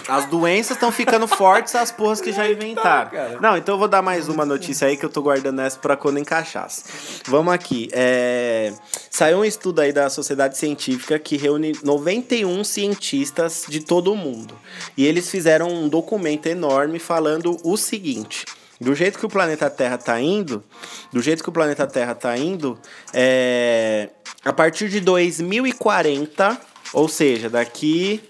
as 0.08 0.26
doenças 0.26 0.76
estão 0.76 0.92
ficando 0.92 1.26
fortes, 1.26 1.74
as 1.74 1.90
porras 1.90 2.20
que 2.20 2.32
já 2.32 2.48
inventaram. 2.48 3.40
Não, 3.40 3.56
então 3.56 3.74
eu 3.74 3.78
vou 3.78 3.88
dar 3.88 4.02
mais 4.02 4.28
uma 4.28 4.44
notícia 4.44 4.88
aí 4.88 4.96
que 4.96 5.04
eu 5.04 5.10
tô 5.10 5.22
guardando 5.22 5.60
essa 5.60 5.78
pra 5.78 5.96
quando 5.96 6.18
encaixasse. 6.18 6.84
Vamos 7.26 7.52
aqui. 7.52 7.88
É... 7.92 8.72
Saiu 9.10 9.38
um 9.38 9.44
estudo 9.44 9.80
aí 9.80 9.92
da 9.92 10.08
Sociedade 10.08 10.56
Científica 10.56 11.18
que 11.18 11.36
reúne 11.36 11.72
91 11.82 12.62
cientistas 12.64 13.66
de 13.68 13.80
todo 13.80 14.12
o 14.12 14.16
mundo. 14.16 14.56
E 14.96 15.06
eles 15.06 15.30
fizeram 15.30 15.68
um 15.68 15.88
documento 15.88 16.46
enorme 16.46 16.98
falando 16.98 17.56
o 17.64 17.76
seguinte. 17.76 18.44
Do 18.80 18.94
jeito 18.94 19.18
que 19.18 19.26
o 19.26 19.28
planeta 19.28 19.68
Terra 19.68 19.98
tá 19.98 20.18
indo, 20.20 20.64
do 21.12 21.20
jeito 21.20 21.42
que 21.42 21.48
o 21.50 21.52
planeta 21.52 21.86
Terra 21.86 22.14
tá 22.14 22.36
indo, 22.36 22.78
é... 23.12 24.08
a 24.42 24.52
partir 24.52 24.88
de 24.88 25.00
2040, 25.00 26.58
ou 26.94 27.06
seja, 27.06 27.50
daqui 27.50 28.22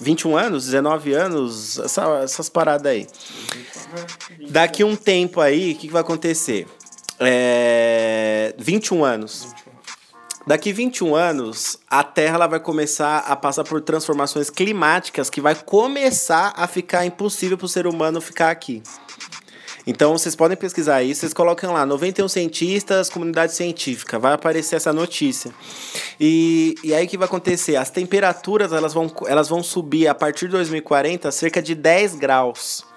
21 0.00 0.36
anos, 0.36 0.64
19 0.66 1.12
anos, 1.12 1.78
essa, 1.78 2.20
essas 2.24 2.48
paradas 2.48 2.90
aí. 2.90 3.06
Daqui 4.48 4.82
um 4.82 4.96
tempo 4.96 5.40
aí, 5.40 5.72
o 5.72 5.74
que, 5.76 5.86
que 5.86 5.92
vai 5.92 6.00
acontecer? 6.00 6.66
É, 7.18 8.54
21 8.58 9.04
anos. 9.04 9.48
Daqui 10.46 10.72
21 10.72 11.14
anos, 11.14 11.78
a 11.88 12.02
Terra 12.02 12.36
ela 12.36 12.46
vai 12.46 12.58
começar 12.58 13.18
a 13.18 13.36
passar 13.36 13.62
por 13.62 13.80
transformações 13.82 14.48
climáticas 14.48 15.28
que 15.28 15.40
vai 15.40 15.54
começar 15.54 16.54
a 16.56 16.66
ficar 16.66 17.04
impossível 17.04 17.58
para 17.58 17.66
o 17.66 17.68
ser 17.68 17.86
humano 17.86 18.20
ficar 18.20 18.50
aqui. 18.50 18.82
Então 19.86 20.16
vocês 20.16 20.36
podem 20.36 20.56
pesquisar 20.56 21.02
isso, 21.02 21.20
vocês 21.20 21.32
colocam 21.32 21.72
lá 21.72 21.86
91 21.86 22.28
cientistas, 22.28 23.08
comunidade 23.08 23.54
científica, 23.54 24.18
vai 24.18 24.32
aparecer 24.32 24.76
essa 24.76 24.92
notícia. 24.92 25.52
E, 26.18 26.74
e 26.84 26.94
aí 26.94 27.06
o 27.06 27.08
que 27.08 27.16
vai 27.16 27.26
acontecer? 27.26 27.76
As 27.76 27.90
temperaturas 27.90 28.72
elas 28.72 28.92
vão, 28.92 29.10
elas 29.26 29.48
vão 29.48 29.62
subir 29.62 30.06
a 30.06 30.14
partir 30.14 30.46
de 30.46 30.52
2040 30.52 31.30
cerca 31.30 31.62
de 31.62 31.74
10 31.74 32.16
graus. 32.16 32.89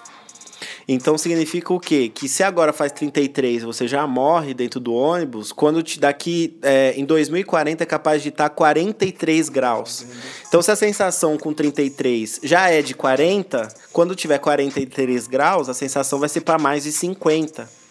Então 0.88 1.18
significa 1.18 1.74
o 1.74 1.80
quê? 1.80 2.12
Que 2.14 2.28
se 2.28 2.44
agora 2.44 2.74
faz 2.74 2.92
33 2.92 3.64
você 3.64 3.88
já 3.88 4.06
morre 4.06 4.54
dentro 4.54 4.80
do 4.80 4.94
ônibus, 4.94 5.52
quando 5.52 5.82
te, 5.82 6.00
daqui 6.00 6.58
é, 6.62 6.94
em 6.96 7.06
2040 7.06 7.84
é 7.84 7.86
capaz 7.86 8.22
de 8.22 8.30
estar 8.30 8.50
43 8.50 9.50
graus. 9.50 10.06
Então 10.48 10.62
se 10.62 10.72
a 10.72 10.76
sensação 10.76 11.38
com 11.38 11.54
33 11.54 12.42
já 12.44 12.70
é 12.70 12.82
de 12.82 12.94
40, 12.94 13.68
quando 13.92 14.16
tiver 14.16 14.38
43 14.40 15.28
graus, 15.28 15.70
a 15.70 15.74
sensação 15.74 16.20
vai 16.20 16.30
ser 16.30 16.42
para 16.42 16.58
mais 16.58 16.84
de 16.84 16.92
50. 16.92 17.83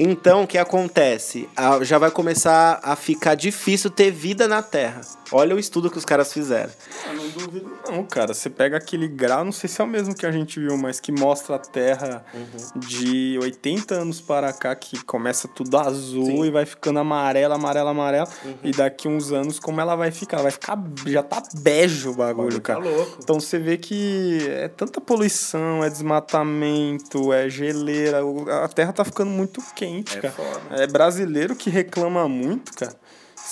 Então, 0.00 0.44
o 0.44 0.46
que 0.46 0.56
acontece? 0.56 1.48
Já 1.82 1.98
vai 1.98 2.10
começar 2.12 2.78
a 2.84 2.94
ficar 2.94 3.34
difícil 3.34 3.90
ter 3.90 4.12
vida 4.12 4.46
na 4.46 4.62
Terra. 4.62 5.00
Olha 5.30 5.54
o 5.54 5.58
estudo 5.58 5.90
que 5.90 5.98
os 5.98 6.04
caras 6.04 6.32
fizeram. 6.32 6.70
Eu 7.06 7.14
não 7.14 7.28
duvido, 7.28 7.78
não, 7.90 8.04
cara. 8.04 8.32
Você 8.32 8.48
pega 8.48 8.76
aquele 8.76 9.08
grau, 9.08 9.44
não 9.44 9.52
sei 9.52 9.68
se 9.68 9.80
é 9.80 9.84
o 9.84 9.86
mesmo 9.86 10.14
que 10.14 10.24
a 10.24 10.32
gente 10.32 10.58
viu, 10.58 10.76
mas 10.78 11.00
que 11.00 11.12
mostra 11.12 11.56
a 11.56 11.58
Terra 11.58 12.24
uhum. 12.32 12.80
de 12.80 13.38
80 13.42 13.94
anos 13.94 14.20
para 14.20 14.52
cá, 14.52 14.74
que 14.74 15.02
começa 15.04 15.46
tudo 15.48 15.76
azul 15.76 16.26
Sim. 16.26 16.44
e 16.44 16.50
vai 16.50 16.64
ficando 16.64 16.98
amarela, 16.98 17.56
amarela, 17.56 17.90
amarela. 17.90 18.28
Uhum. 18.44 18.54
E 18.64 18.70
daqui 18.70 19.08
uns 19.08 19.32
anos, 19.32 19.58
como 19.58 19.80
ela 19.80 19.96
vai 19.96 20.10
ficar? 20.10 20.40
Vai 20.42 20.52
ficar. 20.52 20.78
Já 21.06 21.22
tá 21.22 21.42
bege 21.60 22.08
o 22.08 22.14
bagulho, 22.14 22.60
cara. 22.60 22.80
Tá 22.80 22.88
louco. 22.88 23.18
Então 23.22 23.38
você 23.38 23.58
vê 23.58 23.76
que 23.76 24.46
é 24.48 24.68
tanta 24.68 25.00
poluição, 25.00 25.84
é 25.84 25.90
desmatamento, 25.90 27.32
é 27.32 27.48
geleira. 27.50 28.20
A 28.64 28.68
Terra 28.68 28.92
tá 28.92 29.04
ficando 29.04 29.30
muito 29.30 29.62
quente, 29.74 29.87
é 29.96 30.02
cara. 30.02 30.30
Foda. 30.30 30.82
É 30.82 30.86
brasileiro 30.86 31.56
que 31.56 31.70
reclama 31.70 32.28
muito, 32.28 32.72
cara. 32.74 32.94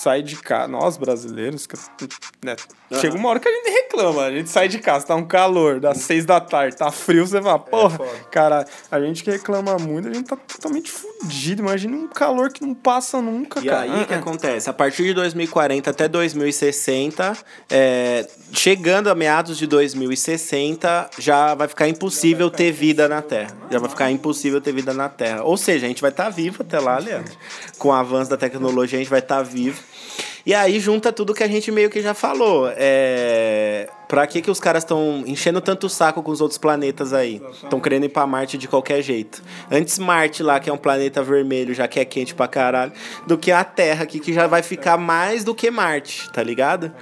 Sai 0.07 0.23
de 0.23 0.37
casa, 0.37 0.69
nós 0.69 0.95
brasileiros, 0.95 1.67
né? 2.41 2.55
Uhum. 2.89 2.99
Chega 3.01 3.17
uma 3.17 3.27
hora 3.27 3.41
que 3.41 3.49
a 3.49 3.51
gente 3.51 3.69
reclama, 3.69 4.23
a 4.23 4.31
gente 4.31 4.49
sai 4.49 4.69
de 4.69 4.79
casa, 4.79 5.05
tá 5.05 5.15
um 5.15 5.27
calor, 5.27 5.81
das 5.81 5.97
seis 5.97 6.25
da 6.25 6.39
tarde, 6.39 6.77
tá 6.77 6.89
frio, 6.89 7.27
você 7.27 7.41
fala, 7.41 7.57
é 7.67 7.69
porra, 7.69 8.05
é 8.05 8.19
cara, 8.31 8.65
a 8.89 8.99
gente 9.01 9.21
que 9.21 9.29
reclama 9.29 9.77
muito, 9.77 10.07
a 10.07 10.13
gente 10.13 10.25
tá 10.25 10.37
totalmente 10.37 10.89
fudido, 10.89 11.61
imagina 11.61 11.97
um 11.97 12.07
calor 12.07 12.53
que 12.53 12.65
não 12.65 12.73
passa 12.73 13.21
nunca, 13.21 13.59
e 13.59 13.65
cara. 13.65 13.85
E 13.85 13.91
aí 13.91 14.03
o 14.03 14.07
que 14.07 14.13
acontece? 14.13 14.69
A 14.69 14.73
partir 14.73 15.03
de 15.03 15.13
2040 15.13 15.89
até 15.89 16.07
2060, 16.07 17.37
é, 17.69 18.25
chegando 18.53 19.09
a 19.09 19.15
meados 19.15 19.57
de 19.57 19.67
2060, 19.67 21.09
já 21.19 21.53
vai 21.53 21.67
ficar 21.67 21.89
impossível 21.89 22.49
ter 22.49 22.71
vida 22.71 23.09
na 23.09 23.21
Terra. 23.21 23.57
Já 23.69 23.79
vai 23.79 23.89
ficar 23.89 24.09
impossível 24.09 24.61
ter 24.61 24.71
vida 24.71 24.93
na 24.93 25.09
Terra. 25.09 25.43
Ou 25.43 25.57
seja, 25.57 25.85
a 25.85 25.89
gente 25.89 26.01
vai 26.01 26.11
estar 26.11 26.25
tá 26.25 26.29
vivo 26.29 26.61
até 26.61 26.79
lá, 26.79 26.97
Leandro. 26.97 27.33
Com 27.77 27.89
o 27.89 27.93
avanço 27.93 28.29
da 28.29 28.37
tecnologia, 28.37 28.97
a 28.97 29.01
gente 29.01 29.09
vai 29.09 29.19
estar 29.19 29.37
tá 29.37 29.43
vivo. 29.43 29.81
E 30.47 30.53
aí 30.53 30.79
junta 30.79 31.11
tudo 31.11 31.33
que 31.33 31.43
a 31.43 31.47
gente 31.47 31.69
meio 31.73 31.89
que 31.89 32.01
já 32.01 32.13
falou. 32.13 32.71
É... 32.77 33.89
Pra 34.07 34.25
que, 34.25 34.41
que 34.41 34.49
os 34.49 34.61
caras 34.61 34.83
estão 34.83 35.25
enchendo 35.27 35.59
tanto 35.59 35.87
o 35.87 35.89
saco 35.89 36.23
com 36.23 36.31
os 36.31 36.39
outros 36.39 36.57
planetas 36.57 37.11
aí? 37.11 37.41
Estão 37.51 37.81
querendo 37.81 38.05
ir 38.05 38.09
pra 38.09 38.25
Marte 38.25 38.57
de 38.57 38.65
qualquer 38.65 39.01
jeito. 39.01 39.43
Antes 39.69 39.99
Marte 39.99 40.41
lá, 40.41 40.57
que 40.61 40.69
é 40.69 40.73
um 40.73 40.77
planeta 40.77 41.21
vermelho, 41.21 41.73
já 41.73 41.85
que 41.85 41.99
é 41.99 42.05
quente 42.05 42.33
pra 42.33 42.47
caralho, 42.47 42.93
do 43.27 43.37
que 43.37 43.51
a 43.51 43.61
Terra 43.65 44.03
aqui, 44.03 44.21
que 44.21 44.31
já 44.31 44.47
vai 44.47 44.63
ficar 44.63 44.95
mais 44.95 45.43
do 45.43 45.53
que 45.53 45.69
Marte, 45.69 46.31
tá 46.31 46.41
ligado? 46.41 46.93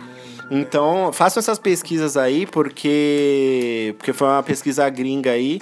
Então, 0.49 1.11
façam 1.11 1.39
essas 1.39 1.57
pesquisas 1.57 2.15
aí, 2.15 2.45
porque, 2.45 3.95
porque 3.97 4.13
foi 4.13 4.27
uma 4.27 4.43
pesquisa 4.43 4.87
gringa 4.89 5.31
aí, 5.31 5.59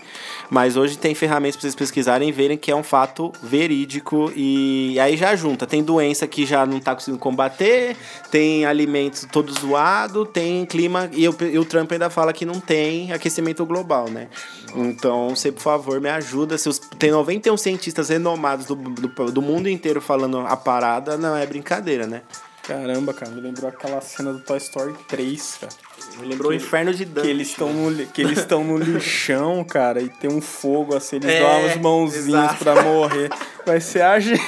mas 0.49 0.75
hoje 0.75 0.97
tem 0.97 1.15
ferramentas 1.15 1.55
para 1.55 1.61
vocês 1.61 1.75
pesquisarem 1.75 2.29
e 2.29 2.31
verem 2.31 2.57
que 2.57 2.69
é 2.69 2.75
um 2.75 2.83
fato 2.83 3.31
verídico. 3.41 4.31
E 4.35 4.99
aí 4.99 5.15
já 5.15 5.35
junta, 5.35 5.65
tem 5.65 5.81
doença 5.81 6.27
que 6.27 6.45
já 6.45 6.65
não 6.65 6.77
está 6.77 6.93
conseguindo 6.93 7.19
combater, 7.19 7.95
tem 8.29 8.65
alimentos 8.65 9.25
todo 9.31 9.53
zoado, 9.53 10.25
tem 10.25 10.65
clima. 10.65 11.09
E, 11.13 11.23
eu, 11.23 11.35
e 11.39 11.57
o 11.57 11.65
Trump 11.65 11.91
ainda 11.91 12.09
fala 12.09 12.33
que 12.33 12.45
não 12.45 12.59
tem 12.59 13.13
aquecimento 13.13 13.65
global, 13.65 14.09
né? 14.09 14.27
Então, 14.75 15.29
você, 15.29 15.51
por 15.51 15.61
favor, 15.61 16.01
me 16.01 16.09
ajuda. 16.09 16.57
Se 16.57 16.67
os, 16.67 16.79
tem 16.79 17.11
91 17.11 17.55
cientistas 17.55 18.09
renomados 18.09 18.65
do, 18.65 18.75
do, 18.75 19.31
do 19.31 19.41
mundo 19.41 19.69
inteiro 19.69 20.01
falando 20.01 20.39
a 20.39 20.57
parada, 20.57 21.17
não 21.17 21.37
é 21.37 21.45
brincadeira, 21.45 22.05
né? 22.05 22.21
Caramba, 22.63 23.13
cara, 23.13 23.29
me 23.29 23.41
lembrou 23.41 23.67
aquela 23.67 23.99
cena 23.99 24.31
do 24.31 24.39
Toy 24.39 24.57
Story 24.57 24.93
3, 25.09 25.57
cara. 25.59 25.73
Me 26.19 26.27
lembrou 26.27 26.51
que, 26.51 26.57
o 26.57 26.59
Inferno 26.59 26.93
de 26.93 27.05
Dante. 27.05 27.25
Que 27.25 27.31
eles 27.31 27.47
estão 27.49 27.73
no, 27.73 28.05
que 28.05 28.21
eles 28.21 28.47
no 28.47 28.77
lixão, 28.77 29.63
cara, 29.63 30.01
e 30.01 30.09
tem 30.09 30.31
um 30.31 30.41
fogo 30.41 30.95
assim, 30.95 31.17
eles 31.17 31.29
é, 31.29 31.39
dão 31.39 31.65
as 31.65 31.77
mãozinhas 31.77 32.27
exato. 32.27 32.63
pra 32.63 32.83
morrer. 32.83 33.29
Vai 33.65 33.79
ser 33.79 34.01
a 34.01 34.19
gente. 34.19 34.41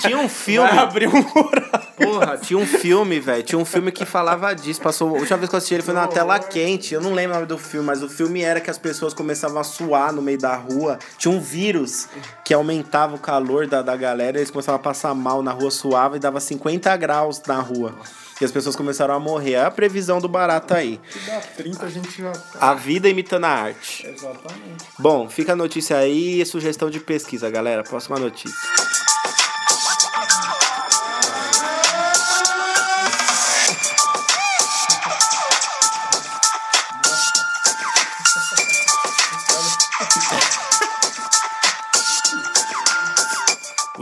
Tinha 0.00 0.18
um 0.18 0.28
filme. 0.28 0.68
Vai 0.68 0.78
abrir 0.78 1.08
um 1.08 1.12
mural. 1.12 1.82
Porra, 1.96 2.38
tinha 2.38 2.58
um 2.58 2.66
filme, 2.66 3.20
velho. 3.20 3.42
Tinha 3.42 3.58
um 3.58 3.64
filme 3.64 3.92
que 3.92 4.04
falava 4.04 4.54
disso. 4.54 4.80
Passou. 4.80 5.10
A 5.10 5.18
última 5.18 5.36
vez 5.36 5.48
que 5.48 5.54
eu 5.54 5.58
assisti 5.58 5.74
ele 5.74 5.82
foi 5.82 5.94
na 5.94 6.06
tela 6.06 6.38
quente. 6.38 6.94
Eu 6.94 7.00
não 7.00 7.12
lembro 7.12 7.32
o 7.32 7.34
nome 7.34 7.46
do 7.46 7.58
filme, 7.58 7.86
mas 7.86 8.02
o 8.02 8.08
filme 8.08 8.42
era 8.42 8.60
que 8.60 8.70
as 8.70 8.78
pessoas 8.78 9.12
começavam 9.12 9.60
a 9.60 9.64
suar 9.64 10.12
no 10.12 10.22
meio 10.22 10.38
da 10.38 10.56
rua. 10.56 10.98
Tinha 11.18 11.32
um 11.32 11.40
vírus 11.40 12.08
que 12.44 12.54
aumentava 12.54 13.14
o 13.14 13.18
calor 13.18 13.66
da, 13.66 13.82
da 13.82 13.96
galera. 13.96 14.38
Eles 14.38 14.50
começavam 14.50 14.80
a 14.80 14.82
passar 14.82 15.14
mal 15.14 15.42
na 15.42 15.52
rua, 15.52 15.70
suava 15.70 16.16
e 16.16 16.20
dava 16.20 16.40
50 16.40 16.96
graus 16.96 17.42
na 17.46 17.60
rua. 17.60 17.94
E 18.40 18.44
as 18.44 18.50
pessoas 18.50 18.74
começaram 18.74 19.14
a 19.14 19.20
morrer. 19.20 19.52
É 19.52 19.64
a 19.64 19.70
previsão 19.70 20.20
do 20.20 20.28
barato 20.28 20.74
aí. 20.74 21.00
Se 21.10 21.18
dá 21.20 21.40
30, 21.40 21.86
a 21.86 21.90
gente 21.90 22.22
já. 22.22 22.32
A 22.60 22.74
vida 22.74 23.08
imitando 23.08 23.44
a 23.44 23.50
arte. 23.50 24.06
Exatamente. 24.06 24.84
Bom, 24.98 25.28
fica 25.28 25.52
a 25.52 25.56
notícia 25.56 25.96
aí 25.96 26.40
e 26.40 26.46
sugestão 26.46 26.90
de 26.90 27.00
pesquisa, 27.00 27.48
galera. 27.50 27.82
Próxima 27.82 28.18
notícia. 28.18 28.56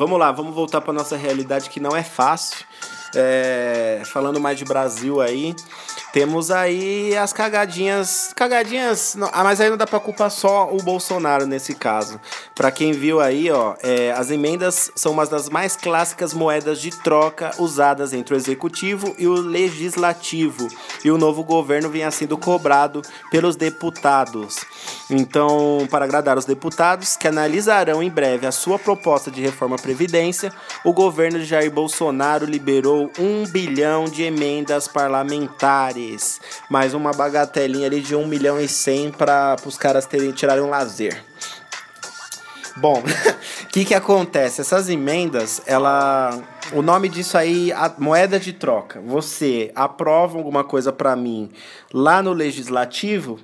Vamos 0.01 0.18
lá, 0.18 0.33
vamos 0.33 0.55
voltar 0.55 0.81
para 0.81 0.95
nossa 0.95 1.14
realidade 1.14 1.68
que 1.68 1.78
não 1.78 1.95
é 1.95 2.03
fácil. 2.03 2.64
É, 3.14 4.02
falando 4.04 4.38
mais 4.40 4.58
de 4.58 4.64
Brasil 4.64 5.20
aí, 5.20 5.54
temos 6.12 6.50
aí 6.50 7.16
as 7.16 7.32
cagadinhas. 7.32 8.32
Cagadinhas. 8.34 9.14
Não, 9.14 9.30
ah, 9.32 9.44
mas 9.44 9.61
aí 9.61 9.70
não 9.70 9.76
dá 9.76 9.86
pra 9.86 10.00
culpar 10.00 10.30
só 10.30 10.68
o 10.72 10.78
Bolsonaro 10.78 11.46
nesse 11.46 11.74
caso. 11.74 12.20
Para 12.54 12.72
quem 12.72 12.92
viu 12.92 13.20
aí, 13.20 13.50
ó, 13.50 13.74
é, 13.80 14.11
as 14.12 14.30
emendas 14.30 14.90
são 14.96 15.12
uma 15.12 15.24
das 15.24 15.48
mais 15.48 15.76
clássicas 15.76 16.34
moedas 16.34 16.80
de 16.80 16.90
troca 16.90 17.52
usadas 17.58 18.12
entre 18.12 18.34
o 18.34 18.36
executivo 18.36 19.14
e 19.18 19.28
o 19.28 19.34
legislativo. 19.34 20.66
E 21.04 21.11
o 21.11 21.18
novo 21.18 21.44
governo 21.44 21.88
vinha 21.88 22.11
sendo 22.11 22.36
cobrado 22.36 23.02
pelos 23.30 23.54
deputados. 23.54 24.56
Então, 25.08 25.86
para 25.90 26.04
agradar 26.04 26.36
os 26.36 26.44
deputados, 26.44 27.16
que 27.16 27.28
analisarão 27.28 28.02
em 28.02 28.11
breve 28.11 28.46
a 28.46 28.52
sua 28.52 28.78
proposta 28.78 29.30
de 29.30 29.40
reforma 29.40 29.76
à 29.76 29.78
Previdência, 29.78 30.52
o 30.84 30.92
governo 30.92 31.38
de 31.38 31.44
Jair 31.44 31.70
Bolsonaro 31.70 32.46
liberou 32.46 33.11
um 33.18 33.44
bilhão 33.46 34.04
de 34.04 34.22
emendas 34.22 34.88
parlamentares 34.88 35.99
Mais 36.68 36.94
uma 36.94 37.12
bagatelinha 37.12 37.86
ali 37.86 38.01
de 38.01 38.14
1 38.14 38.26
milhão 38.26 38.61
e 38.61 38.68
100 38.68 39.12
para 39.12 39.57
os 39.64 39.76
caras 39.76 40.07
terem, 40.07 40.32
tirarem 40.32 40.62
um 40.62 40.70
lazer. 40.70 41.24
Bom, 42.76 43.01
o 43.01 43.66
que 43.68 43.84
que 43.84 43.94
acontece? 43.94 44.61
Essas 44.61 44.88
emendas, 44.88 45.61
ela... 45.66 46.38
O 46.72 46.82
nome 46.82 47.09
disso 47.09 47.36
aí, 47.36 47.72
a 47.72 47.92
moeda 47.98 48.38
de 48.38 48.53
troca. 48.53 49.01
Você 49.01 49.72
aprova 49.74 50.38
alguma 50.38 50.62
coisa 50.62 50.92
para 50.92 51.16
mim 51.16 51.51
lá 51.92 52.22
no 52.22 52.32
legislativo, 52.32 53.40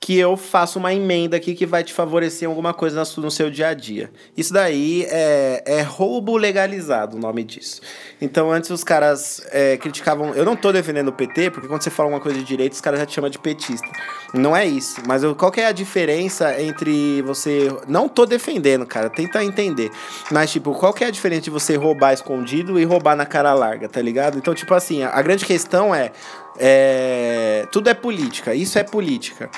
que 0.00 0.16
eu 0.16 0.36
faço 0.36 0.78
uma 0.78 0.94
emenda 0.94 1.36
aqui 1.36 1.54
que 1.54 1.66
vai 1.66 1.82
te 1.82 1.92
favorecer 1.92 2.46
em 2.46 2.50
alguma 2.50 2.72
coisa 2.72 3.02
no 3.16 3.30
seu 3.30 3.50
dia 3.50 3.68
a 3.68 3.74
dia. 3.74 4.10
Isso 4.36 4.52
daí 4.52 5.04
é, 5.08 5.62
é 5.66 5.82
roubo 5.82 6.36
legalizado, 6.36 7.16
o 7.16 7.20
nome 7.20 7.42
disso. 7.42 7.80
Então, 8.20 8.50
antes 8.50 8.70
os 8.70 8.84
caras 8.84 9.42
é, 9.50 9.76
criticavam. 9.76 10.34
Eu 10.34 10.44
não 10.44 10.54
tô 10.54 10.72
defendendo 10.72 11.08
o 11.08 11.12
PT, 11.12 11.50
porque 11.50 11.66
quando 11.66 11.82
você 11.82 11.90
fala 11.90 12.08
uma 12.08 12.20
coisa 12.20 12.38
de 12.38 12.44
direito, 12.44 12.72
os 12.72 12.80
caras 12.80 13.00
já 13.00 13.06
te 13.06 13.14
chamam 13.14 13.28
de 13.28 13.38
petista. 13.38 13.88
Não 14.32 14.56
é 14.56 14.64
isso. 14.64 15.00
Mas 15.06 15.24
eu, 15.24 15.34
qual 15.34 15.50
que 15.50 15.60
é 15.60 15.66
a 15.66 15.72
diferença 15.72 16.60
entre 16.60 17.20
você. 17.22 17.68
Não 17.88 18.08
tô 18.08 18.24
defendendo, 18.24 18.86
cara, 18.86 19.10
tenta 19.10 19.42
entender. 19.44 19.90
Mas, 20.30 20.50
tipo, 20.50 20.72
qual 20.74 20.92
que 20.92 21.02
é 21.02 21.08
a 21.08 21.10
diferença 21.10 21.42
de 21.42 21.50
você 21.50 21.76
roubar 21.76 22.12
escondido 22.12 22.78
e 22.78 22.84
roubar 22.84 23.16
na 23.16 23.26
cara 23.26 23.52
larga, 23.52 23.88
tá 23.88 24.00
ligado? 24.00 24.38
Então, 24.38 24.54
tipo 24.54 24.72
assim, 24.74 25.02
a, 25.02 25.10
a 25.10 25.22
grande 25.22 25.44
questão 25.44 25.94
é 25.94 26.12
é, 26.58 27.66
tudo 27.70 27.88
é 27.88 27.94
política, 27.94 28.54
isso 28.54 28.78
é 28.78 28.82
política. 28.82 29.50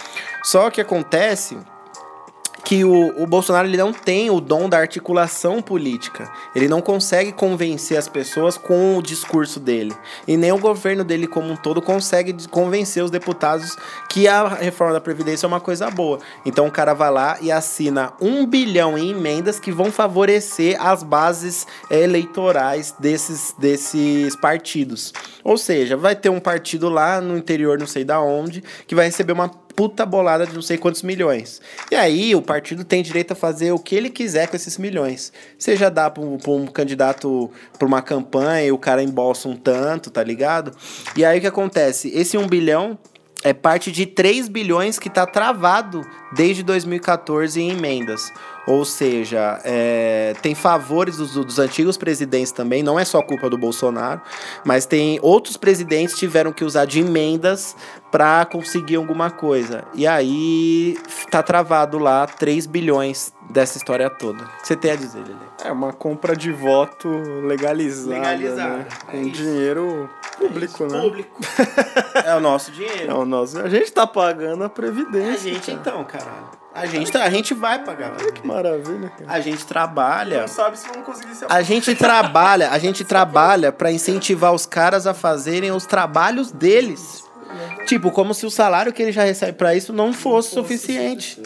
Só 0.43 0.71
que 0.71 0.81
acontece 0.81 1.59
que 2.65 2.85
o, 2.85 3.23
o 3.23 3.27
Bolsonaro 3.27 3.67
ele 3.67 3.77
não 3.77 3.93
tem 3.93 4.31
o 4.31 4.41
dom 4.41 4.69
da 4.69 4.79
articulação 4.79 5.63
política. 5.63 6.31
Ele 6.55 6.69
não 6.69 6.81
consegue 6.81 7.33
convencer 7.33 7.99
as 7.99 8.09
pessoas 8.09 8.57
com 8.57 8.97
o 8.97 9.03
discurso 9.03 9.59
dele. 9.59 9.95
E 10.27 10.37
nem 10.37 10.53
o 10.53 10.59
governo 10.59 11.05
dele 11.05 11.27
como 11.27 11.51
um 11.51 11.57
todo 11.57 11.81
consegue 11.81 12.35
convencer 12.49 13.03
os 13.03 13.11
deputados 13.11 13.77
que 14.09 14.29
a 14.29 14.49
reforma 14.49 14.93
da 14.93 15.01
Previdência 15.01 15.47
é 15.47 15.49
uma 15.49 15.61
coisa 15.61 15.91
boa. 15.91 16.19
Então 16.45 16.67
o 16.67 16.71
cara 16.71 16.95
vai 16.95 17.11
lá 17.11 17.39
e 17.41 17.51
assina 17.51 18.13
um 18.21 18.47
bilhão 18.47 18.97
em 18.97 19.11
emendas 19.11 19.59
que 19.59 19.73
vão 19.73 19.91
favorecer 19.91 20.81
as 20.81 21.03
bases 21.03 21.67
eleitorais 21.91 22.95
desses, 22.99 23.55
desses 23.59 24.37
partidos. 24.37 25.13
Ou 25.43 25.57
seja, 25.57 25.97
vai 25.97 26.15
ter 26.15 26.29
um 26.29 26.41
partido 26.41 26.89
lá 26.89 27.21
no 27.21 27.37
interior, 27.37 27.79
não 27.79 27.87
sei 27.87 28.05
da 28.05 28.21
onde, 28.21 28.63
que 28.87 28.95
vai 28.95 29.07
receber 29.07 29.33
uma 29.33 29.51
puta 29.81 30.05
bolada 30.05 30.47
de 30.47 30.53
não 30.53 30.61
sei 30.61 30.77
quantos 30.77 31.03
milhões. 31.03 31.59
E 31.91 31.97
aí 31.97 32.35
o 32.35 32.43
partido 32.43 32.85
tem 32.85 33.03
direito 33.03 33.33
a 33.33 33.35
fazer 33.35 33.73
o 33.73 33.79
que 33.79 33.95
ele 33.95 34.11
quiser 34.11 34.47
com 34.47 34.55
esses 34.55 34.77
milhões. 34.77 35.33
Seja 35.59 35.89
dar 35.89 36.11
para 36.11 36.23
um, 36.23 36.37
um 36.49 36.67
candidato 36.67 37.51
para 37.79 37.89
uma 37.89 38.03
campanha 38.03 38.75
o 38.75 38.77
cara 38.77 39.03
embolsa 39.03 39.49
um 39.49 39.57
tanto, 39.57 40.11
tá 40.11 40.23
ligado? 40.23 40.77
E 41.17 41.25
aí 41.25 41.39
o 41.39 41.41
que 41.41 41.47
acontece? 41.47 42.11
Esse 42.15 42.37
um 42.37 42.47
bilhão 42.47 42.99
é 43.43 43.53
parte 43.53 43.91
de 43.91 44.07
3 44.07 44.49
bilhões 44.49 44.99
que 44.99 45.09
está 45.09 45.27
travado 45.27 46.03
desde 46.33 46.63
2014 46.63 47.61
em 47.61 47.71
emendas. 47.71 48.33
Ou 48.67 48.85
seja, 48.85 49.59
é, 49.65 50.35
tem 50.43 50.55
favores 50.55 51.17
dos, 51.17 51.33
dos, 51.33 51.59
antigos 51.59 51.97
presidentes 51.97 52.53
também, 52.53 52.83
não 52.83 52.99
é 52.99 53.05
só 53.05 53.23
culpa 53.23 53.49
do 53.49 53.57
Bolsonaro, 53.57 54.21
mas 54.65 54.87
tem 54.87 55.19
outros 55.23 55.57
presidentes 55.57 56.17
tiveram 56.17 56.53
que 56.53 56.65
usar 56.65 56.85
de 56.85 57.01
emendas 57.01 57.75
para 58.13 58.45
conseguir 58.45 58.97
alguma 58.97 59.31
coisa. 59.31 59.85
E 59.95 60.07
aí 60.07 60.99
tá 61.31 61.43
travado 61.43 61.99
lá 61.99 62.27
3 62.27 62.67
bilhões 62.67 63.33
dessa 63.51 63.77
história 63.77 64.09
toda. 64.09 64.45
O 64.45 64.47
que 64.63 64.67
você 64.69 64.77
tem 64.77 64.93
a 64.93 64.97
dizer, 64.97 65.19
Lili? 65.23 65.37
É 65.65 65.71
uma 65.73 65.93
compra 65.93 66.35
de 66.37 66.53
voto 66.53 67.09
legalizada, 67.45 68.15
legalizada. 68.17 68.77
Né? 68.79 68.87
Com 69.11 69.17
é 69.17 69.23
dinheiro 69.25 70.11
público, 70.39 70.87
né? 70.87 71.01
Público. 71.01 71.41
é 72.25 72.35
o 72.35 72.41
nosso 72.41 72.71
dinheiro. 72.73 73.11
É 73.11 73.15
o 73.15 73.25
nosso. 73.25 73.59
A 73.61 73.69
gente 73.69 73.93
tá 73.93 74.07
pagando 74.07 74.63
a 74.63 74.67
A 74.67 74.71
previdência. 74.71 75.53
gente 75.53 75.67
cara. 75.73 75.79
então, 75.81 76.05
caralho. 76.05 76.61
A 76.73 76.87
gente, 76.87 77.11
tá- 77.11 77.25
a 77.25 77.31
gente 77.31 77.53
vai 77.53 77.83
pagar. 77.83 78.13
Olha 78.19 78.31
que 78.31 78.47
maravilha, 78.47 79.09
cara. 79.11 79.25
A 79.33 79.41
gente 79.41 79.67
trabalha. 79.67 80.43
Não 80.43 80.49
sabe 80.49 80.79
se 80.79 80.87
vamos 80.87 81.05
conseguir 81.05 81.35
se 81.35 81.45
A 81.49 81.63
gente 81.63 81.95
trabalha, 81.97 82.71
a 82.71 82.79
gente 82.79 83.05
trabalha 83.05 83.73
pra 83.73 83.91
incentivar 83.91 84.55
os 84.55 84.67
caras 84.67 85.05
a 85.07 85.13
fazerem 85.13 85.73
os 85.73 85.85
trabalhos 85.85 86.53
deles. 86.53 87.25
Tipo, 87.87 88.13
como 88.13 88.33
se 88.33 88.47
o 88.47 88.51
salário 88.51 88.93
que 88.93 89.03
ele 89.03 89.11
já 89.11 89.25
recebe 89.25 89.55
pra 89.59 89.75
isso 89.75 89.93
não 89.93 90.13
fosse 90.13 90.51
suficiente. 90.55 91.43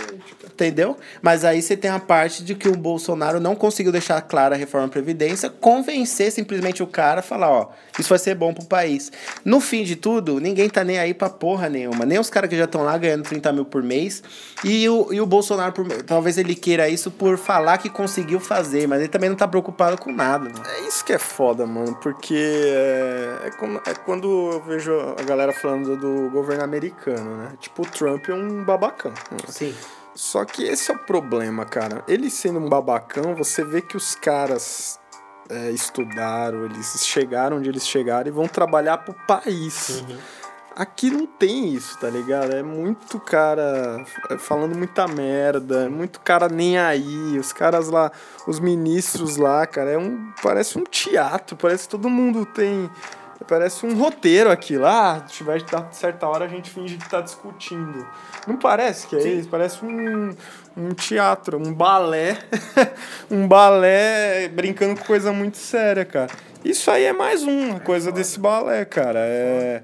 Entendeu? 0.54 0.96
Mas 1.20 1.44
aí 1.44 1.60
você 1.60 1.76
tem 1.76 1.90
a 1.90 1.98
parte 1.98 2.44
de 2.44 2.54
que 2.54 2.68
o 2.68 2.76
Bolsonaro 2.76 3.40
não 3.40 3.56
conseguiu 3.56 3.90
deixar 3.90 4.20
clara 4.22 4.54
a 4.54 4.58
reforma 4.58 4.86
da 4.86 4.92
Previdência, 4.92 5.50
convencer 5.50 6.30
simplesmente 6.30 6.80
o 6.80 6.86
cara 6.86 7.18
a 7.18 7.22
falar, 7.24 7.50
ó, 7.50 7.70
isso 7.98 8.08
vai 8.08 8.18
ser 8.20 8.36
bom 8.36 8.54
pro 8.54 8.64
país. 8.64 9.10
No 9.44 9.60
fim 9.60 9.82
de 9.82 9.96
tudo, 9.96 10.38
ninguém 10.38 10.70
tá 10.70 10.84
nem 10.84 10.96
aí 10.98 11.12
pra 11.12 11.28
porra 11.28 11.68
nenhuma. 11.68 12.04
Nem 12.06 12.20
os 12.20 12.30
caras 12.30 12.48
que 12.48 12.56
já 12.56 12.66
estão 12.66 12.84
lá 12.84 12.96
ganhando 12.96 13.24
30 13.24 13.52
mil 13.52 13.64
por 13.64 13.82
mês. 13.82 14.22
E 14.62 14.88
o, 14.88 15.12
e 15.12 15.20
o 15.20 15.26
Bolsonaro, 15.26 15.72
por- 15.72 15.88
talvez 16.04 16.38
ele 16.38 16.54
queira 16.54 16.88
isso 16.88 17.10
por 17.10 17.36
falar 17.36 17.78
que 17.78 17.90
conseguiu 17.90 18.38
fazer, 18.38 18.86
mas 18.86 19.00
ele 19.00 19.08
também 19.08 19.28
não 19.28 19.36
tá 19.36 19.48
preocupado 19.48 19.98
com 19.98 20.12
nada. 20.12 20.44
Né? 20.48 20.54
É 20.78 20.80
isso 20.86 21.04
que 21.04 21.12
é 21.12 21.18
foda, 21.18 21.66
mano, 21.66 21.96
porque 22.00 22.36
é, 22.36 23.38
é, 23.46 23.50
como- 23.58 23.80
é 23.84 23.92
quando 24.04 24.52
eu 24.52 24.62
vejo 24.62 24.92
a 25.18 25.22
galera 25.24 25.52
falando 25.52 25.96
do 25.96 26.30
governo 26.30 26.62
americano, 26.62 27.38
né? 27.38 27.48
Tipo, 27.60 27.82
o 27.82 27.86
Trump 27.86 28.28
é 28.28 28.34
um 28.34 28.62
babacão. 28.62 29.10
né? 29.32 29.38
Sim. 29.48 29.74
Só 30.14 30.44
que 30.44 30.62
esse 30.62 30.90
é 30.90 30.94
o 30.94 30.98
problema, 30.98 31.64
cara. 31.64 32.04
Ele 32.06 32.30
sendo 32.30 32.60
um 32.60 32.68
babacão, 32.68 33.34
você 33.34 33.64
vê 33.64 33.80
que 33.80 33.96
os 33.96 34.14
caras 34.14 35.00
é, 35.50 35.70
estudaram, 35.70 36.64
eles 36.64 37.04
chegaram 37.04 37.58
onde 37.58 37.68
eles 37.68 37.86
chegaram 37.86 38.28
e 38.28 38.30
vão 38.30 38.46
trabalhar 38.46 38.98
pro 38.98 39.14
país. 39.26 40.04
Aqui 40.76 41.08
não 41.08 41.24
tem 41.24 41.72
isso, 41.72 41.96
tá 42.00 42.10
ligado? 42.10 42.52
É 42.52 42.62
muito 42.62 43.20
cara 43.20 44.04
falando 44.38 44.76
muita 44.76 45.06
merda, 45.06 45.84
é 45.84 45.88
muito 45.88 46.20
cara 46.20 46.48
nem 46.48 46.76
aí. 46.78 47.38
Os 47.38 47.52
caras 47.52 47.88
lá, 47.88 48.10
os 48.46 48.58
ministros 48.58 49.36
lá, 49.36 49.66
cara, 49.66 49.90
é 49.90 49.98
um 49.98 50.32
parece 50.42 50.76
um 50.76 50.82
teatro, 50.82 51.56
parece 51.56 51.84
que 51.84 51.90
todo 51.90 52.10
mundo 52.10 52.44
tem 52.44 52.90
parece 53.46 53.86
um 53.86 53.96
roteiro 53.96 54.50
aqui 54.50 54.76
lá. 54.76 55.24
Se 55.26 55.34
tiver 55.34 55.62
de 55.62 55.96
certa 55.96 56.26
hora 56.26 56.44
a 56.44 56.48
gente 56.48 56.70
finge 56.70 56.96
que 56.96 57.08
tá 57.08 57.20
discutindo. 57.20 58.06
Não 58.46 58.56
parece 58.56 59.06
que 59.06 59.16
é 59.16 59.22
isso, 59.22 59.48
parece 59.48 59.84
um 59.84 60.34
um 60.76 60.88
teatro, 60.92 61.56
um 61.56 61.72
balé, 61.72 62.36
um 63.30 63.46
balé 63.46 64.48
brincando 64.48 64.98
com 64.98 65.06
coisa 65.06 65.32
muito 65.32 65.56
séria, 65.56 66.04
cara. 66.04 66.30
Isso 66.64 66.90
aí 66.90 67.04
é 67.04 67.12
mais 67.12 67.44
uma 67.44 67.78
coisa 67.78 68.10
desse 68.10 68.40
balé, 68.40 68.84
cara. 68.84 69.20
É 69.20 69.82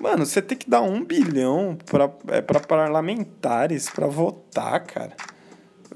Mano, 0.00 0.26
você 0.26 0.42
tem 0.42 0.58
que 0.58 0.68
dar 0.68 0.82
um 0.82 1.02
bilhão 1.02 1.78
pra, 1.86 2.10
é, 2.28 2.42
pra 2.42 2.60
parlamentares 2.60 3.88
pra 3.88 4.06
votar, 4.06 4.80
cara. 4.84 5.12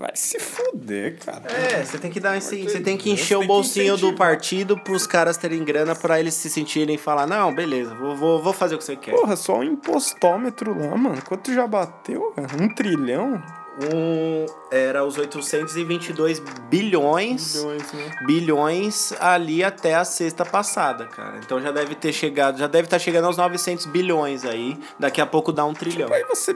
Vai 0.01 0.13
se 0.15 0.39
fuder, 0.39 1.19
cara. 1.19 1.43
É, 1.53 1.85
você 1.85 1.99
tem 1.99 2.11
que 2.11 2.19
dar 2.19 2.35
esse, 2.35 2.63
você 2.63 2.81
tem 2.81 2.97
que 2.97 3.11
Deus, 3.11 3.21
encher 3.21 3.37
o 3.37 3.47
bolsinho 3.47 3.99
do 3.99 4.15
partido 4.15 4.75
pros 4.79 5.07
caras 5.07 5.37
terem 5.37 5.63
grana 5.63 5.95
pra 5.95 6.19
eles 6.19 6.33
se 6.33 6.49
sentirem 6.49 6.95
e 6.95 6.99
falar, 6.99 7.27
não, 7.27 7.55
beleza, 7.55 7.95
vou, 7.95 8.17
vou, 8.17 8.43
vou 8.43 8.53
fazer 8.55 8.77
o 8.77 8.79
que 8.79 8.85
você 8.85 8.97
quer. 8.97 9.11
Porra, 9.11 9.37
só 9.37 9.59
o 9.59 9.63
impostômetro 9.63 10.75
lá, 10.75 10.97
mano. 10.97 11.21
Quanto 11.21 11.53
já 11.53 11.67
bateu, 11.67 12.33
cara? 12.35 12.49
Um 12.59 12.75
trilhão? 12.75 13.43
Um, 13.81 14.45
era 14.71 15.05
os 15.05 15.17
822 15.17 16.39
bilhões, 16.69 17.57
Bilhões, 17.57 17.93
né? 17.93 18.11
bilhões 18.27 19.13
ali 19.19 19.65
até 19.65 19.95
a 19.95 20.05
sexta 20.05 20.45
passada, 20.45 21.07
cara. 21.07 21.39
Então 21.39 21.61
já 21.61 21.73
deve 21.73 21.95
ter 21.95 22.13
chegado, 22.13 22.59
já 22.59 22.67
deve 22.67 22.87
estar 22.87 22.99
chegando 22.99 23.25
aos 23.25 23.37
900 23.39 23.87
bilhões 23.87 24.45
aí. 24.45 24.79
Daqui 24.99 25.21
a 25.21 25.27
pouco 25.27 25.53
dá 25.53 25.65
um 25.65 25.73
trilhão. 25.73 26.13
Aí 26.13 26.25
você. 26.25 26.55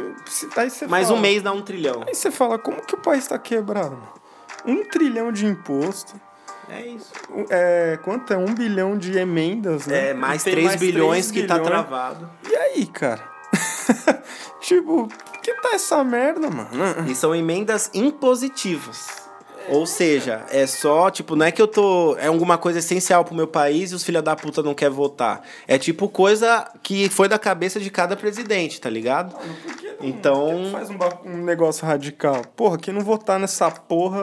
Aí 0.57 0.69
você 0.69 0.87
Mais 0.87 1.07
fala, 1.07 1.19
um 1.19 1.23
mês 1.23 1.43
dá 1.43 1.53
um 1.53 1.63
trilhão. 1.63 2.03
Aí 2.07 2.15
você 2.15 2.31
fala, 2.31 2.59
como 2.59 2.83
que 2.83 2.95
o 2.95 2.99
país 2.99 3.27
tá 3.27 3.39
quebrado? 3.39 3.99
Um 4.67 4.85
trilhão 4.85 5.33
de 5.33 5.47
imposto. 5.47 6.15
É 6.69 6.87
isso. 6.87 7.13
É, 7.51 7.99
quanto 8.03 8.33
é? 8.33 8.37
Um 8.37 8.55
bilhão 8.55 8.97
de 8.97 9.19
emendas, 9.19 9.87
né? 9.87 10.11
É, 10.11 10.15
mais 10.15 10.43
E 10.43 10.45
tem 10.45 10.55
3 10.55 10.67
mais 10.67 10.81
bilhões 10.81 11.27
3 11.31 11.43
que 11.43 11.47
tá 11.47 11.59
travado. 11.59 12.31
E 12.51 12.57
aí, 12.57 12.87
cara? 12.87 13.23
tipo, 14.61 15.09
que 15.53 15.61
tá 15.63 15.75
essa 15.75 16.03
merda, 16.03 16.49
mano? 16.51 17.11
E 17.11 17.15
são 17.15 17.35
emendas 17.35 17.91
impositivas. 17.95 19.25
Ou 19.67 19.87
seja, 19.87 20.45
é 20.51 20.67
só, 20.67 21.11
tipo, 21.11 21.35
não 21.35 21.47
é 21.47 21.51
que 21.51 21.61
eu 21.63 21.67
tô. 21.67 22.15
É 22.19 22.27
alguma 22.27 22.59
coisa 22.59 22.81
essencial 22.81 23.25
pro 23.25 23.35
meu 23.35 23.47
país 23.47 23.93
e 23.93 23.95
os 23.95 24.05
filha 24.05 24.21
da 24.21 24.37
puta 24.37 24.63
não 24.63 24.75
quer 24.75 24.91
votar. 24.91 25.41
É 25.67 25.79
tipo 25.79 26.07
coisa 26.07 26.71
que 26.83 27.09
foi 27.09 27.29
da 27.29 27.39
cabeça 27.39 27.81
de 27.81 27.89
cada 27.91 28.15
presidente, 28.15 28.79
tá 28.79 28.91
ligado? 28.91 29.35
Por 29.35 29.75
que 29.77 29.87
não? 29.89 29.97
Então- 30.03 30.35
Por 30.49 30.55
que 30.57 30.63
não 30.65 30.71
faz 30.71 30.91
um, 30.91 30.99
ba- 30.99 31.19
um 31.25 31.37
negócio 31.45 31.87
radical. 31.87 32.43
Porra, 32.55 32.77
quem 32.77 32.93
não 32.93 33.01
votar 33.01 33.39
nessa 33.39 33.71
porra 33.71 34.21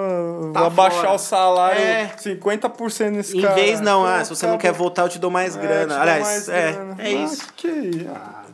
Tá 0.53 0.61
vai 0.61 0.69
baixar 0.69 1.01
fora. 1.01 1.13
o 1.13 1.17
salário 1.17 1.81
É. 1.81 2.13
50% 2.19 3.09
nesse 3.09 3.35
Em 3.35 3.41
cara. 3.41 3.55
vez, 3.55 3.79
não, 3.81 4.05
ah, 4.05 4.23
se 4.23 4.29
você 4.29 4.45
não 4.45 4.59
quer 4.59 4.67
acabou. 4.69 4.89
votar, 4.89 5.05
eu 5.05 5.09
te 5.09 5.17
dou 5.17 5.31
mais 5.31 5.57
É, 5.57 5.59
grana. 5.59 5.99
Aliás, 6.01 6.49
é, 6.49 6.69
é 6.99 7.03
Ah, 7.03 7.09
isso. 7.09 7.51
Que 7.57 7.67
é? 8.07 8.50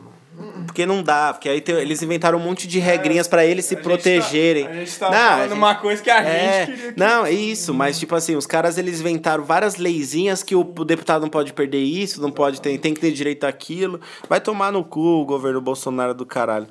Porque 0.78 0.86
não 0.86 1.02
dá, 1.02 1.34
porque 1.34 1.48
aí 1.48 1.60
tem- 1.60 1.74
eles 1.74 2.00
inventaram 2.02 2.38
um 2.38 2.40
monte 2.40 2.68
de 2.68 2.78
regrinhas 2.78 3.26
pra 3.26 3.44
eles 3.44 3.64
se 3.64 3.74
A 3.74 3.78
gente 3.78 3.82
tá- 3.84 3.90
protegerem. 3.90 4.64
a 4.68 4.72
gente 4.74 4.96
tá 4.96 5.10
Não, 5.10 5.18
falando 5.30 5.42
gente- 5.48 5.58
uma 5.58 5.74
coisa 5.74 6.00
que 6.00 6.08
a 6.08 6.22
É, 6.22 6.66
gente 6.66 6.76
queria 6.76 6.92
que... 6.92 7.00
não, 7.00 7.26
é 7.26 7.32
isso, 7.32 7.74
mas 7.74 7.98
tipo 7.98 8.14
assim, 8.14 8.36
os 8.36 8.46
caras 8.46 8.78
eles 8.78 9.00
inventaram 9.00 9.42
várias 9.42 9.74
leizinhas 9.76 10.44
que 10.44 10.54
o 10.54 10.62
deputado 10.62 11.22
não 11.22 11.28
pode 11.28 11.52
perder 11.52 11.80
isso, 11.82 12.22
não 12.22 12.30
pode 12.30 12.60
ter, 12.60 12.78
tem 12.78 12.94
que 12.94 13.00
ter 13.00 13.10
direito 13.10 13.42
àquilo. 13.42 14.00
Vai 14.28 14.40
tomar 14.40 14.70
no 14.70 14.84
cu 14.84 15.00
o 15.00 15.24
governo 15.24 15.60
Bolsonaro 15.60 16.14
do 16.14 16.24
caralho. 16.24 16.68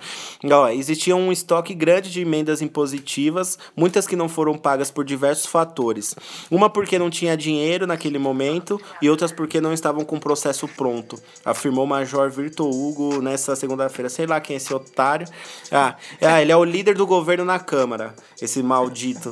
Ó, 0.50 0.70
existia 0.70 1.14
um 1.14 1.30
estoque 1.30 1.74
grande 1.74 2.10
de 2.10 2.22
emendas 2.22 2.62
impositivas, 2.62 3.60
muitas 3.76 4.08
que 4.08 4.16
não 4.16 4.30
foram 4.30 4.58
pagas 4.58 4.90
por 4.90 5.04
diversos 5.04 5.48
fatores. 5.48 6.16
Uma 6.50 6.70
porque 6.70 6.98
não 6.98 7.10
tinha 7.10 7.36
dinheiro 7.36 7.86
naquele 7.86 8.18
momento 8.18 8.80
e 9.02 9.10
outras 9.10 9.34
porque 9.34 9.60
não 9.60 9.74
estavam 9.74 10.06
com 10.06 10.16
o 10.16 10.20
processo 10.22 10.66
pronto, 10.66 11.22
afirmou 11.44 11.84
o 11.84 11.88
Major 11.88 12.30
Virto 12.30 12.64
Hugo 12.70 13.22
nessa 13.22 13.54
segunda-feira. 13.54 13.97
Sei 14.10 14.26
lá 14.26 14.40
quem 14.40 14.54
é 14.54 14.58
esse 14.58 14.74
otário. 14.74 15.28
Ah, 15.72 15.96
ah, 16.22 16.42
ele 16.42 16.52
é 16.52 16.56
o 16.56 16.64
líder 16.64 16.96
do 16.96 17.06
governo 17.08 17.44
na 17.46 17.60
Câmara, 17.60 18.14
esse 18.42 18.62
maldito, 18.62 19.32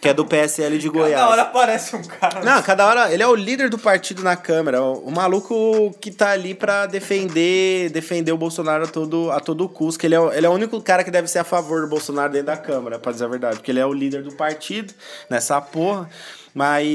que 0.00 0.08
é 0.08 0.14
do 0.14 0.24
PSL 0.24 0.78
de 0.78 0.88
Goiás. 0.88 1.14
Cada 1.14 1.28
hora 1.30 1.42
aparece 1.42 1.96
um 1.96 2.02
cara... 2.02 2.40
Não, 2.44 2.62
cada 2.62 2.86
hora. 2.86 3.12
Ele 3.12 3.22
é 3.22 3.26
o 3.26 3.34
líder 3.34 3.68
do 3.70 3.78
partido 3.78 4.22
na 4.22 4.36
Câmara. 4.36 4.82
O, 4.82 5.08
o 5.08 5.10
maluco 5.10 5.94
que 6.00 6.10
tá 6.10 6.30
ali 6.30 6.54
pra 6.54 6.86
defender 6.86 7.90
defender 7.90 8.32
o 8.32 8.36
Bolsonaro 8.36 8.84
a 8.84 8.86
todo, 8.86 9.30
a 9.30 9.40
todo 9.40 9.68
custo. 9.68 9.98
Que 10.00 10.06
ele, 10.06 10.14
é, 10.14 10.20
o- 10.20 10.32
ele 10.32 10.46
é 10.46 10.48
o 10.48 10.52
único 10.52 10.80
cara 10.80 11.02
que 11.04 11.10
deve 11.10 11.28
ser 11.28 11.38
a 11.40 11.44
favor 11.44 11.80
do 11.82 11.88
Bolsonaro 11.88 12.32
dentro 12.32 12.46
da 12.46 12.56
Câmara, 12.56 12.98
pra 12.98 13.12
dizer 13.12 13.24
a 13.24 13.28
verdade. 13.28 13.56
Porque 13.56 13.70
ele 13.70 13.80
é 13.80 13.86
o 13.86 13.92
líder 13.92 14.22
do 14.22 14.32
partido 14.34 14.92
nessa 15.30 15.60
porra. 15.60 16.08
Mas 16.54 16.86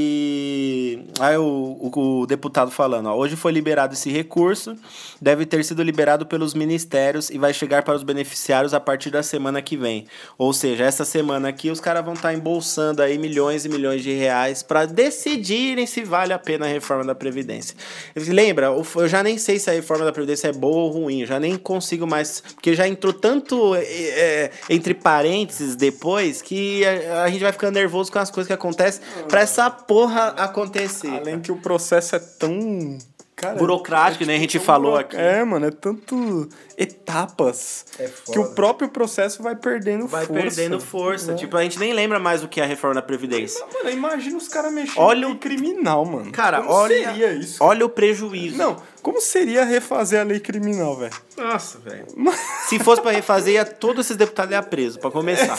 aí 1.20 1.38
o, 1.38 1.44
o, 1.44 2.22
o 2.22 2.28
deputado 2.28 2.70
falando, 2.70 3.08
ó, 3.08 3.16
hoje 3.16 3.36
foi 3.36 3.52
liberado 3.52 3.94
esse 3.94 4.12
recurso, 4.12 4.76
deve 5.20 5.46
ter 5.46 5.64
sido 5.66 5.82
liberado 5.82 6.26
pelos 6.26 6.54
ministérios 6.54 7.30
e 7.30 7.38
vai 7.38 7.54
chegar 7.54 7.82
para 7.82 7.96
os 7.96 8.04
beneficiários 8.04 8.74
a 8.74 8.80
partir 8.80 9.10
da 9.10 9.24
semana 9.24 9.62
que 9.62 9.76
vem. 9.76 10.06
Ou 10.38 10.54
seja, 10.54 10.84
essa 10.84 11.04
semana 11.04 11.50
aqui 11.50 11.72
os 11.72 11.80
caras 11.80 12.06
vão 12.06 12.14
estar 12.14 12.34
embolsando 12.34 13.02
aí 13.02 13.18
milhões 13.18 13.66
e 13.66 13.70
milhões 13.70 14.04
de 14.04 14.14
reais 14.14 14.62
para 14.62 14.86
decidirem 14.86 15.88
se 15.88 16.04
vale 16.04 16.34
a 16.34 16.40
pena 16.40 16.66
a 16.66 16.70
reforma 16.70 17.04
da 17.04 17.16
Previdência. 17.16 17.76
Lembra, 18.16 18.68
eu 18.68 19.08
já 19.08 19.24
nem 19.24 19.40
sei 19.40 19.58
se 19.58 19.70
a 19.70 19.74
reforma 19.74 20.06
da 20.06 20.12
Previdência 20.12 20.50
é 20.50 20.54
boa 20.54 20.84
ou 20.84 20.90
ruim, 20.90 21.22
eu 21.22 21.28
já 21.28 21.40
nem 21.40 21.58
consigo 21.58 22.06
mais, 22.06 22.42
porque 22.54 22.76
já 22.76 22.88
entrou 22.88 23.12
tanto 23.12 23.74
é, 23.74 23.82
é, 23.84 24.52
entre 24.70 24.94
parênteses 24.94 25.76
depois 25.76 26.42
que 26.44 26.86
a, 26.86 27.24
a 27.24 27.30
gente 27.30 27.42
vai 27.42 27.52
ficando 27.52 27.74
nervoso 27.74 28.12
com 28.12 28.20
as 28.20 28.30
coisas 28.30 28.48
que 28.48 28.54
acontecem 28.54 29.02
pra 29.28 29.47
essa 29.48 29.70
porra 29.70 30.28
acontecer. 30.38 31.10
Além 31.10 31.40
que 31.40 31.52
o 31.52 31.58
processo 31.58 32.16
é 32.16 32.20
tão... 32.20 32.98
Cara, 33.36 33.54
Burocrático, 33.56 34.26
né? 34.26 34.36
A 34.36 34.40
gente 34.40 34.58
falou 34.58 34.94
buro- 34.94 35.02
aqui. 35.02 35.16
É, 35.16 35.44
mano, 35.44 35.68
é 35.68 35.70
tanto 35.70 36.50
etapas 36.76 37.86
É 38.00 38.10
que 38.32 38.40
o 38.40 38.46
próprio 38.56 38.90
processo 38.90 39.44
vai 39.44 39.56
perdendo 39.56 40.08
Vai 40.08 40.26
força. 40.26 40.42
perdendo 40.42 40.80
força. 40.80 41.32
É. 41.34 41.36
Tipo, 41.36 41.56
a 41.56 41.62
gente 41.62 41.78
nem 41.78 41.94
lembra 41.94 42.18
mais 42.20 42.44
o 42.44 42.48
que 42.48 42.60
é 42.60 42.64
a 42.64 42.68
reforma 42.68 42.96
da 42.96 43.02
Previdência. 43.04 43.64
Mano, 43.72 43.92
imagina 43.92 44.38
os 44.38 44.48
caras 44.48 44.74
mexendo 44.74 44.98
Olha 45.04 45.28
em 45.28 45.32
o- 45.32 45.38
criminal, 45.38 46.04
mano. 46.04 46.32
Cara, 46.32 46.62
como 46.62 46.74
olha- 46.74 47.10
seria 47.10 47.32
isso? 47.34 47.64
Olha 47.64 47.86
o 47.86 47.90
prejuízo. 47.90 48.58
Não, 48.58 48.76
como 49.04 49.22
seria 49.22 49.64
refazer 49.64 50.20
a 50.20 50.24
lei 50.24 50.40
criminal, 50.40 50.98
velho? 50.98 51.14
Nossa, 51.38 51.78
velho. 51.78 52.06
Se 52.68 52.80
fosse 52.80 53.04
pra 53.04 53.12
refazer, 53.12 53.54
ia, 53.54 53.64
todos 53.66 54.08
esses 54.08 54.18
deputados 54.18 54.52
iam 54.52 54.64
presos, 54.64 54.98
pra 54.98 55.12
começar. 55.12 55.56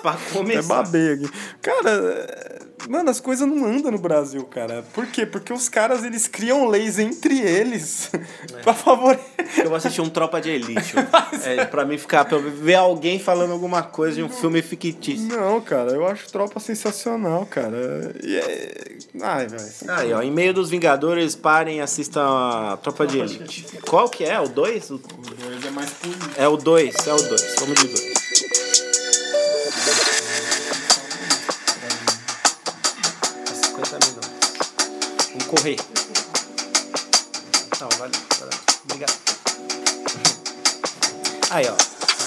pra 0.00 0.12
É 0.12 0.32
começar. 0.32 0.62
babei 0.82 1.14
aqui. 1.14 1.28
Cara, 1.60 1.90
é, 1.90 2.58
Mano, 2.88 3.10
as 3.10 3.20
coisas 3.20 3.48
não 3.48 3.64
andam 3.64 3.90
no 3.90 3.98
Brasil, 3.98 4.44
cara. 4.44 4.84
Por 4.92 5.06
quê? 5.06 5.26
Porque 5.26 5.52
os 5.52 5.68
caras, 5.68 6.04
eles 6.04 6.28
criam 6.28 6.68
leis 6.68 6.98
entre 6.98 7.40
eles 7.40 8.10
é. 8.12 8.58
pra 8.62 8.74
favorecer. 8.74 9.24
Eu 9.58 9.68
vou 9.68 9.76
assistir 9.76 10.00
um 10.00 10.08
Tropa 10.08 10.40
de 10.40 10.50
Elite. 10.50 10.94
é, 11.44 11.64
pra 11.64 11.84
mim 11.84 11.98
ficar, 11.98 12.24
pra 12.24 12.38
ver 12.38 12.74
alguém 12.74 13.18
falando 13.18 13.52
alguma 13.52 13.82
coisa 13.82 14.16
de 14.16 14.22
um 14.22 14.28
filme 14.28 14.62
fictício. 14.62 15.26
Não, 15.26 15.60
cara, 15.60 15.92
eu 15.92 16.06
acho 16.06 16.30
Tropa 16.30 16.60
sensacional, 16.60 17.46
cara. 17.46 18.14
E 18.22 18.36
é... 18.36 18.96
Ai, 19.20 19.46
velho. 19.48 19.64
Aí, 19.88 20.12
ó, 20.12 20.22
em 20.22 20.30
meio 20.30 20.52
dos 20.54 20.70
Vingadores, 20.70 21.34
parem 21.34 21.78
e 21.78 21.80
assistam 21.80 22.22
a 22.22 22.76
Tropa 22.76 23.06
de 23.06 23.18
Elite. 23.18 23.66
Qual 23.88 24.08
que 24.08 24.24
é? 24.24 24.38
O 24.38 24.48
2? 24.48 24.90
O 24.90 24.98
2 24.98 25.66
é 25.66 25.70
mais 25.70 25.90
político. 25.90 26.30
É 26.36 26.46
o 26.46 26.56
2, 26.56 27.06
é 27.06 27.14
o 27.14 27.22
2. 27.22 27.54
Vamos 27.58 27.80
de 27.80 27.88
2. 27.88 28.15
Correr. 35.46 35.76
Não, 37.80 37.88
valeu, 37.98 38.20
valeu. 38.38 38.58
Obrigado. 38.84 39.14
Aí, 41.50 41.66
ó. 41.68 41.76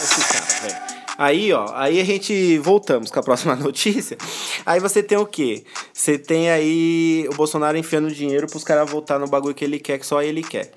Esse 0.04 0.22
cara, 0.34 0.62
velho. 0.62 1.00
Aí, 1.18 1.52
ó, 1.52 1.70
aí 1.76 2.00
a 2.00 2.06
gente 2.06 2.58
voltamos 2.60 3.12
com 3.12 3.20
a 3.20 3.24
próxima 3.24 3.54
notícia. 3.58 4.18
Aí 4.66 4.80
você 4.80 5.04
tem 5.04 5.18
o 5.18 5.26
quê? 5.26 5.66
Você 5.94 6.18
tem 6.18 6.50
aí 6.50 7.28
o 7.30 7.36
Bolsonaro 7.36 7.78
enfiando 7.78 8.10
dinheiro 8.10 8.48
pros 8.48 8.64
caras 8.64 8.90
voltar 8.90 9.20
no 9.20 9.28
bagulho 9.28 9.54
que 9.54 9.66
ele 9.66 9.80
quer, 9.80 10.00
que 10.00 10.06
só 10.06 10.22
ele 10.22 10.42
quer. 10.42 10.72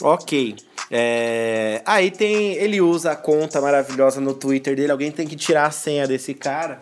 Ok. 0.00 0.54
É... 0.90 1.82
Aí 1.84 2.10
tem. 2.10 2.54
Ele 2.54 2.80
usa 2.80 3.12
a 3.12 3.16
conta 3.16 3.60
maravilhosa 3.60 4.20
no 4.20 4.34
Twitter 4.34 4.74
dele. 4.74 4.92
Alguém 4.92 5.10
tem 5.10 5.26
que 5.26 5.36
tirar 5.36 5.66
a 5.66 5.70
senha 5.70 6.06
desse 6.06 6.34
cara. 6.34 6.80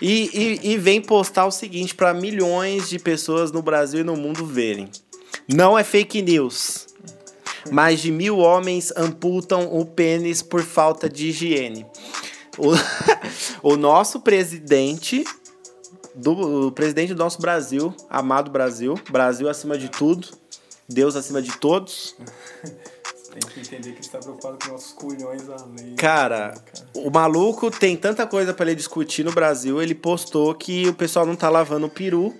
E, 0.00 0.60
e, 0.62 0.72
e 0.72 0.78
vem 0.78 1.00
postar 1.00 1.46
o 1.46 1.50
seguinte 1.50 1.94
para 1.94 2.12
milhões 2.12 2.88
de 2.88 2.98
pessoas 2.98 3.52
no 3.52 3.62
Brasil 3.62 4.00
e 4.00 4.04
no 4.04 4.16
mundo 4.16 4.44
verem. 4.44 4.90
Não 5.48 5.78
é 5.78 5.84
fake 5.84 6.22
news. 6.22 6.86
Mais 7.70 8.00
de 8.00 8.10
mil 8.10 8.38
homens 8.38 8.92
amputam 8.96 9.74
o 9.74 9.86
pênis 9.86 10.42
por 10.42 10.62
falta 10.62 11.08
de 11.08 11.28
higiene. 11.28 11.86
O, 12.58 12.72
o 13.72 13.76
nosso 13.76 14.20
presidente, 14.20 15.24
do, 16.14 16.66
o 16.66 16.72
presidente 16.72 17.14
do 17.14 17.18
nosso 17.18 17.40
Brasil, 17.40 17.94
amado 18.08 18.50
Brasil, 18.50 18.94
Brasil 19.10 19.48
acima 19.48 19.78
de 19.78 19.88
tudo, 19.88 20.28
Deus 20.88 21.16
acima 21.16 21.40
de 21.40 21.56
todos. 21.58 22.14
Tem 23.34 23.50
que 23.50 23.60
entender 23.60 23.90
que 23.90 23.96
ele 23.96 24.00
está 24.00 24.18
preocupado 24.18 24.58
com 24.62 24.72
nossos 24.72 24.92
culhões 24.92 25.42
além. 25.48 25.96
Cara, 25.96 26.50
cara, 26.50 26.88
o 26.94 27.10
maluco 27.10 27.68
tem 27.68 27.96
tanta 27.96 28.26
coisa 28.28 28.54
para 28.54 28.66
ele 28.66 28.76
discutir 28.76 29.24
no 29.24 29.32
Brasil, 29.32 29.82
ele 29.82 29.94
postou 29.94 30.54
que 30.54 30.88
o 30.88 30.94
pessoal 30.94 31.26
não 31.26 31.34
tá 31.34 31.50
lavando 31.50 31.86
o 31.86 31.90
peru 31.90 32.32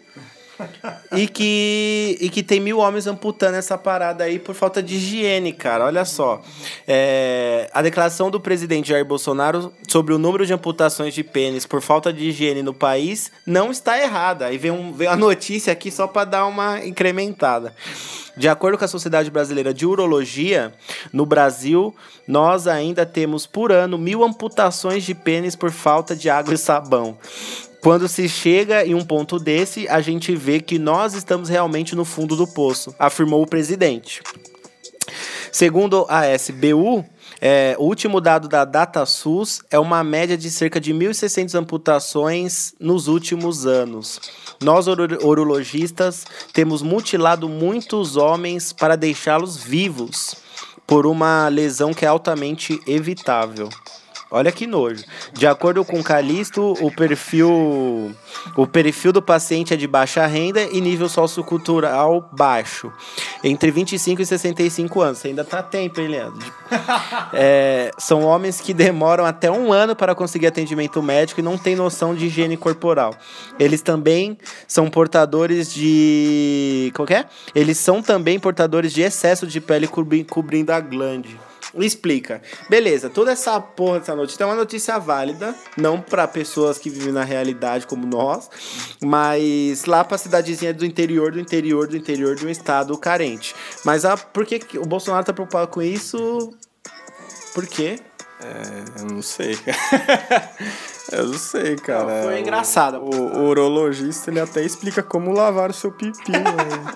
e 1.13 1.27
que, 1.27 2.17
e 2.21 2.29
que 2.29 2.43
tem 2.43 2.61
mil 2.61 2.79
homens 2.79 3.07
amputando 3.07 3.57
essa 3.57 3.77
parada 3.77 4.25
aí 4.25 4.39
por 4.39 4.55
falta 4.55 4.83
de 4.83 4.97
higiene, 4.97 5.53
cara. 5.53 5.85
Olha 5.85 6.05
só. 6.05 6.43
É, 6.87 7.71
a 7.73 7.83
declaração 7.83 8.31
do 8.31 8.41
presidente 8.41 8.89
Jair 8.89 9.05
Bolsonaro 9.05 9.73
sobre 9.89 10.15
o 10.15 10.19
número 10.19 10.47
de 10.47 10.53
amputações 10.53 11.15
de 11.15 11.23
pênis 11.25 11.67
por 11.67 11.81
falta 11.81 12.13
de 12.13 12.29
higiene 12.29 12.63
no 12.63 12.75
país 12.75 13.31
não 13.47 13.71
está 13.71 13.99
errada. 13.99 14.47
Aí 14.47 14.59
vem, 14.59 14.71
um, 14.71 14.93
vem 14.93 15.09
a 15.09 15.17
notícia 15.17 15.73
aqui 15.73 15.91
só 15.91 16.07
para 16.07 16.25
dar 16.25 16.47
uma 16.47 16.85
incrementada. 16.85 17.75
De 18.37 18.49
acordo 18.49 18.77
com 18.77 18.85
a 18.85 18.89
Sociedade 18.89 19.31
Brasileira 19.31 19.73
de 19.73 19.87
Urologia, 19.87 20.75
no 21.13 21.25
Brasil, 21.25 21.95
nós 22.27 22.67
ainda 22.67 23.07
temos 23.07 23.47
por 23.47 23.71
ano 23.71 23.97
mil 23.97 24.25
amputações 24.25 25.05
de 25.05 25.15
pênis 25.15 25.55
por 25.55 25.71
falta 25.71 26.17
de 26.17 26.29
água 26.29 26.53
e 26.53 26.59
sabão. 26.59 27.17
Quando 27.85 28.09
se 28.09 28.27
chega 28.31 28.83
em 28.87 28.95
um 28.95 29.05
ponto 29.05 29.39
desse, 29.39 29.87
a 29.89 30.01
gente 30.01 30.35
vê 30.35 30.59
que 30.59 30.79
nós 30.79 31.13
estamos 31.13 31.51
realmente 31.51 31.95
no 31.95 32.03
fundo 32.03 32.35
do 32.35 32.47
poço, 32.47 32.95
afirmou 32.99 33.43
o 33.43 33.47
presidente. 33.47 34.23
Segundo 35.53 36.07
a 36.09 36.27
SBU, 36.35 37.05
é, 37.43 37.77
o 37.79 37.83
último 37.83 38.23
dado 38.23 38.49
da 38.49 38.65
DataSUS 38.65 39.61
é 39.71 39.79
uma 39.79 40.03
média 40.03 40.35
de 40.35 40.51
cerca 40.51 40.81
de 40.81 40.95
1.600 40.95 41.55
amputações 41.57 42.75
nos 42.81 43.07
últimos 43.07 43.67
anos. 43.67 44.19
Nós, 44.63 44.87
urologistas, 44.87 46.25
temos 46.55 46.81
mutilado 46.81 47.51
muitos 47.51 48.17
homens 48.17 48.73
para 48.73 48.97
deixá-los 48.97 49.59
vivos 49.59 50.37
por 50.87 51.05
uma 51.07 51.49
lesão 51.49 51.93
que 51.93 52.07
é 52.07 52.09
altamente 52.09 52.81
evitável. 52.87 53.69
Olha 54.35 54.51
que 54.51 54.67
nojo. 54.67 55.05
De 55.33 55.47
acordo 55.47 55.85
com 55.85 56.03
Calisto, 56.03 56.73
o 56.81 56.91
perfil 56.91 58.13
o 58.57 58.67
perfil 58.67 59.13
do 59.13 59.23
paciente 59.23 59.73
é 59.73 59.77
de 59.77 59.87
baixa 59.87 60.27
renda 60.27 60.61
e 60.61 60.81
nível 60.81 61.09
sociocultural 61.09 62.29
baixo. 62.33 62.93
Entre 63.45 63.71
25 63.71 64.21
e 64.21 64.27
65 64.27 65.01
anos. 65.01 65.19
Você 65.19 65.29
ainda 65.29 65.45
tá 65.45 65.63
tempo, 65.63 66.01
hein, 66.01 66.09
Leandro? 66.09 66.53
É, 67.37 67.91
são 67.99 68.23
homens 68.23 68.61
que 68.61 68.73
demoram 68.73 69.25
até 69.25 69.51
um 69.51 69.73
ano 69.73 69.97
para 69.97 70.15
conseguir 70.15 70.47
atendimento 70.47 71.03
médico 71.03 71.41
e 71.41 71.43
não 71.43 71.59
têm 71.59 71.75
noção 71.75 72.15
de 72.15 72.27
higiene 72.27 72.57
corporal. 72.57 73.15
Eles 73.59 73.83
também 73.83 74.39
são 74.67 74.89
portadores 74.89 75.73
de. 75.73 76.93
Qual 76.95 77.07
é? 77.11 77.27
Eles 77.55 77.79
são 77.79 78.03
também 78.03 78.39
portadores 78.39 78.93
de 78.93 79.03
excesso 79.03 79.47
de 79.47 79.61
pele 79.61 79.89
cobrindo 79.89 80.73
a 80.73 80.81
glande 80.81 81.39
explica. 81.83 82.41
Beleza, 82.69 83.11
toda 83.11 83.33
essa 83.33 83.61
porra 83.61 84.01
dessa 84.01 84.15
notícia 84.15 84.45
é 84.45 84.47
uma 84.47 84.55
notícia 84.55 84.99
válida, 84.99 85.55
não 85.77 86.01
para 86.01 86.29
pessoas 86.29 86.79
que 86.79 86.91
vivem 86.91 87.13
na 87.13 87.25
realidade 87.25 87.87
como 87.87 88.07
nós, 88.07 88.51
mas 89.03 89.85
lá 89.85 90.05
pra 90.05 90.19
cidadezinha 90.19 90.73
do 90.73 90.85
interior, 90.85 91.33
do 91.33 91.41
interior, 91.41 91.87
do 91.89 91.97
interior 91.97 92.37
de 92.37 92.47
um 92.47 92.51
estado 92.51 92.97
carente. 92.99 93.55
Mas 93.85 94.05
a, 94.05 94.17
por 94.17 94.47
que 94.47 94.79
o 94.79 94.87
Bolsonaro 94.87 95.25
tá 95.25 95.33
preocupado 95.33 95.69
com 95.69 95.83
isso? 95.83 96.55
Por 97.55 97.67
quê? 97.67 97.99
É, 98.41 99.01
eu 99.01 99.07
não 99.07 99.23
sei. 99.23 99.57
eu 101.13 101.27
não 101.27 101.39
sei, 101.39 101.77
cara. 101.77 102.05
Não, 102.05 102.23
foi 102.25 102.41
engraçado. 102.41 102.99
O, 102.99 103.11
o, 103.11 103.49
urologista 103.49 104.31
ele 104.31 104.41
até 104.41 104.63
explica 104.63 105.03
como 105.03 105.33
lavar 105.33 105.71
o 105.71 105.75
seu 105.75 105.93
pipi. 105.93 106.33
né? 106.33 106.45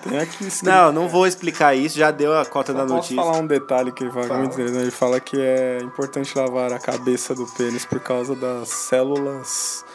Tem 0.01 0.19
aqui 0.19 0.47
Não, 0.63 0.91
não 0.91 1.07
vou 1.07 1.27
explicar 1.27 1.75
isso, 1.75 1.97
já 1.97 2.11
deu 2.11 2.37
a 2.37 2.45
cota 2.45 2.71
Só 2.71 2.79
da 2.79 2.85
notícia. 2.85 3.15
Posso 3.15 3.27
falar 3.27 3.43
um 3.43 3.47
detalhe 3.47 3.91
que 3.91 4.03
ele 4.03 4.11
fala, 4.11 4.27
fala. 4.27 4.39
muito 4.39 4.59
Ele 4.59 4.91
fala 4.91 5.19
que 5.19 5.39
é 5.39 5.79
importante 5.83 6.37
lavar 6.37 6.73
a 6.73 6.79
cabeça 6.79 7.35
do 7.35 7.45
pênis 7.45 7.85
por 7.85 7.99
causa 7.99 8.35
das 8.35 8.69
células 8.69 9.85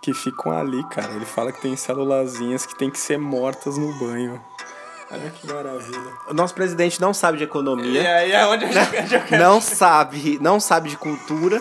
que 0.00 0.12
ficam 0.14 0.50
ali, 0.52 0.82
cara. 0.88 1.12
Ele 1.12 1.26
fala 1.26 1.52
que 1.52 1.60
tem 1.60 1.76
célulazinhas 1.76 2.66
que 2.66 2.76
tem 2.76 2.90
que 2.90 2.98
ser 2.98 3.18
mortas 3.18 3.76
no 3.76 3.92
banho. 3.98 4.40
Olha 5.12 5.30
que 5.30 5.46
maravilha. 5.52 6.12
O 6.28 6.34
nosso 6.34 6.54
presidente 6.54 7.00
não 7.00 7.12
sabe 7.12 7.38
de 7.38 7.44
economia. 7.44 8.00
E 8.00 8.06
aí 8.06 8.32
é 8.32 8.46
onde 8.46 8.64
eu, 8.64 8.70
quero... 9.26 9.42
Não 9.42 9.60
sabe, 9.60 10.38
não 10.40 10.60
sabe 10.60 10.88
de 10.88 10.96
cultura, 10.96 11.60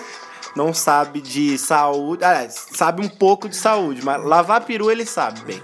não 0.56 0.74
sabe 0.74 1.22
de 1.22 1.58
saúde. 1.58 2.24
Aliás, 2.24 2.68
sabe 2.74 3.02
um 3.02 3.10
pouco 3.10 3.48
de 3.48 3.56
saúde, 3.56 4.04
mas 4.04 4.24
lavar 4.24 4.62
peru 4.62 4.90
ele 4.92 5.06
sabe 5.06 5.42
bem. 5.42 5.64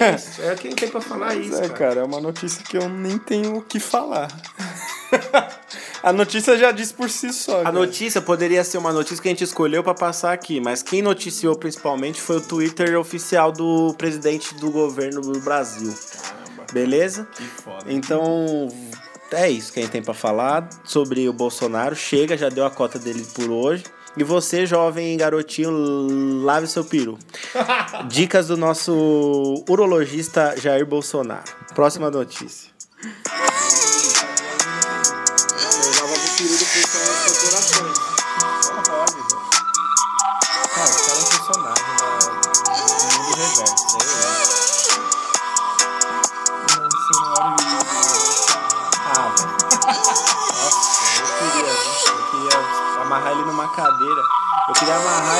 É 0.00 0.14
isso. 0.14 0.42
É 0.42 0.54
quem 0.54 0.74
tem 0.74 0.88
pra 0.88 1.00
falar 1.00 1.26
mas 1.26 1.46
isso. 1.46 1.56
É, 1.56 1.68
cara. 1.68 1.74
cara, 1.74 2.00
é 2.00 2.04
uma 2.04 2.20
notícia 2.20 2.62
que 2.62 2.76
eu 2.76 2.88
nem 2.88 3.18
tenho 3.18 3.56
o 3.56 3.62
que 3.62 3.80
falar. 3.80 4.28
A 6.02 6.12
notícia 6.14 6.56
já 6.56 6.72
diz 6.72 6.92
por 6.92 7.10
si 7.10 7.32
só. 7.32 7.60
A 7.60 7.64
cara. 7.64 7.72
notícia 7.72 8.22
poderia 8.22 8.64
ser 8.64 8.78
uma 8.78 8.92
notícia 8.92 9.20
que 9.20 9.28
a 9.28 9.32
gente 9.32 9.44
escolheu 9.44 9.82
para 9.82 9.92
passar 9.92 10.32
aqui, 10.32 10.58
mas 10.58 10.82
quem 10.82 11.02
noticiou 11.02 11.54
principalmente 11.56 12.20
foi 12.20 12.38
o 12.38 12.40
Twitter 12.40 12.98
oficial 12.98 13.52
do 13.52 13.94
presidente 13.98 14.54
do 14.54 14.70
governo 14.70 15.20
do 15.20 15.38
Brasil. 15.40 15.94
Beleza? 16.72 17.28
Que 17.34 17.42
foda. 17.42 17.84
Então, 17.86 18.68
é 19.32 19.50
isso 19.50 19.72
que 19.72 19.80
a 19.80 19.82
gente 19.82 19.92
tem 19.92 20.02
para 20.02 20.14
falar 20.14 20.68
sobre 20.84 21.28
o 21.28 21.32
Bolsonaro. 21.32 21.94
Chega, 21.94 22.36
já 22.36 22.48
deu 22.48 22.64
a 22.64 22.70
cota 22.70 22.98
dele 22.98 23.26
por 23.34 23.50
hoje. 23.50 23.84
E 24.16 24.24
você, 24.24 24.66
jovem 24.66 25.16
garotinho, 25.16 26.42
lave 26.42 26.66
seu 26.66 26.84
peru. 26.84 27.18
Dicas 28.08 28.48
do 28.48 28.56
nosso 28.56 29.64
urologista 29.68 30.54
Jair 30.60 30.84
Bolsonaro. 30.84 31.44
Próxima 31.74 32.10
notícia. 32.10 32.70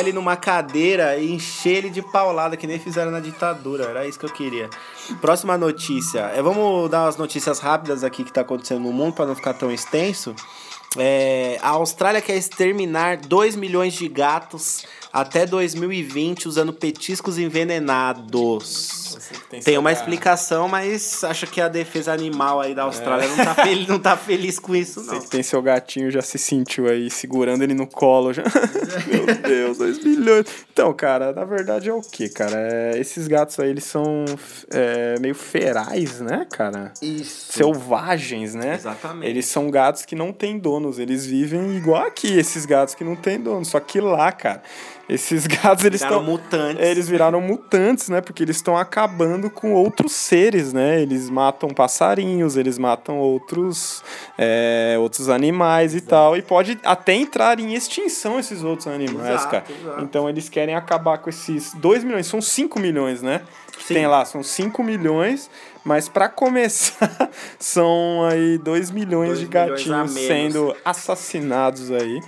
Amarrar 0.00 0.06
ele 0.06 0.12
numa 0.12 0.36
cadeira 0.36 1.16
e 1.16 1.30
encher 1.30 1.76
ele 1.76 1.90
de 1.90 2.02
paulada, 2.02 2.56
que 2.56 2.66
nem 2.66 2.78
fizeram 2.78 3.10
na 3.10 3.20
ditadura. 3.20 3.84
Era 3.84 4.06
isso 4.06 4.18
que 4.18 4.24
eu 4.24 4.32
queria. 4.32 4.68
Próxima 5.20 5.56
notícia. 5.56 6.20
É, 6.34 6.42
vamos 6.42 6.90
dar 6.90 7.04
umas 7.04 7.16
notícias 7.16 7.60
rápidas 7.60 8.02
aqui 8.02 8.24
que 8.24 8.32
tá 8.32 8.40
acontecendo 8.40 8.82
no 8.82 8.92
mundo 8.92 9.14
para 9.14 9.26
não 9.26 9.34
ficar 9.34 9.54
tão 9.54 9.70
extenso. 9.70 10.34
É, 10.96 11.58
a 11.62 11.70
Austrália 11.70 12.20
quer 12.20 12.36
exterminar 12.36 13.18
2 13.18 13.54
milhões 13.54 13.94
de 13.94 14.08
gatos 14.08 14.84
até 15.12 15.44
2020 15.44 16.46
usando 16.46 16.72
petiscos 16.72 17.38
envenenados. 17.38 19.18
tem 19.50 19.60
Tem 19.60 19.78
uma 19.78 19.92
explicação, 19.92 20.68
mas 20.68 21.24
acho 21.24 21.46
que 21.46 21.60
a 21.60 21.68
defesa 21.68 22.12
animal 22.12 22.60
aí 22.60 22.74
da 22.74 22.84
Austrália 22.84 23.28
não, 23.28 23.36
tá 23.44 23.54
feliz, 23.54 23.88
não 23.88 23.98
tá 23.98 24.16
feliz 24.16 24.58
com 24.58 24.74
isso, 24.74 25.02
Você 25.02 25.12
não. 25.12 25.20
que 25.20 25.30
tem 25.30 25.42
seu 25.42 25.60
gatinho 25.60 26.10
já 26.10 26.22
se 26.22 26.38
sentiu 26.38 26.88
aí 26.88 27.10
segurando 27.10 27.62
ele 27.62 27.74
no 27.74 27.86
colo 27.86 28.32
já. 28.32 28.44
Meu 29.06 29.26
Deus, 29.36 29.78
2 29.78 30.04
milhões. 30.04 30.46
Então, 30.72 30.92
cara, 30.92 31.32
na 31.32 31.44
verdade 31.44 31.88
é 31.88 31.92
o 31.92 32.00
que, 32.00 32.28
cara? 32.28 32.56
É, 32.56 32.98
esses 32.98 33.26
gatos 33.26 33.58
aí, 33.58 33.70
eles 33.70 33.84
são 33.84 34.24
é, 34.70 35.18
meio 35.20 35.34
ferais, 35.34 36.20
né, 36.20 36.46
cara? 36.50 36.92
Isso. 37.02 37.52
Selvagens, 37.52 38.54
né? 38.54 38.74
Exatamente. 38.74 39.28
Eles 39.28 39.46
são 39.46 39.70
gatos 39.70 40.04
que 40.04 40.14
não 40.14 40.32
têm 40.32 40.58
donos, 40.58 40.98
eles 40.98 41.26
vivem 41.26 41.76
igual 41.76 42.06
aqui, 42.06 42.38
esses 42.38 42.64
gatos 42.64 42.94
que 42.94 43.04
não 43.04 43.16
têm 43.16 43.40
dono. 43.40 43.64
Só 43.64 43.80
que 43.80 44.00
lá, 44.00 44.30
cara, 44.32 44.62
esses 45.12 45.46
gatos 45.48 45.84
eles 45.84 46.00
Viraram 46.00 46.20
estão 46.20 46.32
mutantes. 46.32 46.86
eles 46.86 47.08
viraram 47.08 47.40
mutantes, 47.40 48.08
né? 48.08 48.20
Porque 48.20 48.42
eles 48.42 48.56
estão 48.56 48.76
acabando 48.76 49.50
com 49.50 49.72
outros 49.72 50.12
seres, 50.12 50.72
né? 50.72 51.00
Eles 51.02 51.28
matam 51.28 51.68
passarinhos, 51.70 52.56
eles 52.56 52.78
matam 52.78 53.18
outros, 53.18 54.02
é, 54.38 54.96
outros 54.98 55.28
animais 55.28 55.94
e 55.94 56.00
tal. 56.00 56.36
E 56.36 56.42
pode 56.42 56.78
até 56.84 57.12
entrar 57.14 57.58
em 57.58 57.74
extinção 57.74 58.38
esses 58.38 58.62
outros 58.62 58.86
animais, 58.86 59.28
Exato, 59.28 59.50
cara. 59.50 59.64
exato. 59.68 60.02
Então 60.04 60.28
eles 60.28 60.48
querem 60.48 60.74
acabar 60.74 61.18
com 61.18 61.28
esses 61.28 61.74
2 61.74 62.04
milhões, 62.04 62.26
são 62.26 62.40
5 62.40 62.78
milhões, 62.78 63.20
né? 63.22 63.42
Sim. 63.86 63.94
Tem 63.94 64.06
lá, 64.06 64.24
são 64.24 64.42
5 64.42 64.82
milhões, 64.84 65.50
mas 65.82 66.06
para 66.08 66.28
começar, 66.28 67.30
são 67.58 68.24
aí 68.30 68.58
2 68.58 68.90
milhões 68.90 69.28
Dois 69.30 69.40
de 69.40 69.46
milhões 69.48 69.70
gatinhos 69.70 70.14
menos. 70.14 70.26
sendo 70.28 70.76
assassinados 70.84 71.90
aí. 71.90 72.20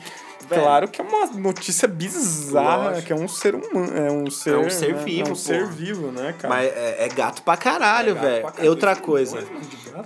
Velho. 0.54 0.62
Claro 0.62 0.88
que 0.88 1.00
é 1.00 1.04
uma 1.04 1.26
notícia 1.26 1.88
bizarra, 1.88 2.88
Lógico. 2.90 3.06
que 3.06 3.12
é 3.12 3.16
um 3.16 3.28
ser 3.28 3.54
humano, 3.54 3.96
é 3.96 4.10
um 4.10 4.30
ser, 4.30 4.56
um 4.56 4.70
ser 4.70 4.94
né? 4.94 5.02
vivo, 5.04 5.28
é 5.28 5.32
um 5.32 5.34
ser 5.34 5.66
vivo, 5.68 6.12
né, 6.12 6.34
cara? 6.38 6.54
Mas 6.54 6.66
é, 6.72 7.04
é 7.04 7.08
gato 7.08 7.42
pra 7.42 7.56
caralho, 7.56 8.10
É 8.16 8.20
velho. 8.20 8.42
caralho. 8.46 8.70
outra 8.70 8.96
coisa. 8.96 9.38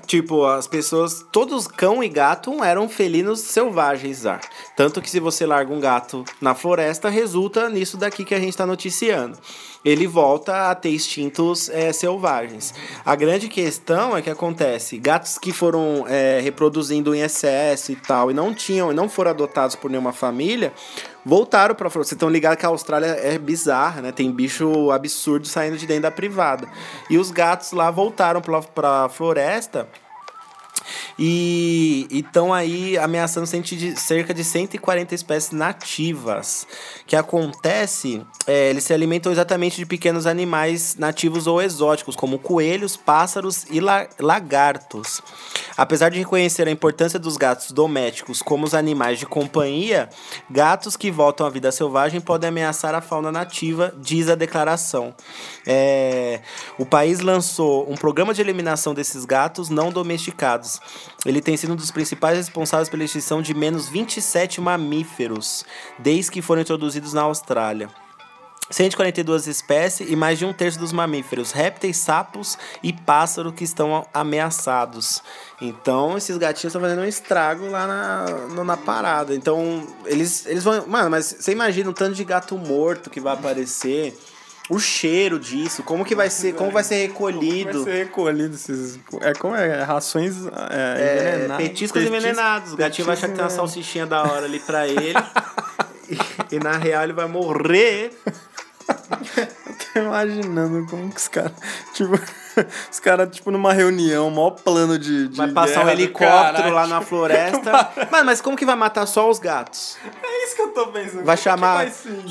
Tipo, 0.07 0.44
as 0.44 0.66
pessoas, 0.66 1.24
todos 1.30 1.66
cão 1.66 2.03
e 2.03 2.09
gato 2.09 2.62
eram 2.64 2.88
felinos 2.88 3.40
selvagens 3.40 4.20
já. 4.22 4.40
Tanto 4.76 5.01
que 5.01 5.09
se 5.09 5.20
você 5.20 5.47
larga 5.47 5.72
um 5.72 5.80
gato 5.80 6.24
na 6.40 6.55
floresta, 6.55 7.09
resulta 7.09 7.68
nisso 7.68 7.97
daqui 7.97 8.24
que 8.24 8.34
a 8.34 8.40
gente 8.40 8.57
tá 8.57 8.66
noticiando. 8.66 9.38
Ele 9.87 10.09
volta 10.09 10.68
a 10.68 10.74
ter 10.74 10.91
instintos 10.91 11.68
é, 11.68 11.93
selvagens. 11.93 12.74
A 13.05 13.14
grande 13.14 13.47
questão 13.47 14.16
é 14.16 14.20
que 14.20 14.28
acontece, 14.28 14.99
gatos 14.99 15.39
que 15.39 15.53
foram 15.53 16.05
é, 16.09 16.41
reproduzindo 16.41 17.14
em 17.14 17.20
excesso 17.20 17.93
e 17.93 17.97
tal, 17.97 18.28
e 18.28 18.34
não 18.34 18.53
tinham, 18.53 18.91
e 18.91 18.95
não 18.97 19.09
foram 19.09 19.30
adotados 19.30 19.76
por 19.76 19.89
nenhuma 19.89 20.12
família, 20.12 20.72
voltaram 21.24 21.72
pra 21.72 21.89
floresta. 21.89 22.09
Vocês 22.09 22.16
estão 22.16 22.28
ligados 22.28 22.59
que 22.59 22.66
a 22.66 22.68
Austrália 22.68 23.07
é 23.07 23.39
bizarra, 23.39 24.03
né? 24.03 24.11
Tem 24.11 24.28
bicho 24.32 24.91
absurdo 24.91 25.47
saindo 25.47 25.76
de 25.76 25.87
dentro 25.87 26.03
da 26.03 26.11
privada. 26.11 26.66
E 27.09 27.16
os 27.16 27.30
gatos 27.30 27.70
lá 27.70 27.89
voltaram 27.89 28.41
pra, 28.41 28.62
pra 28.62 29.09
floresta 29.09 29.89
e 31.19 32.07
estão 32.11 32.53
aí 32.53 32.99
ameaçando 32.99 33.47
cerca 33.97 34.35
de 34.35 34.45
140 34.45 35.14
espécies 35.14 35.51
nativas. 35.53 36.67
que 37.07 37.14
acontece, 37.17 38.23
é, 38.47 38.71
eles 38.71 38.85
se 38.85 38.93
alimentam 38.93 39.31
exatamente 39.31 39.77
de 39.77 39.87
pequenos 39.87 40.27
animais 40.27 40.97
nativos 40.97 41.47
ou 41.47 41.62
exóticos, 41.62 42.17
como 42.17 42.39
coelhos, 42.39 42.97
pássaros 42.97 43.64
e 43.71 43.81
la- 43.81 44.09
lagartos. 44.19 45.23
Apesar 45.77 46.11
de 46.11 46.19
reconhecer 46.19 46.67
a 46.67 46.71
importância 46.71 47.19
dos 47.19 47.37
gatos 47.37 47.71
domésticos 47.71 48.43
como 48.43 48.64
os 48.67 48.75
animais 48.75 49.19
de 49.19 49.27
companhia, 49.27 50.09
gatos 50.51 50.97
que 50.97 51.11
voltam 51.11 51.47
à 51.47 51.51
vida 51.51 51.71
selvagem 51.71 52.21
podem 52.21 52.49
ameaçar 52.49 52.95
a 52.95 53.01
fauna 53.01 53.31
nativa, 53.31 53.95
diz 53.99 54.29
a 54.29 54.35
declaração. 54.35 55.14
É, 55.67 56.41
o 56.79 56.85
país 56.87 57.21
lançou 57.21 57.91
um 57.91 57.95
programa 57.95 58.35
de 58.35 58.41
eliminação 58.41 58.95
desses 58.95 59.25
gatos 59.25 59.69
não 59.69 59.91
domesticados. 59.93 60.81
Ele 61.24 61.40
tem 61.40 61.57
sido 61.57 61.72
um 61.72 61.76
dos 61.76 61.90
principais 61.90 62.36
responsáveis 62.36 62.88
pela 62.88 63.04
extinção 63.04 63.42
de 63.42 63.54
menos 63.54 63.88
27 63.88 64.61
mamíferos, 64.61 65.64
desde 65.98 66.30
que 66.30 66.42
foram 66.42 66.62
introduzidos 66.62 67.12
na 67.12 67.22
Austrália. 67.22 67.88
142 68.70 69.46
espécies 69.46 70.11
e 70.11 70.16
mais 70.16 70.38
de 70.38 70.44
um 70.44 70.52
terço 70.52 70.78
dos 70.78 70.92
mamíferos, 70.92 71.52
répteis, 71.52 71.96
sapos 71.98 72.59
e 72.82 72.92
pássaros 72.92 73.54
que 73.54 73.62
estão 73.62 74.07
ameaçados. 74.12 75.22
Então, 75.61 76.16
esses 76.16 76.36
gatinhos 76.36 76.64
estão 76.64 76.80
fazendo 76.80 77.02
um 77.02 77.07
estrago 77.07 77.68
lá 77.70 77.86
na, 77.86 78.64
na 78.64 78.76
parada. 78.76 79.34
Então, 79.34 79.86
eles, 80.04 80.46
eles 80.46 80.64
vão. 80.64 80.86
Mano, 80.86 81.11
mas 81.11 81.36
você 81.38 81.52
imagina 81.52 81.88
o 81.90 81.94
tanto 81.94 82.14
de 82.14 82.24
gato 82.24 82.59
morto 82.59 83.09
que 83.09 83.20
vai 83.20 83.34
aparecer, 83.34 84.18
o 84.69 84.79
cheiro 84.81 85.39
disso, 85.39 85.83
como 85.83 86.05
que 86.05 86.14
vai 86.14 86.29
ser, 86.29 86.55
como 86.55 86.71
vai 86.71 86.83
ser 86.83 86.97
recolhido. 87.07 87.85
Vai 87.85 87.93
ser 87.93 88.05
recolhido 88.05 88.55
esses. 88.55 88.99
É 89.23 89.33
como 89.35 89.55
é? 89.55 89.83
Rações 89.83 90.35
é, 90.71 90.97
É, 90.99 91.29
envenenadas. 91.29 91.67
petiscos 91.69 92.03
envenenados. 92.03 92.73
O 92.73 92.77
gatinho 92.77 93.07
vai 93.07 93.17
achar 93.17 93.29
que 93.29 93.35
tem 93.35 93.45
uma 93.45 93.51
salsichinha 93.51 94.07
da 94.07 94.23
hora 94.23 94.45
ali 94.47 94.59
pra 94.61 94.87
ele. 94.89 95.14
e, 96.51 96.57
e 96.57 96.59
na 96.59 96.73
real 96.73 97.05
ele 97.05 97.12
vai 97.12 97.27
morrer. 97.27 98.11
Tô 99.93 100.01
imaginando 100.01 100.87
como 100.89 101.11
que 101.11 101.17
os 101.17 101.29
caras. 101.29 101.53
Tipo, 101.95 102.19
os 102.91 103.01
caras, 103.01 103.29
tipo, 103.31 103.51
numa 103.51 103.73
reunião, 103.73 104.31
maior 104.31 104.51
plano 104.51 104.99
de. 104.99 105.29
de 105.29 105.37
Vai 105.37 105.51
passar 105.53 105.85
um 105.85 105.89
helicóptero 105.89 106.71
lá 106.71 106.87
na 106.87 107.01
floresta. 107.03 107.91
Mano, 108.11 108.25
mas 108.27 108.41
como 108.41 108.57
que 108.57 108.64
vai 108.67 108.77
matar 108.77 109.07
só 109.07 109.29
os 109.31 109.39
gatos? 109.39 109.97
É 110.23 110.45
isso 110.45 110.57
que 110.57 110.62
eu 110.62 110.69
tô 110.69 110.87
pensando. 110.89 111.25
Vai 111.25 111.25
Como 111.25 111.37
que 111.37 111.43
chamar- 111.43 111.75
vai 111.77 111.91
ser? 111.91 112.23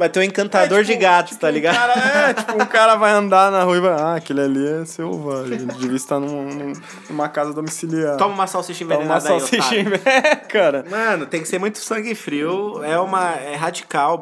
Vai 0.00 0.08
ter 0.08 0.18
um 0.20 0.22
encantador 0.22 0.78
É, 0.78 0.82
de 0.82 0.88
tipo- 0.92 1.02
gatos, 1.02 1.30
tipo, 1.32 1.40
tá 1.42 1.48
um 1.48 1.50
ligado? 1.50 1.76
cara- 1.76 1.92
é, 2.30 2.32
tipo, 2.40 2.52
um 2.62 2.64
cara 2.66 2.94
vai 2.96 3.12
andar 3.12 3.50
na 3.52 3.62
rua 3.64 3.76
e 3.76 3.80
vai. 3.80 3.92
Ah, 3.92 4.14
aquele 4.14 4.40
ali 4.40 4.66
é 4.66 4.84
selvagem. 4.86 5.52
Ele 5.58 5.66
devia 5.66 5.94
estar 5.96 6.18
num, 6.18 6.44
num- 6.44 6.72
numa 7.10 7.28
casa 7.28 7.52
domiciliar. 7.52 8.16
Toma 8.16 8.32
uma 8.32 8.46
salsicha 8.46 8.82
Toma 8.84 8.94
uma 8.94 9.04
envenenada 9.18 9.20
salsicha. 9.28 9.74
É, 10.08 10.36
cara. 10.48 10.86
Mano, 10.88 11.26
tem 11.26 11.42
que 11.42 11.48
ser 11.48 11.58
muito 11.58 11.76
sangue 11.78 12.14
frio. 12.14 12.82
É 12.82 12.98
uma. 12.98 13.32
É 13.34 13.54
radical. 13.56 14.18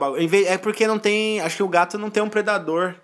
É 0.49 0.59
porque 0.59 0.85
não 0.87 0.99
tem. 0.99 1.41
Acho 1.41 1.57
que 1.59 1.63
o 1.63 1.69
gato 1.69 1.97
não 1.97 2.11
tem 2.11 2.23
um 2.23 2.29
predador 2.29 2.95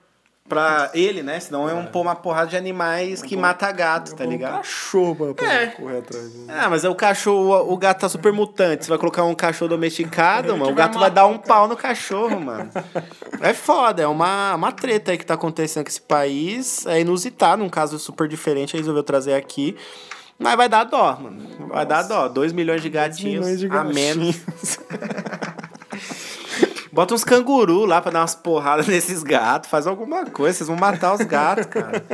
pra 0.48 0.90
ele, 0.92 1.22
né? 1.22 1.40
Senão 1.40 1.68
é, 1.68 1.72
um, 1.74 1.86
uma 2.00 2.14
porrada 2.14 2.50
de 2.50 2.56
animais 2.56 3.22
que 3.22 3.34
mata 3.36 3.72
gato, 3.72 4.14
tá 4.14 4.24
Um 4.24 4.28
ligado? 4.30 4.56
cachorro 4.58 5.34
pra, 5.34 5.46
É. 5.52 5.66
correr 5.68 5.98
atrás 5.98 6.28
dele. 6.28 6.46
Ah, 6.48 6.68
mas 6.68 6.84
é 6.84 6.88
o 6.88 6.94
cachorro, 6.94 7.72
o 7.72 7.76
gato 7.78 8.00
tá 8.00 8.08
super 8.10 8.30
mutante. 8.32 8.84
Você 8.84 8.90
vai 8.90 8.98
colocar 8.98 9.24
um 9.24 9.34
cachorro 9.34 9.70
domesticado, 9.70 10.48
mano. 10.52 10.64
O 10.64 10.66
vai 10.66 10.74
gato 10.74 10.98
vai 10.98 11.08
matar 11.08 11.22
dar 11.22 11.26
um 11.26 11.38
pau 11.38 11.66
no 11.66 11.76
cachorro, 11.76 12.38
mano. 12.40 12.70
É 13.40 13.54
foda, 13.54 14.02
é 14.02 14.06
uma, 14.06 14.54
uma 14.54 14.70
treta 14.70 15.12
aí 15.12 15.18
que 15.18 15.24
tá 15.24 15.34
acontecendo 15.34 15.84
com 15.84 15.90
esse 15.90 16.02
país. 16.02 16.86
É 16.86 17.00
inusitado, 17.00 17.62
um 17.64 17.70
caso 17.70 17.98
super 17.98 18.28
diferente. 18.28 18.76
Aí 18.76 18.80
resolveu 18.80 19.02
trazer 19.02 19.34
aqui. 19.34 19.74
Mas 20.38 20.56
vai 20.56 20.68
dar 20.68 20.84
dó, 20.84 21.16
mano. 21.20 21.68
Vai 21.68 21.86
dar 21.86 22.02
dó. 22.02 22.28
2 22.28 22.52
milhões 22.52 22.82
de 22.82 22.90
gatinhos 22.90 23.46
Milhões 23.46 23.60
de 23.60 23.68
a 23.68 23.84
menos. 23.84 24.36
Bota 26.94 27.12
uns 27.12 27.24
canguru 27.24 27.84
lá 27.84 28.00
pra 28.00 28.12
dar 28.12 28.20
umas 28.20 28.36
porradas 28.36 28.86
nesses 28.88 29.24
gatos. 29.24 29.68
Faz 29.68 29.84
alguma 29.84 30.26
coisa, 30.26 30.58
vocês 30.58 30.68
vão 30.68 30.76
matar 30.76 31.12
os 31.12 31.22
gatos, 31.26 31.66
cara. 31.66 32.04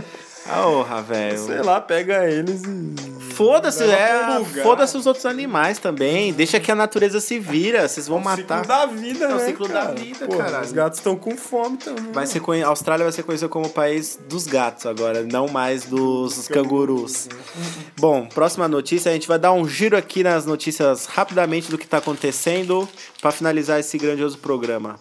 Porra, 0.45 1.03
velho. 1.03 1.39
Sei 1.47 1.63
lá, 1.63 1.81
pega 1.81 2.29
eles 2.31 2.63
e. 2.65 3.21
Foda-se, 3.35 3.85
é. 3.85 4.45
Foda-se 4.63 4.97
os 4.97 5.07
outros 5.07 5.25
animais 5.25 5.79
também. 5.79 6.33
Deixa 6.33 6.61
que 6.61 6.71
a 6.71 6.75
natureza 6.75 7.21
se 7.21 7.39
vira. 7.39 7.89
Vocês 7.89 8.07
vão 8.07 8.19
É 8.19 8.21
o 8.21 8.25
matar. 8.25 8.61
ciclo 8.63 8.69
da 8.69 8.87
vida, 8.87 9.25
É 9.25 9.29
o 9.29 9.37
né, 9.37 9.47
ciclo 9.47 9.69
da 9.69 9.81
cara? 9.83 9.93
vida, 9.95 10.27
Pô, 10.27 10.37
caralho. 10.37 10.65
Os 10.65 10.73
gatos 10.73 10.99
estão 10.99 11.17
com 11.17 11.37
fome 11.37 11.77
também. 11.79 12.13
Vai 12.13 12.27
ser 12.27 12.41
conhe... 12.41 12.63
A 12.63 12.69
Austrália 12.69 13.05
vai 13.05 13.13
ser 13.13 13.23
conhecida 13.23 13.49
como 13.49 13.67
o 13.67 13.71
país 13.71 14.19
dos 14.29 14.47
gatos 14.47 14.85
agora, 14.85 15.23
não 15.23 15.49
mais 15.49 15.85
dos 15.85 16.49
cangurus. 16.49 17.29
Bom, 17.99 18.27
próxima 18.27 18.69
notícia, 18.69 19.11
a 19.11 19.15
gente 19.15 19.29
vai 19.29 19.39
dar 19.39 19.53
um 19.53 19.67
giro 19.67 19.97
aqui 19.97 20.23
nas 20.23 20.45
notícias 20.45 21.07
rapidamente 21.07 21.71
do 21.71 21.79
que 21.79 21.87
tá 21.87 21.97
acontecendo 21.99 22.87
pra 23.23 23.31
finalizar 23.31 23.81
esse 23.81 23.97
grandioso 23.97 24.37
programa. 24.39 24.97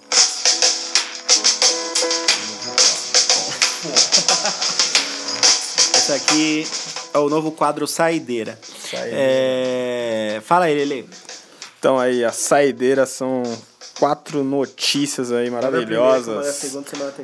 Esse 6.09 6.13
aqui 6.13 6.67
é 7.13 7.19
o 7.19 7.29
novo 7.29 7.51
quadro 7.51 7.85
Saideira. 7.87 8.57
Saideira. 8.63 9.15
É... 9.15 10.41
Fala 10.43 10.65
aí, 10.65 10.73
Lele. 10.73 11.07
Então 11.77 11.99
aí, 11.99 12.25
a 12.25 12.31
saideira 12.31 13.05
são 13.05 13.43
quatro 13.99 14.43
notícias 14.43 15.31
aí 15.31 15.51
maravilhosas. 15.51 16.47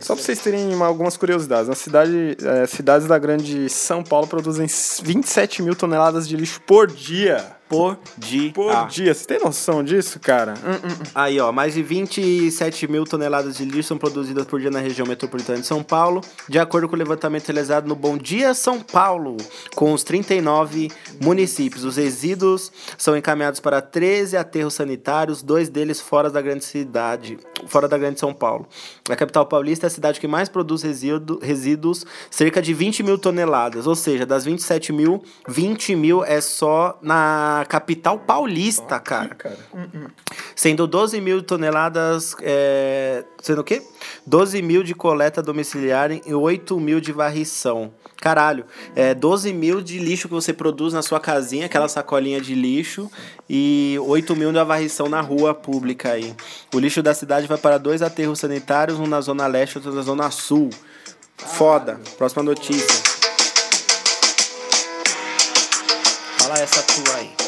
Só 0.01 0.13
pra 0.13 0.23
vocês 0.23 0.39
terem 0.39 0.71
uma- 0.73 0.85
algumas 0.85 1.17
curiosidades. 1.17 1.67
Na 1.67 1.73
cidade, 1.75 2.37
eh, 2.41 2.67
cidades 2.67 3.07
da 3.07 3.17
grande 3.17 3.67
São 3.69 4.03
Paulo 4.03 4.27
produzem 4.27 4.67
27 5.01 5.63
mil 5.63 5.75
toneladas 5.75 6.27
de 6.27 6.37
lixo 6.37 6.61
por 6.61 6.85
dia. 6.87 7.54
Por 7.67 7.97
dia. 8.17 8.51
Por 8.51 8.87
dia. 8.87 9.13
Você 9.13 9.25
tem 9.25 9.39
noção 9.39 9.83
disso, 9.83 10.19
cara? 10.19 10.53
Hum, 10.63 10.87
hum. 10.87 11.03
Aí, 11.13 11.39
ó, 11.39 11.51
mais 11.51 11.73
de 11.73 11.81
27 11.81 12.87
mil 12.87 13.05
toneladas 13.05 13.57
de 13.57 13.65
lixo 13.65 13.89
são 13.89 13.97
produzidas 13.97 14.45
por 14.45 14.59
dia 14.59 14.69
na 14.69 14.79
região 14.79 15.07
metropolitana 15.07 15.59
de 15.59 15.65
São 15.65 15.81
Paulo, 15.81 16.21
de 16.47 16.59
acordo 16.59 16.87
com 16.87 16.95
o 16.95 16.99
levantamento 16.99 17.47
realizado 17.47 17.87
no 17.87 17.95
Bom 17.95 18.17
Dia 18.17 18.53
São 18.53 18.79
Paulo, 18.79 19.37
com 19.75 19.93
os 19.93 20.03
39 20.03 20.91
municípios. 21.21 21.83
Os 21.83 21.97
resíduos 21.97 22.71
são 22.97 23.17
encaminhados 23.17 23.59
para 23.59 23.81
13 23.81 24.37
aterros 24.37 24.73
sanitários, 24.73 25.41
dois 25.41 25.69
deles 25.69 25.99
fora 25.99 26.29
da 26.29 26.41
grande 26.41 26.65
cidade, 26.65 27.37
fora 27.67 27.87
da 27.87 27.97
grande 27.97 28.19
São 28.19 28.33
Paulo. 28.33 28.67
A 29.09 29.15
capital 29.15 29.45
paulista 29.45 29.85
é 29.85 29.87
a 29.87 29.91
cidade 29.91 30.19
que 30.19 30.27
mais 30.27 30.49
produz 30.49 30.83
resíduo, 30.83 31.39
resíduos, 31.41 32.05
cerca 32.29 32.61
de 32.61 32.73
20 32.73 33.03
mil 33.03 33.17
toneladas, 33.17 33.87
ou 33.87 33.95
seja, 33.95 34.25
das 34.25 34.45
27 34.45 34.93
mil, 34.93 35.23
20 35.47 35.95
mil 35.95 36.23
é 36.23 36.41
só 36.41 36.97
na 37.01 37.54
capital 37.63 38.17
paulista, 38.19 38.99
cara. 38.99 39.35
cara. 39.35 39.57
Sendo 40.55 40.87
12 40.87 41.21
mil 41.21 41.43
toneladas. 41.43 42.35
É, 42.41 43.23
sendo 43.41 43.61
o 43.61 43.63
quê? 43.63 43.83
12 44.25 44.61
mil 44.61 44.83
de 44.83 44.95
coleta 44.95 45.41
domiciliar 45.41 46.11
e 46.11 46.33
8 46.33 46.79
mil 46.79 46.99
de 46.99 47.11
varrição. 47.11 47.93
Caralho, 48.17 48.65
é 48.95 49.13
12 49.13 49.53
mil 49.53 49.81
de 49.81 49.99
lixo 49.99 50.27
que 50.27 50.33
você 50.33 50.51
produz 50.51 50.93
na 50.93 51.03
sua 51.03 51.19
casinha, 51.19 51.67
aquela 51.67 51.87
sacolinha 51.87 52.41
de 52.41 52.55
lixo, 52.55 53.11
e 53.47 53.97
8 54.01 54.35
mil 54.35 54.51
da 54.51 54.63
varrição 54.63 55.07
na 55.07 55.21
rua 55.21 55.53
pública 55.53 56.13
aí. 56.13 56.33
O 56.73 56.79
lixo 56.79 57.03
da 57.03 57.13
cidade 57.13 57.45
vai 57.45 57.57
para 57.57 57.77
dois 57.77 58.01
aterros 58.01 58.39
sanitários, 58.39 58.99
um 58.99 59.05
na 59.05 59.21
zona 59.21 59.45
leste 59.45 59.75
e 59.75 59.77
outro 59.77 59.93
na 59.93 60.01
zona 60.01 60.31
sul. 60.31 60.71
Foda. 61.37 61.99
Próxima 62.17 62.41
notícia. 62.41 63.03
Fala 66.39 66.59
essa 66.59 66.81
tua 66.83 67.15
aí. 67.15 67.44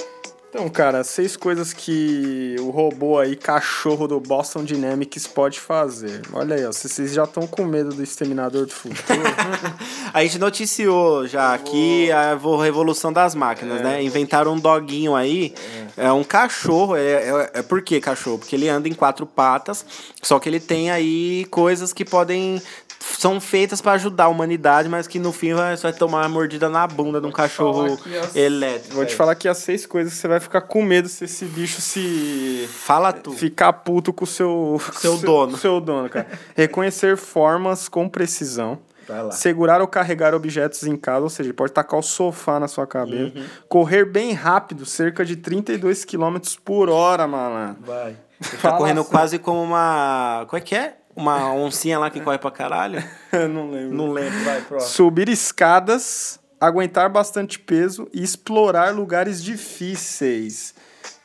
Então, 0.60 0.70
cara, 0.70 1.04
seis 1.04 1.38
coisas 1.38 1.72
que 1.72 2.56
o 2.60 2.72
robô 2.72 3.20
aí, 3.20 3.36
cachorro 3.36 4.08
do 4.08 4.20
Boston 4.20 4.64
Dynamics, 4.64 5.28
pode 5.28 5.60
fazer. 5.60 6.24
Olha 6.34 6.56
aí, 6.56 6.66
ó, 6.66 6.72
vocês 6.72 7.14
já 7.14 7.26
estão 7.26 7.46
com 7.46 7.64
medo 7.64 7.94
do 7.94 8.02
Exterminador 8.02 8.66
do 8.66 8.72
Futuro. 8.74 9.22
A 10.12 10.24
gente 10.24 10.40
noticiou 10.40 11.28
já 11.28 11.54
aqui 11.54 12.12
a 12.12 12.34
vo- 12.34 12.58
revolução 12.58 13.14
das 13.14 13.36
máquinas, 13.36 13.82
né? 13.84 14.02
Inventaram 14.02 14.54
um 14.54 14.60
doguinho 14.60 15.14
aí, 15.14 15.54
é, 15.96 16.12
um 16.12 16.24
cachorro. 16.24 16.96
É, 16.96 17.02
é, 17.04 17.52
é 17.56 17.62
por 17.62 17.84
que 17.84 18.02
cachorro? 18.02 18.40
Porque 18.40 18.56
ele 18.56 18.68
anda 18.68 18.90
em 18.90 18.94
quatro 18.96 19.28
patas, 19.28 19.86
só 20.24 20.40
que 20.40 20.50
ele 20.50 20.60
tem 20.60 20.90
aí 20.90 21.46
coisas 21.52 21.94
que 21.94 22.04
podem. 22.04 22.60
São 23.00 23.40
feitas 23.42 23.82
para 23.82 23.94
ajudar 23.94 24.26
a 24.26 24.28
humanidade, 24.28 24.88
mas 24.88 25.08
que 25.08 25.18
no 25.18 25.32
fim 25.32 25.54
vai, 25.54 25.76
vai 25.76 25.92
tomar 25.94 26.22
uma 26.24 26.30
mordida 26.30 26.70
na 26.70 26.86
bunda 26.86 27.20
de 27.20 27.26
um 27.26 27.32
cachorro 27.32 27.98
as- 28.24 28.36
elétrico. 28.36 28.96
Vou 28.96 29.06
te 29.06 29.16
falar 29.16 29.34
que 29.36 29.48
as 29.48 29.58
seis 29.58 29.86
coisas 29.86 30.14
que 30.14 30.20
você 30.20 30.28
vai 30.28 30.40
ficar 30.40 30.62
com 30.62 30.84
medo 30.84 31.08
se 31.10 31.26
esse 31.26 31.46
bicho 31.46 31.82
se. 31.82 32.68
Fala 32.72 33.12
tu. 33.12 33.32
Ficar 33.32 33.74
puto 33.74 34.14
com 34.14 34.24
o 34.24 34.28
seu. 34.28 34.80
Seu 34.94 35.18
dono. 35.18 35.52
Com 35.54 35.58
seu 35.58 35.82
dono, 35.82 36.10
cara. 36.10 36.28
Reconhecer 36.56 37.18
formas 37.18 37.90
com 37.90 38.08
precisão. 38.08 38.78
Vai 39.08 39.24
lá. 39.24 39.32
Segurar 39.32 39.80
ou 39.82 39.88
carregar 39.88 40.36
objetos 40.36 40.84
em 40.84 40.98
casa, 40.98 41.22
ou 41.24 41.30
seja, 41.30 41.54
pode 41.54 41.72
tacar 41.72 42.00
o 42.00 42.04
sofá 42.04 42.60
na 42.60 42.68
sua 42.68 42.86
cabeça. 42.86 43.38
Uhum. 43.40 43.46
Correr 43.70 44.04
bem 44.06 44.34
rápido, 44.34 44.86
cerca 44.86 45.24
de 45.26 45.38
32 45.38 46.04
km 46.04 46.38
por 46.66 46.90
hora, 46.90 47.26
malandro. 47.26 47.78
Vai. 47.86 48.18
Ele 48.52 48.62
tá 48.62 48.74
correndo 48.74 49.02
assim. 49.02 49.10
quase 49.10 49.40
como 49.40 49.64
uma. 49.64 50.46
Como 50.50 50.58
é 50.58 50.62
que 50.62 50.76
é? 50.76 50.96
Uma 51.18 51.52
oncinha 51.52 51.98
lá 51.98 52.12
que 52.12 52.22
corre 52.22 52.38
pra 52.38 52.52
caralho? 52.52 53.04
não 53.50 53.72
lembro. 53.72 53.98
Não 53.98 54.12
lembro, 54.12 54.40
vai, 54.44 54.62
próximo. 54.62 54.92
Subir 54.92 55.28
escadas, 55.30 56.40
aguentar 56.62 57.10
bastante 57.10 57.58
peso 57.58 58.08
e 58.14 58.24
explorar 58.24 58.94
lugares 58.94 59.44
difíceis. 59.44 60.76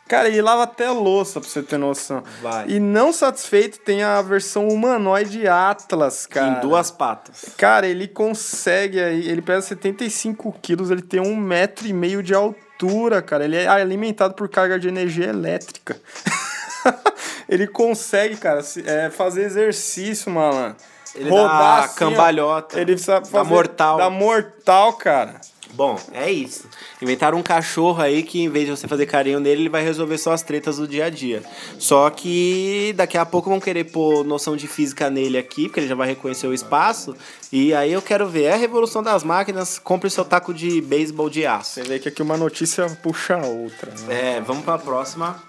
Cara, 0.08 0.28
ele 0.28 0.40
lava 0.40 0.62
até 0.62 0.90
louça, 0.90 1.40
pra 1.40 1.48
você 1.48 1.62
ter 1.62 1.76
noção. 1.76 2.22
Vai. 2.40 2.68
E 2.68 2.80
não 2.80 3.12
satisfeito, 3.12 3.80
tem 3.80 4.02
a 4.02 4.20
versão 4.22 4.66
humanoide 4.68 5.46
Atlas, 5.46 6.26
cara. 6.26 6.58
Em 6.58 6.60
duas 6.60 6.90
patas. 6.90 7.46
Cara, 7.56 7.86
ele 7.86 8.08
consegue 8.08 8.98
aí, 8.98 9.28
ele 9.28 9.42
pesa 9.42 9.68
75 9.68 10.54
quilos, 10.60 10.90
ele 10.90 11.02
tem 11.02 11.20
um 11.20 11.36
metro 11.36 11.86
e 11.86 11.92
meio 11.92 12.22
de 12.22 12.34
altura, 12.34 13.20
cara. 13.20 13.44
Ele 13.44 13.56
é 13.56 13.66
alimentado 13.66 14.34
por 14.34 14.48
carga 14.48 14.78
de 14.78 14.88
energia 14.88 15.26
elétrica. 15.26 16.00
ele 17.48 17.66
consegue, 17.66 18.36
cara, 18.36 18.62
se- 18.62 18.82
é, 18.86 19.10
fazer 19.10 19.44
exercício, 19.44 20.30
malandro. 20.30 20.76
Ele 21.14 21.28
dá 21.30 21.90
cambalhota, 21.94 22.80
Ele 22.80 22.96
sabe 22.96 23.26
dá 23.26 23.30
fazer, 23.38 23.50
mortal. 23.50 23.98
Dá 23.98 24.08
mortal, 24.10 24.94
cara. 24.94 25.40
Bom, 25.74 25.98
é 26.12 26.30
isso. 26.30 26.68
Inventaram 27.00 27.38
um 27.38 27.42
cachorro 27.42 28.02
aí 28.02 28.22
que, 28.22 28.42
em 28.42 28.48
vez 28.50 28.66
de 28.66 28.72
você 28.76 28.86
fazer 28.86 29.06
carinho 29.06 29.40
nele, 29.40 29.62
ele 29.62 29.68
vai 29.70 29.82
resolver 29.82 30.18
só 30.18 30.32
as 30.32 30.42
tretas 30.42 30.76
do 30.76 30.86
dia 30.86 31.06
a 31.06 31.10
dia. 31.10 31.42
Só 31.78 32.10
que 32.10 32.92
daqui 32.94 33.16
a 33.16 33.24
pouco 33.24 33.48
vão 33.48 33.58
querer 33.58 33.84
pôr 33.84 34.22
noção 34.22 34.54
de 34.54 34.68
física 34.68 35.08
nele 35.08 35.38
aqui, 35.38 35.64
porque 35.68 35.80
ele 35.80 35.88
já 35.88 35.94
vai 35.94 36.08
reconhecer 36.08 36.46
o 36.46 36.52
espaço. 36.52 37.16
E 37.50 37.72
aí 37.72 37.90
eu 37.90 38.02
quero 38.02 38.28
ver. 38.28 38.44
É 38.44 38.52
a 38.52 38.56
revolução 38.56 39.02
das 39.02 39.24
máquinas. 39.24 39.78
Compre 39.78 40.10
seu 40.10 40.26
taco 40.26 40.52
de 40.52 40.80
beisebol 40.82 41.30
de 41.30 41.46
aço. 41.46 41.72
Você 41.74 41.82
vê 41.84 41.98
que 41.98 42.08
aqui 42.08 42.20
uma 42.20 42.36
notícia 42.36 42.86
puxa 43.02 43.36
a 43.36 43.46
outra. 43.46 43.92
Né? 44.06 44.36
É, 44.36 44.40
vamos 44.42 44.64
pra 44.64 44.76
próxima. 44.78 45.42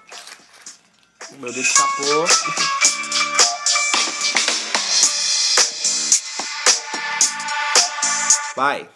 Meu 1.32 1.52
dedo 1.52 1.62
escapou. 1.62 2.26
Vai. 8.56 8.88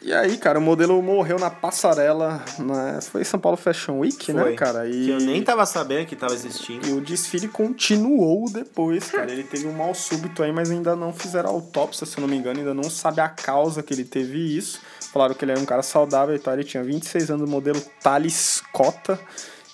E 0.00 0.12
aí, 0.14 0.38
cara, 0.38 0.58
o 0.58 0.62
modelo 0.62 1.02
morreu 1.02 1.38
na 1.38 1.50
passarela. 1.50 2.42
Na... 2.58 3.00
Foi 3.02 3.24
São 3.24 3.38
Paulo 3.38 3.56
Fashion 3.56 3.98
Week, 3.98 4.32
né, 4.32 4.42
Foi. 4.42 4.54
cara? 4.54 4.88
E... 4.88 5.04
Que 5.04 5.10
eu 5.10 5.18
nem 5.18 5.42
tava 5.42 5.66
sabendo 5.66 6.06
que 6.06 6.16
tava 6.16 6.32
existindo. 6.32 6.86
E 6.86 6.92
o 6.92 7.00
desfile 7.00 7.48
continuou 7.48 8.48
depois, 8.48 9.10
cara. 9.10 9.30
Ele 9.30 9.42
teve 9.42 9.66
um 9.66 9.72
mal 9.72 9.94
súbito 9.94 10.42
aí, 10.42 10.52
mas 10.52 10.70
ainda 10.70 10.94
não 10.94 11.12
fizeram 11.12 11.50
autópsia, 11.50 12.06
se 12.06 12.16
eu 12.16 12.22
não 12.22 12.28
me 12.28 12.36
engano. 12.36 12.60
Ainda 12.60 12.72
não 12.72 12.88
sabe 12.88 13.20
a 13.20 13.28
causa 13.28 13.82
que 13.82 13.92
ele 13.92 14.04
teve 14.04 14.56
isso. 14.56 14.80
Falaram 15.12 15.34
que 15.34 15.44
ele 15.44 15.52
era 15.52 15.60
um 15.60 15.66
cara 15.66 15.82
saudável 15.82 16.34
e 16.34 16.38
tal. 16.38 16.54
Ele 16.54 16.64
tinha 16.64 16.82
26 16.82 17.30
anos, 17.30 17.50
modelo 17.50 17.80
Thales 18.00 18.62
Cota. 18.72 19.18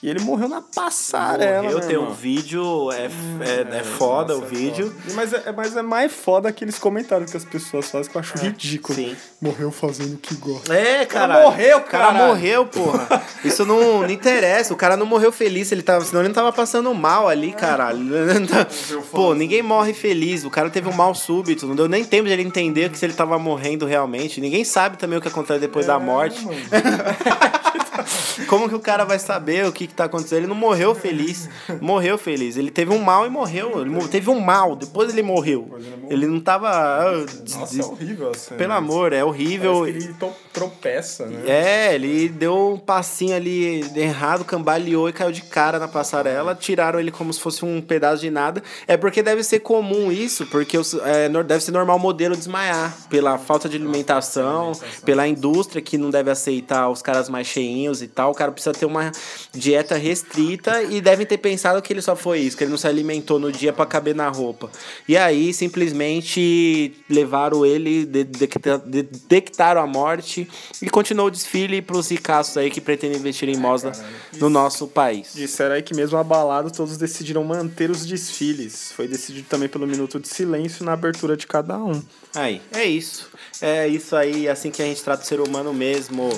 E 0.04 0.10
ele 0.10 0.20
morreu 0.20 0.50
na 0.50 0.60
passarela. 0.60 1.62
Morreu, 1.62 1.78
né, 1.78 1.86
tem 1.86 1.96
um 1.96 2.12
vídeo, 2.12 2.92
é, 2.92 3.04
é, 3.06 3.78
é 3.78 3.82
foda 3.82 4.36
o 4.36 4.42
Nossa, 4.42 4.52
é 4.52 4.56
vídeo. 4.58 4.90
foda. 4.90 5.14
Mas 5.14 5.32
é, 5.32 5.52
mas 5.52 5.76
é 5.78 5.80
mais 5.80 6.12
foda 6.12 6.46
aqueles 6.46 6.78
comentários 6.78 7.30
que 7.30 7.38
as 7.38 7.44
pessoas 7.46 7.90
fazem 7.90 8.12
que 8.12 8.14
eu 8.18 8.20
acho 8.20 8.36
ridículo. 8.36 8.94
sim. 8.94 9.16
Morreu 9.40 9.72
fazendo 9.72 10.16
o 10.16 10.18
que 10.18 10.34
gosta. 10.34 10.74
É, 10.74 11.06
cara. 11.06 11.44
morreu, 11.44 11.78
O 11.78 11.80
cara 11.84 12.12
morreu, 12.12 12.66
porra. 12.66 13.24
Isso 13.42 13.64
não, 13.64 14.02
não 14.02 14.10
interessa. 14.10 14.74
O 14.74 14.76
cara 14.76 14.94
não 14.94 15.06
morreu 15.06 15.32
feliz, 15.32 15.72
ele 15.72 15.80
tava, 15.82 16.04
senão 16.04 16.20
ele 16.20 16.28
não 16.28 16.34
tava 16.34 16.52
passando 16.52 16.92
mal 16.92 17.26
ali, 17.26 17.52
caralho. 17.52 18.04
Pô, 19.10 19.34
ninguém 19.34 19.62
morre 19.62 19.94
feliz. 19.94 20.44
O 20.44 20.50
cara 20.50 20.68
teve 20.68 20.86
um 20.86 20.92
mal 20.92 21.14
súbito. 21.14 21.66
Não 21.66 21.74
deu 21.74 21.88
nem 21.88 22.04
tempo 22.04 22.26
de 22.26 22.32
ele 22.34 22.42
entender 22.42 22.90
que 22.90 22.98
se 22.98 23.06
ele 23.06 23.14
tava 23.14 23.38
morrendo 23.38 23.86
realmente. 23.86 24.38
Ninguém 24.38 24.64
sabe 24.64 24.98
também 24.98 25.18
o 25.18 25.22
que 25.22 25.28
acontece 25.28 25.60
depois 25.60 25.86
da 25.86 25.98
morte. 25.98 26.46
Como 28.48 28.68
que 28.68 28.74
o 28.74 28.80
cara 28.80 29.04
vai 29.04 29.18
saber 29.18 29.66
o 29.66 29.72
que, 29.72 29.86
que 29.94 29.98
tá 29.98 30.04
acontecendo? 30.04 30.38
Ele 30.38 30.46
não 30.48 30.54
morreu 30.54 30.94
feliz. 30.94 31.48
Morreu 31.80 32.18
feliz. 32.18 32.56
Ele 32.56 32.70
teve 32.70 32.92
um 32.92 32.98
mal 32.98 33.24
e 33.24 33.30
morreu. 33.30 33.80
Ele 33.80 34.08
teve 34.08 34.28
um 34.28 34.40
mal, 34.40 34.74
depois 34.74 35.10
ele 35.10 35.22
morreu. 35.22 35.78
Ele 36.10 36.26
não 36.26 36.40
tava. 36.40 36.68
ah, 36.68 37.24
Nossa, 37.56 37.80
é 37.80 37.84
horrível 37.84 38.30
assim. 38.30 38.54
Pelo 38.56 38.72
amor, 38.72 39.12
é 39.12 39.24
horrível. 39.24 39.86
Ele 39.86 40.14
tropeça, 40.52 41.26
né? 41.26 41.42
É, 41.46 41.94
ele 41.94 42.28
deu 42.28 42.74
um 42.74 42.78
passinho 42.78 43.34
ali 43.34 43.84
errado, 43.96 44.44
cambaleou 44.44 45.08
e 45.08 45.12
caiu 45.12 45.32
de 45.32 45.42
cara 45.42 45.78
na 45.78 45.88
passarela. 45.88 46.54
Tiraram 46.54 46.98
ele 46.98 47.10
como 47.10 47.32
se 47.32 47.40
fosse 47.40 47.64
um 47.64 47.80
pedaço 47.80 48.20
de 48.20 48.30
nada. 48.30 48.62
É 48.86 48.96
porque 48.96 49.22
deve 49.22 49.42
ser 49.42 49.60
comum 49.60 50.10
isso, 50.10 50.46
porque 50.46 50.76
é, 51.04 51.28
deve 51.44 51.62
ser 51.62 51.70
normal 51.70 51.96
o 51.96 52.00
modelo 52.00 52.36
desmaiar. 52.36 52.94
Pela 53.08 53.38
falta 53.38 53.68
de 53.68 53.76
alimentação, 53.76 54.72
pela 55.04 55.26
indústria 55.26 55.80
que 55.80 55.96
não 55.96 56.10
deve 56.10 56.30
aceitar 56.30 56.88
os 56.90 57.00
caras 57.00 57.28
mais 57.28 57.46
cheinhos 57.46 58.02
e 58.02 58.08
tal. 58.08 58.32
O 58.32 58.34
cara 58.34 58.50
precisa 58.50 58.72
ter 58.72 58.86
uma 58.86 59.12
dieta 59.52 59.83
restrita 59.96 60.82
e 60.82 61.00
devem 61.00 61.26
ter 61.26 61.38
pensado 61.38 61.80
que 61.82 61.92
ele 61.92 62.00
só 62.02 62.16
foi 62.16 62.40
isso, 62.40 62.56
que 62.56 62.64
ele 62.64 62.70
não 62.70 62.78
se 62.78 62.86
alimentou 62.86 63.38
no 63.38 63.52
dia 63.52 63.72
pra 63.72 63.84
caber 63.84 64.14
na 64.14 64.28
roupa. 64.28 64.70
E 65.08 65.16
aí, 65.16 65.52
simplesmente 65.52 66.94
levaram 67.08 67.64
ele, 67.66 68.04
de- 68.04 68.24
detecta- 68.24 68.78
de- 68.78 69.02
detectaram 69.02 69.80
a 69.80 69.86
morte 69.86 70.48
e 70.80 70.88
continuou 70.88 71.28
o 71.28 71.30
desfile 71.30 71.82
pros 71.82 72.08
ricaços 72.10 72.56
aí 72.56 72.70
que 72.70 72.80
pretendem 72.80 73.18
investir 73.18 73.48
em 73.48 73.56
moda 73.56 73.92
no 74.38 74.48
nosso 74.48 74.86
país. 74.88 75.32
Disseram 75.34 75.74
aí 75.74 75.82
que 75.82 75.94
mesmo 75.94 76.16
abalado, 76.16 76.70
todos 76.70 76.96
decidiram 76.96 77.44
manter 77.44 77.90
os 77.90 78.06
desfiles. 78.06 78.92
Foi 78.92 79.06
decidido 79.06 79.46
também 79.48 79.68
pelo 79.68 79.86
minuto 79.86 80.18
de 80.18 80.28
silêncio 80.28 80.84
na 80.84 80.92
abertura 80.92 81.36
de 81.36 81.46
cada 81.46 81.76
um. 81.78 82.02
Aí, 82.34 82.60
é 82.72 82.84
isso. 82.84 83.28
É 83.60 83.86
isso 83.86 84.16
aí, 84.16 84.48
assim 84.48 84.70
que 84.70 84.82
a 84.82 84.84
gente 84.84 85.02
trata 85.02 85.22
o 85.22 85.26
ser 85.26 85.40
humano 85.40 85.72
mesmo. 85.72 86.28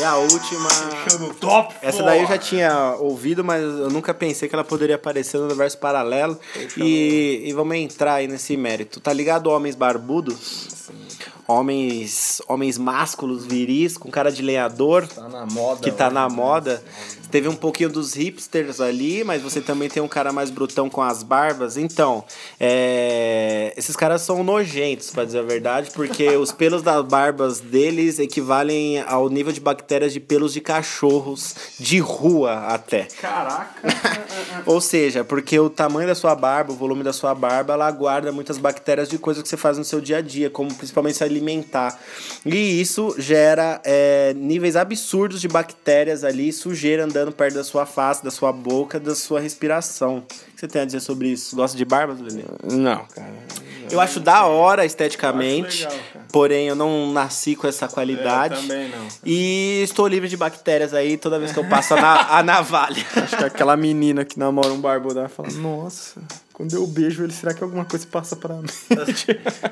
E 0.00 0.04
a 0.04 0.16
última 0.16 0.68
é 0.68 0.72
a... 0.72 0.84
Última. 0.84 1.04
Fechando 1.04 1.34
top 1.34 1.74
Essa 1.82 2.02
daí 2.02 2.22
eu 2.22 2.26
já 2.26 2.38
tinha 2.38 2.96
ouvido, 2.98 3.44
mas 3.44 3.62
eu 3.62 3.90
nunca 3.90 4.14
pensei 4.14 4.48
que 4.48 4.54
ela 4.54 4.64
poderia 4.64 4.96
aparecer 4.96 5.36
no 5.36 5.44
universo 5.44 5.76
paralelo. 5.76 6.38
E, 6.78 7.42
e 7.44 7.52
vamos 7.52 7.76
entrar 7.76 8.14
aí 8.14 8.26
nesse 8.26 8.56
mérito. 8.56 8.98
Tá 8.98 9.12
ligado, 9.12 9.48
Homens 9.48 9.74
Barbudos? 9.74 10.68
Homens, 11.46 12.40
homens 12.48 12.78
másculos, 12.78 13.44
viris, 13.44 13.98
com 13.98 14.10
cara 14.10 14.30
de 14.30 14.40
lenhador. 14.40 15.06
Tá 15.06 15.28
na 15.28 15.44
moda. 15.44 15.82
que 15.82 15.90
tá 15.90 16.06
hoje, 16.06 16.14
na 16.14 16.28
né? 16.28 16.34
moda. 16.34 16.82
Teve 17.30 17.48
um 17.48 17.54
pouquinho 17.54 17.88
dos 17.88 18.14
hipsters 18.14 18.80
ali, 18.80 19.22
mas 19.22 19.42
você 19.42 19.60
também 19.60 19.88
tem 19.88 20.02
um 20.02 20.08
cara 20.08 20.32
mais 20.32 20.50
brutão 20.50 20.90
com 20.90 21.02
as 21.02 21.22
barbas. 21.22 21.76
Então, 21.76 22.24
é, 22.58 23.72
esses 23.76 23.94
caras 23.94 24.22
são 24.22 24.42
nojentos, 24.42 25.10
pra 25.10 25.24
dizer 25.24 25.38
a 25.38 25.42
verdade, 25.42 25.90
porque 25.92 26.28
os 26.36 26.50
pelos 26.52 26.82
das 26.82 27.04
barbas 27.04 27.60
deles 27.60 28.18
equivalem 28.18 29.00
ao 29.06 29.28
nível 29.28 29.52
de 29.52 29.60
bactérias 29.60 30.12
de 30.12 30.20
pelos 30.20 30.52
de 30.52 30.60
cachorros 30.60 31.54
de 31.78 31.98
rua 31.98 32.66
até. 32.66 33.06
Caraca. 33.20 33.70
Ou 34.66 34.80
seja, 34.80 35.24
porque 35.24 35.58
o 35.58 35.70
tamanho 35.70 36.08
da 36.08 36.14
sua 36.14 36.34
barba, 36.34 36.72
o 36.72 36.76
volume 36.76 37.02
da 37.02 37.12
sua 37.12 37.34
barba, 37.34 37.74
ela 37.74 37.90
guarda 37.90 38.32
muitas 38.32 38.58
bactérias 38.58 39.08
de 39.08 39.18
coisas 39.18 39.42
que 39.42 39.48
você 39.48 39.56
faz 39.56 39.78
no 39.78 39.84
seu 39.84 40.00
dia 40.00 40.18
a 40.18 40.20
dia, 40.20 40.50
como 40.50 40.74
principalmente 40.74 41.18
se 41.18 41.24
alimentar. 41.24 41.98
E 42.44 42.80
isso 42.80 43.14
gera 43.18 43.80
é, 43.84 44.34
níveis 44.34 44.76
absurdos 44.76 45.40
de 45.40 45.48
bactérias 45.48 46.24
ali, 46.24 46.52
sujeira 46.52 47.04
andando 47.04 47.19
perto 47.30 47.54
da 47.54 47.64
sua 47.64 47.84
face, 47.84 48.22
da 48.24 48.30
sua 48.30 48.52
boca, 48.52 48.98
da 48.98 49.14
sua 49.14 49.40
respiração. 49.40 50.18
O 50.18 50.22
que 50.22 50.60
você 50.60 50.68
tem 50.68 50.82
a 50.82 50.84
dizer 50.84 51.00
sobre 51.00 51.28
isso? 51.28 51.54
Gosta 51.56 51.76
de 51.76 51.84
barbas, 51.84 52.20
Lelê? 52.20 52.44
Não, 52.64 53.04
cara. 53.06 53.32
Eu 53.90 54.00
acho 54.00 54.20
da 54.20 54.46
hora 54.46 54.84
esteticamente, 54.86 55.82
Eu 55.82 55.90
legal, 55.90 56.04
porém 56.30 56.68
eu 56.68 56.76
não 56.76 57.12
nasci 57.12 57.56
com 57.56 57.66
essa 57.66 57.88
qualidade. 57.88 58.54
Eu 58.54 58.60
também 58.60 58.88
não. 58.88 59.08
E 59.24 59.80
estou 59.82 60.06
livre 60.06 60.28
de 60.28 60.36
bactérias 60.36 60.94
aí 60.94 61.16
toda 61.16 61.38
vez 61.40 61.50
que 61.52 61.58
eu 61.58 61.68
passo 61.68 61.94
a, 61.94 62.00
na- 62.00 62.38
a 62.38 62.42
navalha. 62.42 63.04
Acho 63.16 63.36
que 63.36 63.44
aquela 63.44 63.76
menina 63.76 64.24
que 64.24 64.38
namora 64.38 64.68
um 64.68 64.80
barbudo 64.80 65.14
vai 65.16 65.28
falar, 65.28 65.50
nossa, 65.54 66.20
quando 66.60 66.74
eu 66.74 66.86
beijo 66.86 67.22
ele, 67.24 67.32
será 67.32 67.54
que 67.54 67.62
alguma 67.64 67.86
coisa 67.86 68.06
passa 68.06 68.36
pra 68.36 68.54
mim? 68.56 68.64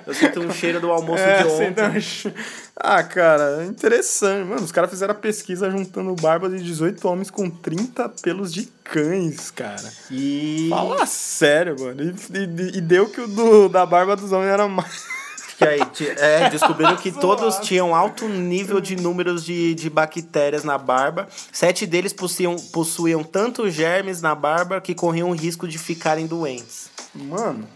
Eu 0.06 0.14
sinto 0.14 0.40
um 0.40 0.50
cheiro 0.50 0.80
do 0.80 0.90
almoço 0.90 1.22
É, 1.22 1.42
de 1.42 1.48
ontem. 1.48 1.66
então, 1.68 2.32
Ah, 2.74 3.02
cara, 3.02 3.66
interessante. 3.66 4.46
Mano, 4.48 4.62
os 4.62 4.72
caras 4.72 4.88
fizeram 4.88 5.12
a 5.12 5.14
pesquisa 5.14 5.70
juntando 5.70 6.14
barbas 6.14 6.50
de 6.52 6.62
18 6.64 7.06
homens 7.06 7.30
com 7.30 7.50
30 7.50 8.08
pelos 8.22 8.54
de 8.54 8.68
cães, 8.84 9.50
cara. 9.50 9.92
E... 10.10 10.68
Fala 10.70 11.04
sério, 11.04 11.76
mano. 11.78 12.02
E, 12.02 12.38
e- 12.38 12.78
e 12.78 12.80
deu 12.80 13.06
que 13.10 13.20
o 13.20 13.26
do, 13.28 13.68
da 13.68 13.84
barba 13.84 14.16
dos 14.16 14.32
homens 14.32 14.48
era 14.50 14.66
mais. 14.66 15.17
Que 15.58 15.64
aí, 15.66 15.80
é, 16.18 16.48
descobriram 16.50 16.96
que 16.96 17.10
todos 17.10 17.56
tinham 17.58 17.94
alto 17.94 18.28
nível 18.28 18.80
de 18.80 18.94
números 18.94 19.44
de, 19.44 19.74
de 19.74 19.90
bactérias 19.90 20.62
na 20.62 20.78
barba. 20.78 21.28
Sete 21.52 21.84
deles 21.84 22.12
possuíam, 22.12 22.56
possuíam 22.72 23.24
tanto 23.24 23.68
germes 23.68 24.22
na 24.22 24.34
barba 24.36 24.80
que 24.80 24.94
corriam 24.94 25.30
o 25.30 25.34
risco 25.34 25.66
de 25.66 25.76
ficarem 25.76 26.26
doentes. 26.26 26.90
Mano. 27.12 27.68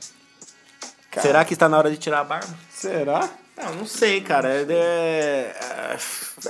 cara, 1.11 1.27
Será 1.27 1.45
que 1.45 1.55
está 1.55 1.69
na 1.69 1.77
hora 1.77 1.91
de 1.91 1.97
tirar 1.97 2.21
a 2.21 2.25
barba? 2.25 2.55
Será? 2.73 3.29
Não, 3.57 3.75
não 3.75 3.87
sei, 3.87 4.21
cara. 4.21 4.49
É, 4.49 5.97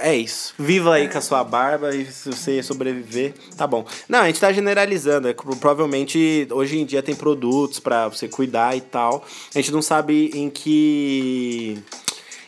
é, 0.00 0.14
isso. 0.14 0.54
Viva 0.58 0.94
aí 0.94 1.08
com 1.08 1.18
a 1.18 1.20
sua 1.20 1.44
barba 1.44 1.94
e 1.94 2.06
se 2.06 2.30
você 2.30 2.62
sobreviver, 2.62 3.34
tá 3.56 3.66
bom. 3.66 3.84
Não, 4.08 4.20
a 4.20 4.26
gente 4.26 4.40
tá 4.40 4.52
generalizando. 4.52 5.28
É, 5.28 5.32
provavelmente 5.32 6.46
hoje 6.50 6.78
em 6.78 6.84
dia 6.84 7.02
tem 7.02 7.14
produtos 7.14 7.80
pra 7.80 8.08
você 8.08 8.28
cuidar 8.28 8.76
e 8.76 8.80
tal. 8.80 9.24
A 9.54 9.58
gente 9.58 9.72
não 9.72 9.82
sabe 9.82 10.30
em 10.34 10.48
que. 10.50 11.78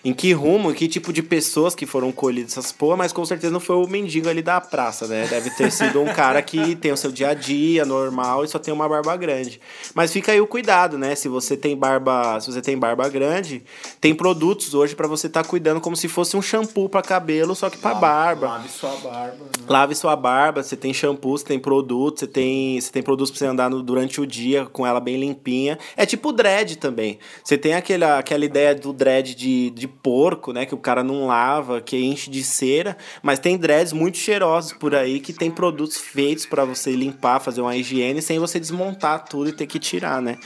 Em 0.04 0.12
que 0.12 0.32
rumo, 0.34 0.70
em 0.70 0.74
que 0.74 0.86
tipo 0.86 1.12
de 1.14 1.22
pessoas 1.22 1.74
que 1.74 1.86
foram 1.86 2.12
colhidas 2.12 2.52
essas 2.52 2.70
porra, 2.70 2.94
mas 2.96 3.10
com 3.10 3.24
certeza 3.24 3.50
não 3.50 3.58
foi 3.58 3.76
o 3.76 3.86
mendigo 3.88 4.28
ali 4.28 4.42
da 4.42 4.60
praça, 4.60 5.06
né? 5.06 5.26
Deve 5.30 5.48
ter 5.50 5.72
sido 5.72 5.98
um 6.02 6.12
cara 6.12 6.42
que 6.42 6.76
tem 6.76 6.92
o 6.92 6.96
seu 6.96 7.10
dia 7.10 7.30
a 7.30 7.34
dia 7.34 7.86
normal 7.86 8.44
e 8.44 8.48
só 8.48 8.58
tem 8.58 8.74
uma 8.74 8.86
barba 8.86 9.16
grande. 9.16 9.58
Mas 9.94 10.12
fica 10.12 10.30
aí 10.32 10.40
o 10.42 10.46
cuidado, 10.46 10.98
né? 10.98 11.14
Se 11.14 11.26
você 11.26 11.56
tem 11.56 11.74
barba, 11.74 12.38
se 12.38 12.52
você 12.52 12.60
tem 12.60 12.76
barba 12.76 13.08
grande, 13.08 13.62
tem 13.98 14.14
produtos 14.14 14.74
hoje 14.74 14.94
pra 14.94 15.06
você 15.08 15.26
estar 15.26 15.42
cuidando 15.46 15.80
como 15.80 15.96
se 15.96 16.06
fosse 16.06 16.36
um 16.36 16.42
shampoo 16.42 16.86
pra 16.86 17.00
cabelo, 17.00 17.54
só 17.54 17.70
que 17.70 17.78
pra 17.78 17.94
barba. 17.94 18.46
Lave 18.48 18.68
sua 18.68 18.90
barba. 18.96 19.44
né? 19.44 19.64
Lave 19.66 19.94
sua 19.94 20.16
barba, 20.16 20.62
você 20.62 20.76
tem 20.76 20.92
shampoo, 20.92 21.38
você 21.38 21.46
tem 21.46 21.58
produtos, 21.58 22.20
você 22.20 22.26
tem, 22.26 22.78
você 22.78 22.92
tem 22.92 23.02
produtos 23.02 23.30
pra 23.30 23.38
você 23.38 23.46
andar 23.46 23.70
no- 23.70 23.82
durante 23.82 24.20
o 24.20 24.26
dia 24.26 24.66
com 24.66 24.86
ela 24.86 25.00
bem 25.00 25.16
limpinha. 25.18 25.78
É 25.96 26.04
tipo 26.04 26.30
dread 26.30 26.76
também. 26.76 27.18
Você 27.42 27.56
tem 27.56 27.72
aquela, 27.72 28.18
aquela 28.18 28.44
ideia 28.44 28.74
do 28.74 28.92
dread 28.92 29.34
de, 29.34 29.70
de 29.70 29.93
porco, 30.02 30.52
né? 30.52 30.66
Que 30.66 30.74
o 30.74 30.78
cara 30.78 31.02
não 31.02 31.26
lava, 31.26 31.80
que 31.80 31.96
enche 31.96 32.30
de 32.30 32.42
cera. 32.42 32.96
Mas 33.22 33.38
tem 33.38 33.56
dreads 33.56 33.92
muito 33.92 34.18
cheirosos 34.18 34.72
por 34.72 34.94
aí 34.94 35.20
que 35.20 35.32
tem 35.32 35.50
produtos 35.50 35.96
feitos 35.98 36.46
pra 36.46 36.64
você 36.64 36.92
limpar, 36.92 37.40
fazer 37.40 37.60
uma 37.60 37.76
higiene 37.76 38.20
sem 38.20 38.38
você 38.38 38.58
desmontar 38.60 39.24
tudo 39.24 39.50
e 39.50 39.52
ter 39.52 39.66
que 39.66 39.78
tirar, 39.78 40.20
né? 40.20 40.36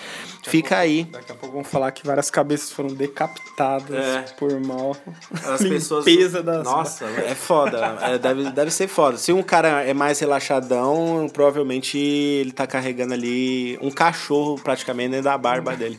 Fica 0.44 0.78
aí. 0.78 1.04
Daqui 1.04 1.32
a 1.32 1.34
pouco 1.34 1.54
vão 1.54 1.64
falar 1.64 1.90
que 1.92 2.06
várias 2.06 2.30
cabeças 2.30 2.70
foram 2.70 2.88
decapitadas 2.94 3.96
É. 4.04 4.20
por 4.38 4.58
mal. 4.60 4.96
As 5.44 5.60
pessoas. 5.66 6.06
Limpeza 6.06 6.42
das 6.42 6.64
Nossa, 6.64 7.04
é 7.26 7.34
foda. 7.34 7.98
É, 8.02 8.18
deve, 8.18 8.50
deve 8.50 8.70
ser 8.70 8.88
foda. 8.88 9.16
Se 9.18 9.32
um 9.32 9.42
cara 9.42 9.82
é 9.82 9.92
mais 9.92 10.18
relaxadão, 10.20 11.28
provavelmente 11.32 11.98
ele 11.98 12.52
tá 12.52 12.66
carregando 12.66 13.14
ali 13.14 13.78
um 13.82 13.90
cachorro 13.90 14.58
praticamente 14.62 15.10
dentro 15.10 15.24
da 15.24 15.36
barba 15.36 15.76
dele. 15.76 15.98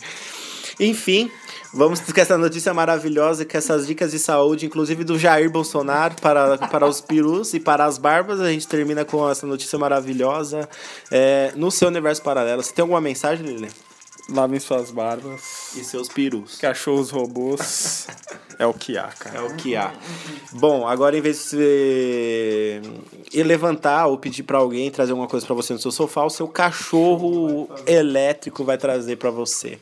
Enfim. 0.80 1.30
Vamos 1.71 1.99
com 1.99 2.19
essa 2.19 2.36
notícia 2.36 2.73
maravilhosa, 2.73 3.45
com 3.45 3.55
essas 3.55 3.86
dicas 3.86 4.11
de 4.11 4.17
saúde, 4.17 4.65
inclusive 4.65 5.03
do 5.03 5.19
Jair 5.19 5.51
Bolsonaro 5.51 6.15
para, 6.19 6.57
para 6.57 6.88
os 6.88 6.99
perus 6.99 7.53
e 7.53 7.59
para 7.59 7.86
as 7.86 7.99
barbas. 7.99 8.39
A 8.39 8.51
gente 8.51 8.67
termina 8.67 9.05
com 9.05 9.30
essa 9.30 9.45
notícia 9.45 9.77
maravilhosa 9.77 10.67
é, 11.11 11.51
no 11.55 11.69
seu 11.69 11.89
universo 11.89 12.23
paralelo. 12.23 12.63
Você 12.63 12.73
tem 12.73 12.82
alguma 12.82 12.99
mensagem, 12.99 13.45
Lili? 13.45 13.69
Lavem 14.32 14.59
suas 14.59 14.91
barbas. 14.91 15.75
E 15.75 15.84
seus 15.84 16.07
perus. 16.07 16.57
Cachorros 16.57 17.09
robôs. 17.09 18.07
é 18.57 18.65
o 18.65 18.73
que 18.73 18.97
há, 18.97 19.07
cara. 19.07 19.39
É 19.39 19.41
o 19.41 19.55
que 19.55 19.75
há. 19.75 19.91
Bom, 20.53 20.88
agora 20.88 21.17
em 21.17 21.21
vez 21.21 21.38
de 21.38 21.43
você 21.43 22.82
ir 23.32 23.43
levantar 23.43 24.07
ou 24.07 24.17
pedir 24.17 24.43
pra 24.43 24.59
alguém 24.59 24.89
trazer 24.91 25.11
alguma 25.11 25.27
coisa 25.27 25.45
pra 25.45 25.55
você 25.55 25.73
no 25.73 25.80
seu 25.80 25.91
sofá, 25.91 26.23
o 26.23 26.30
seu 26.30 26.47
cachorro 26.47 27.69
elétrico 27.88 28.63
vai 28.63 28.77
trazer 28.77 29.17
pra 29.17 29.32
você. 29.32 29.80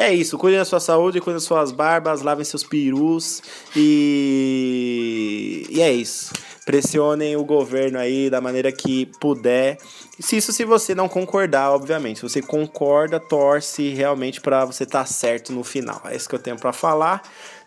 É 0.00 0.14
isso, 0.14 0.38
cuidem 0.38 0.58
da 0.58 0.64
sua 0.64 0.80
saúde, 0.80 1.20
cuidem 1.20 1.34
das 1.34 1.44
suas 1.44 1.70
barbas, 1.70 2.22
lavem 2.22 2.42
seus 2.42 2.64
perus 2.64 3.42
e 3.76 5.66
e 5.68 5.82
é 5.82 5.92
isso. 5.92 6.32
Pressionem 6.64 7.36
o 7.36 7.44
governo 7.44 7.98
aí 7.98 8.30
da 8.30 8.40
maneira 8.40 8.72
que 8.72 9.04
puder. 9.20 9.76
Se 10.18 10.38
isso 10.38 10.54
se 10.54 10.64
você 10.64 10.94
não 10.94 11.06
concordar, 11.06 11.70
obviamente. 11.72 12.20
Se 12.20 12.22
você 12.22 12.40
concorda, 12.40 13.20
torce 13.20 13.90
realmente 13.90 14.40
pra 14.40 14.64
você 14.64 14.84
estar 14.84 15.04
certo 15.04 15.52
no 15.52 15.62
final. 15.62 16.00
É 16.06 16.16
isso 16.16 16.26
que 16.26 16.34
eu 16.34 16.38
tenho 16.38 16.58
pra 16.58 16.72
falar. 16.72 17.20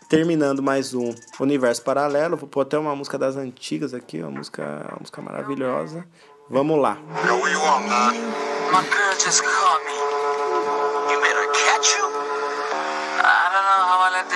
Terminando 0.08 0.60
mais 0.60 0.92
um 0.92 1.14
Universo 1.38 1.82
Paralelo. 1.82 2.36
Vou 2.36 2.48
pôr 2.48 2.62
até 2.62 2.76
uma 2.76 2.96
música 2.96 3.16
das 3.16 3.36
antigas 3.36 3.94
aqui, 3.94 4.18
uma 4.18 4.32
música, 4.32 4.88
uma 4.90 4.98
música 4.98 5.22
maravilhosa. 5.22 6.04
Vamos 6.50 6.80
lá. 6.80 6.98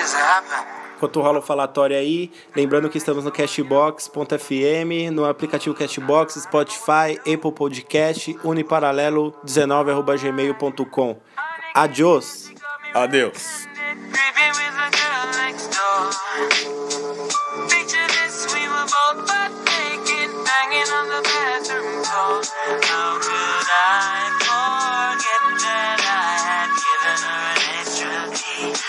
coisa. 0.08 0.78
Enquanto 0.96 1.20
rola 1.20 1.38
o 1.38 1.42
falatório 1.42 1.96
aí, 1.96 2.32
lembrando 2.56 2.90
que 2.90 2.98
estamos 2.98 3.24
no 3.24 3.30
Cashbox.fm, 3.30 5.12
no 5.12 5.24
aplicativo 5.24 5.72
Cashbox, 5.74 6.34
Spotify, 6.42 7.16
Apple 7.20 7.52
Podcast, 7.52 8.34
uniparalelo19@gmail.com. 8.44 11.16
Adiós. 11.74 12.50
Adeus. 12.92 13.68
How 22.10 22.40
could 23.20 23.66
I? 23.70 24.17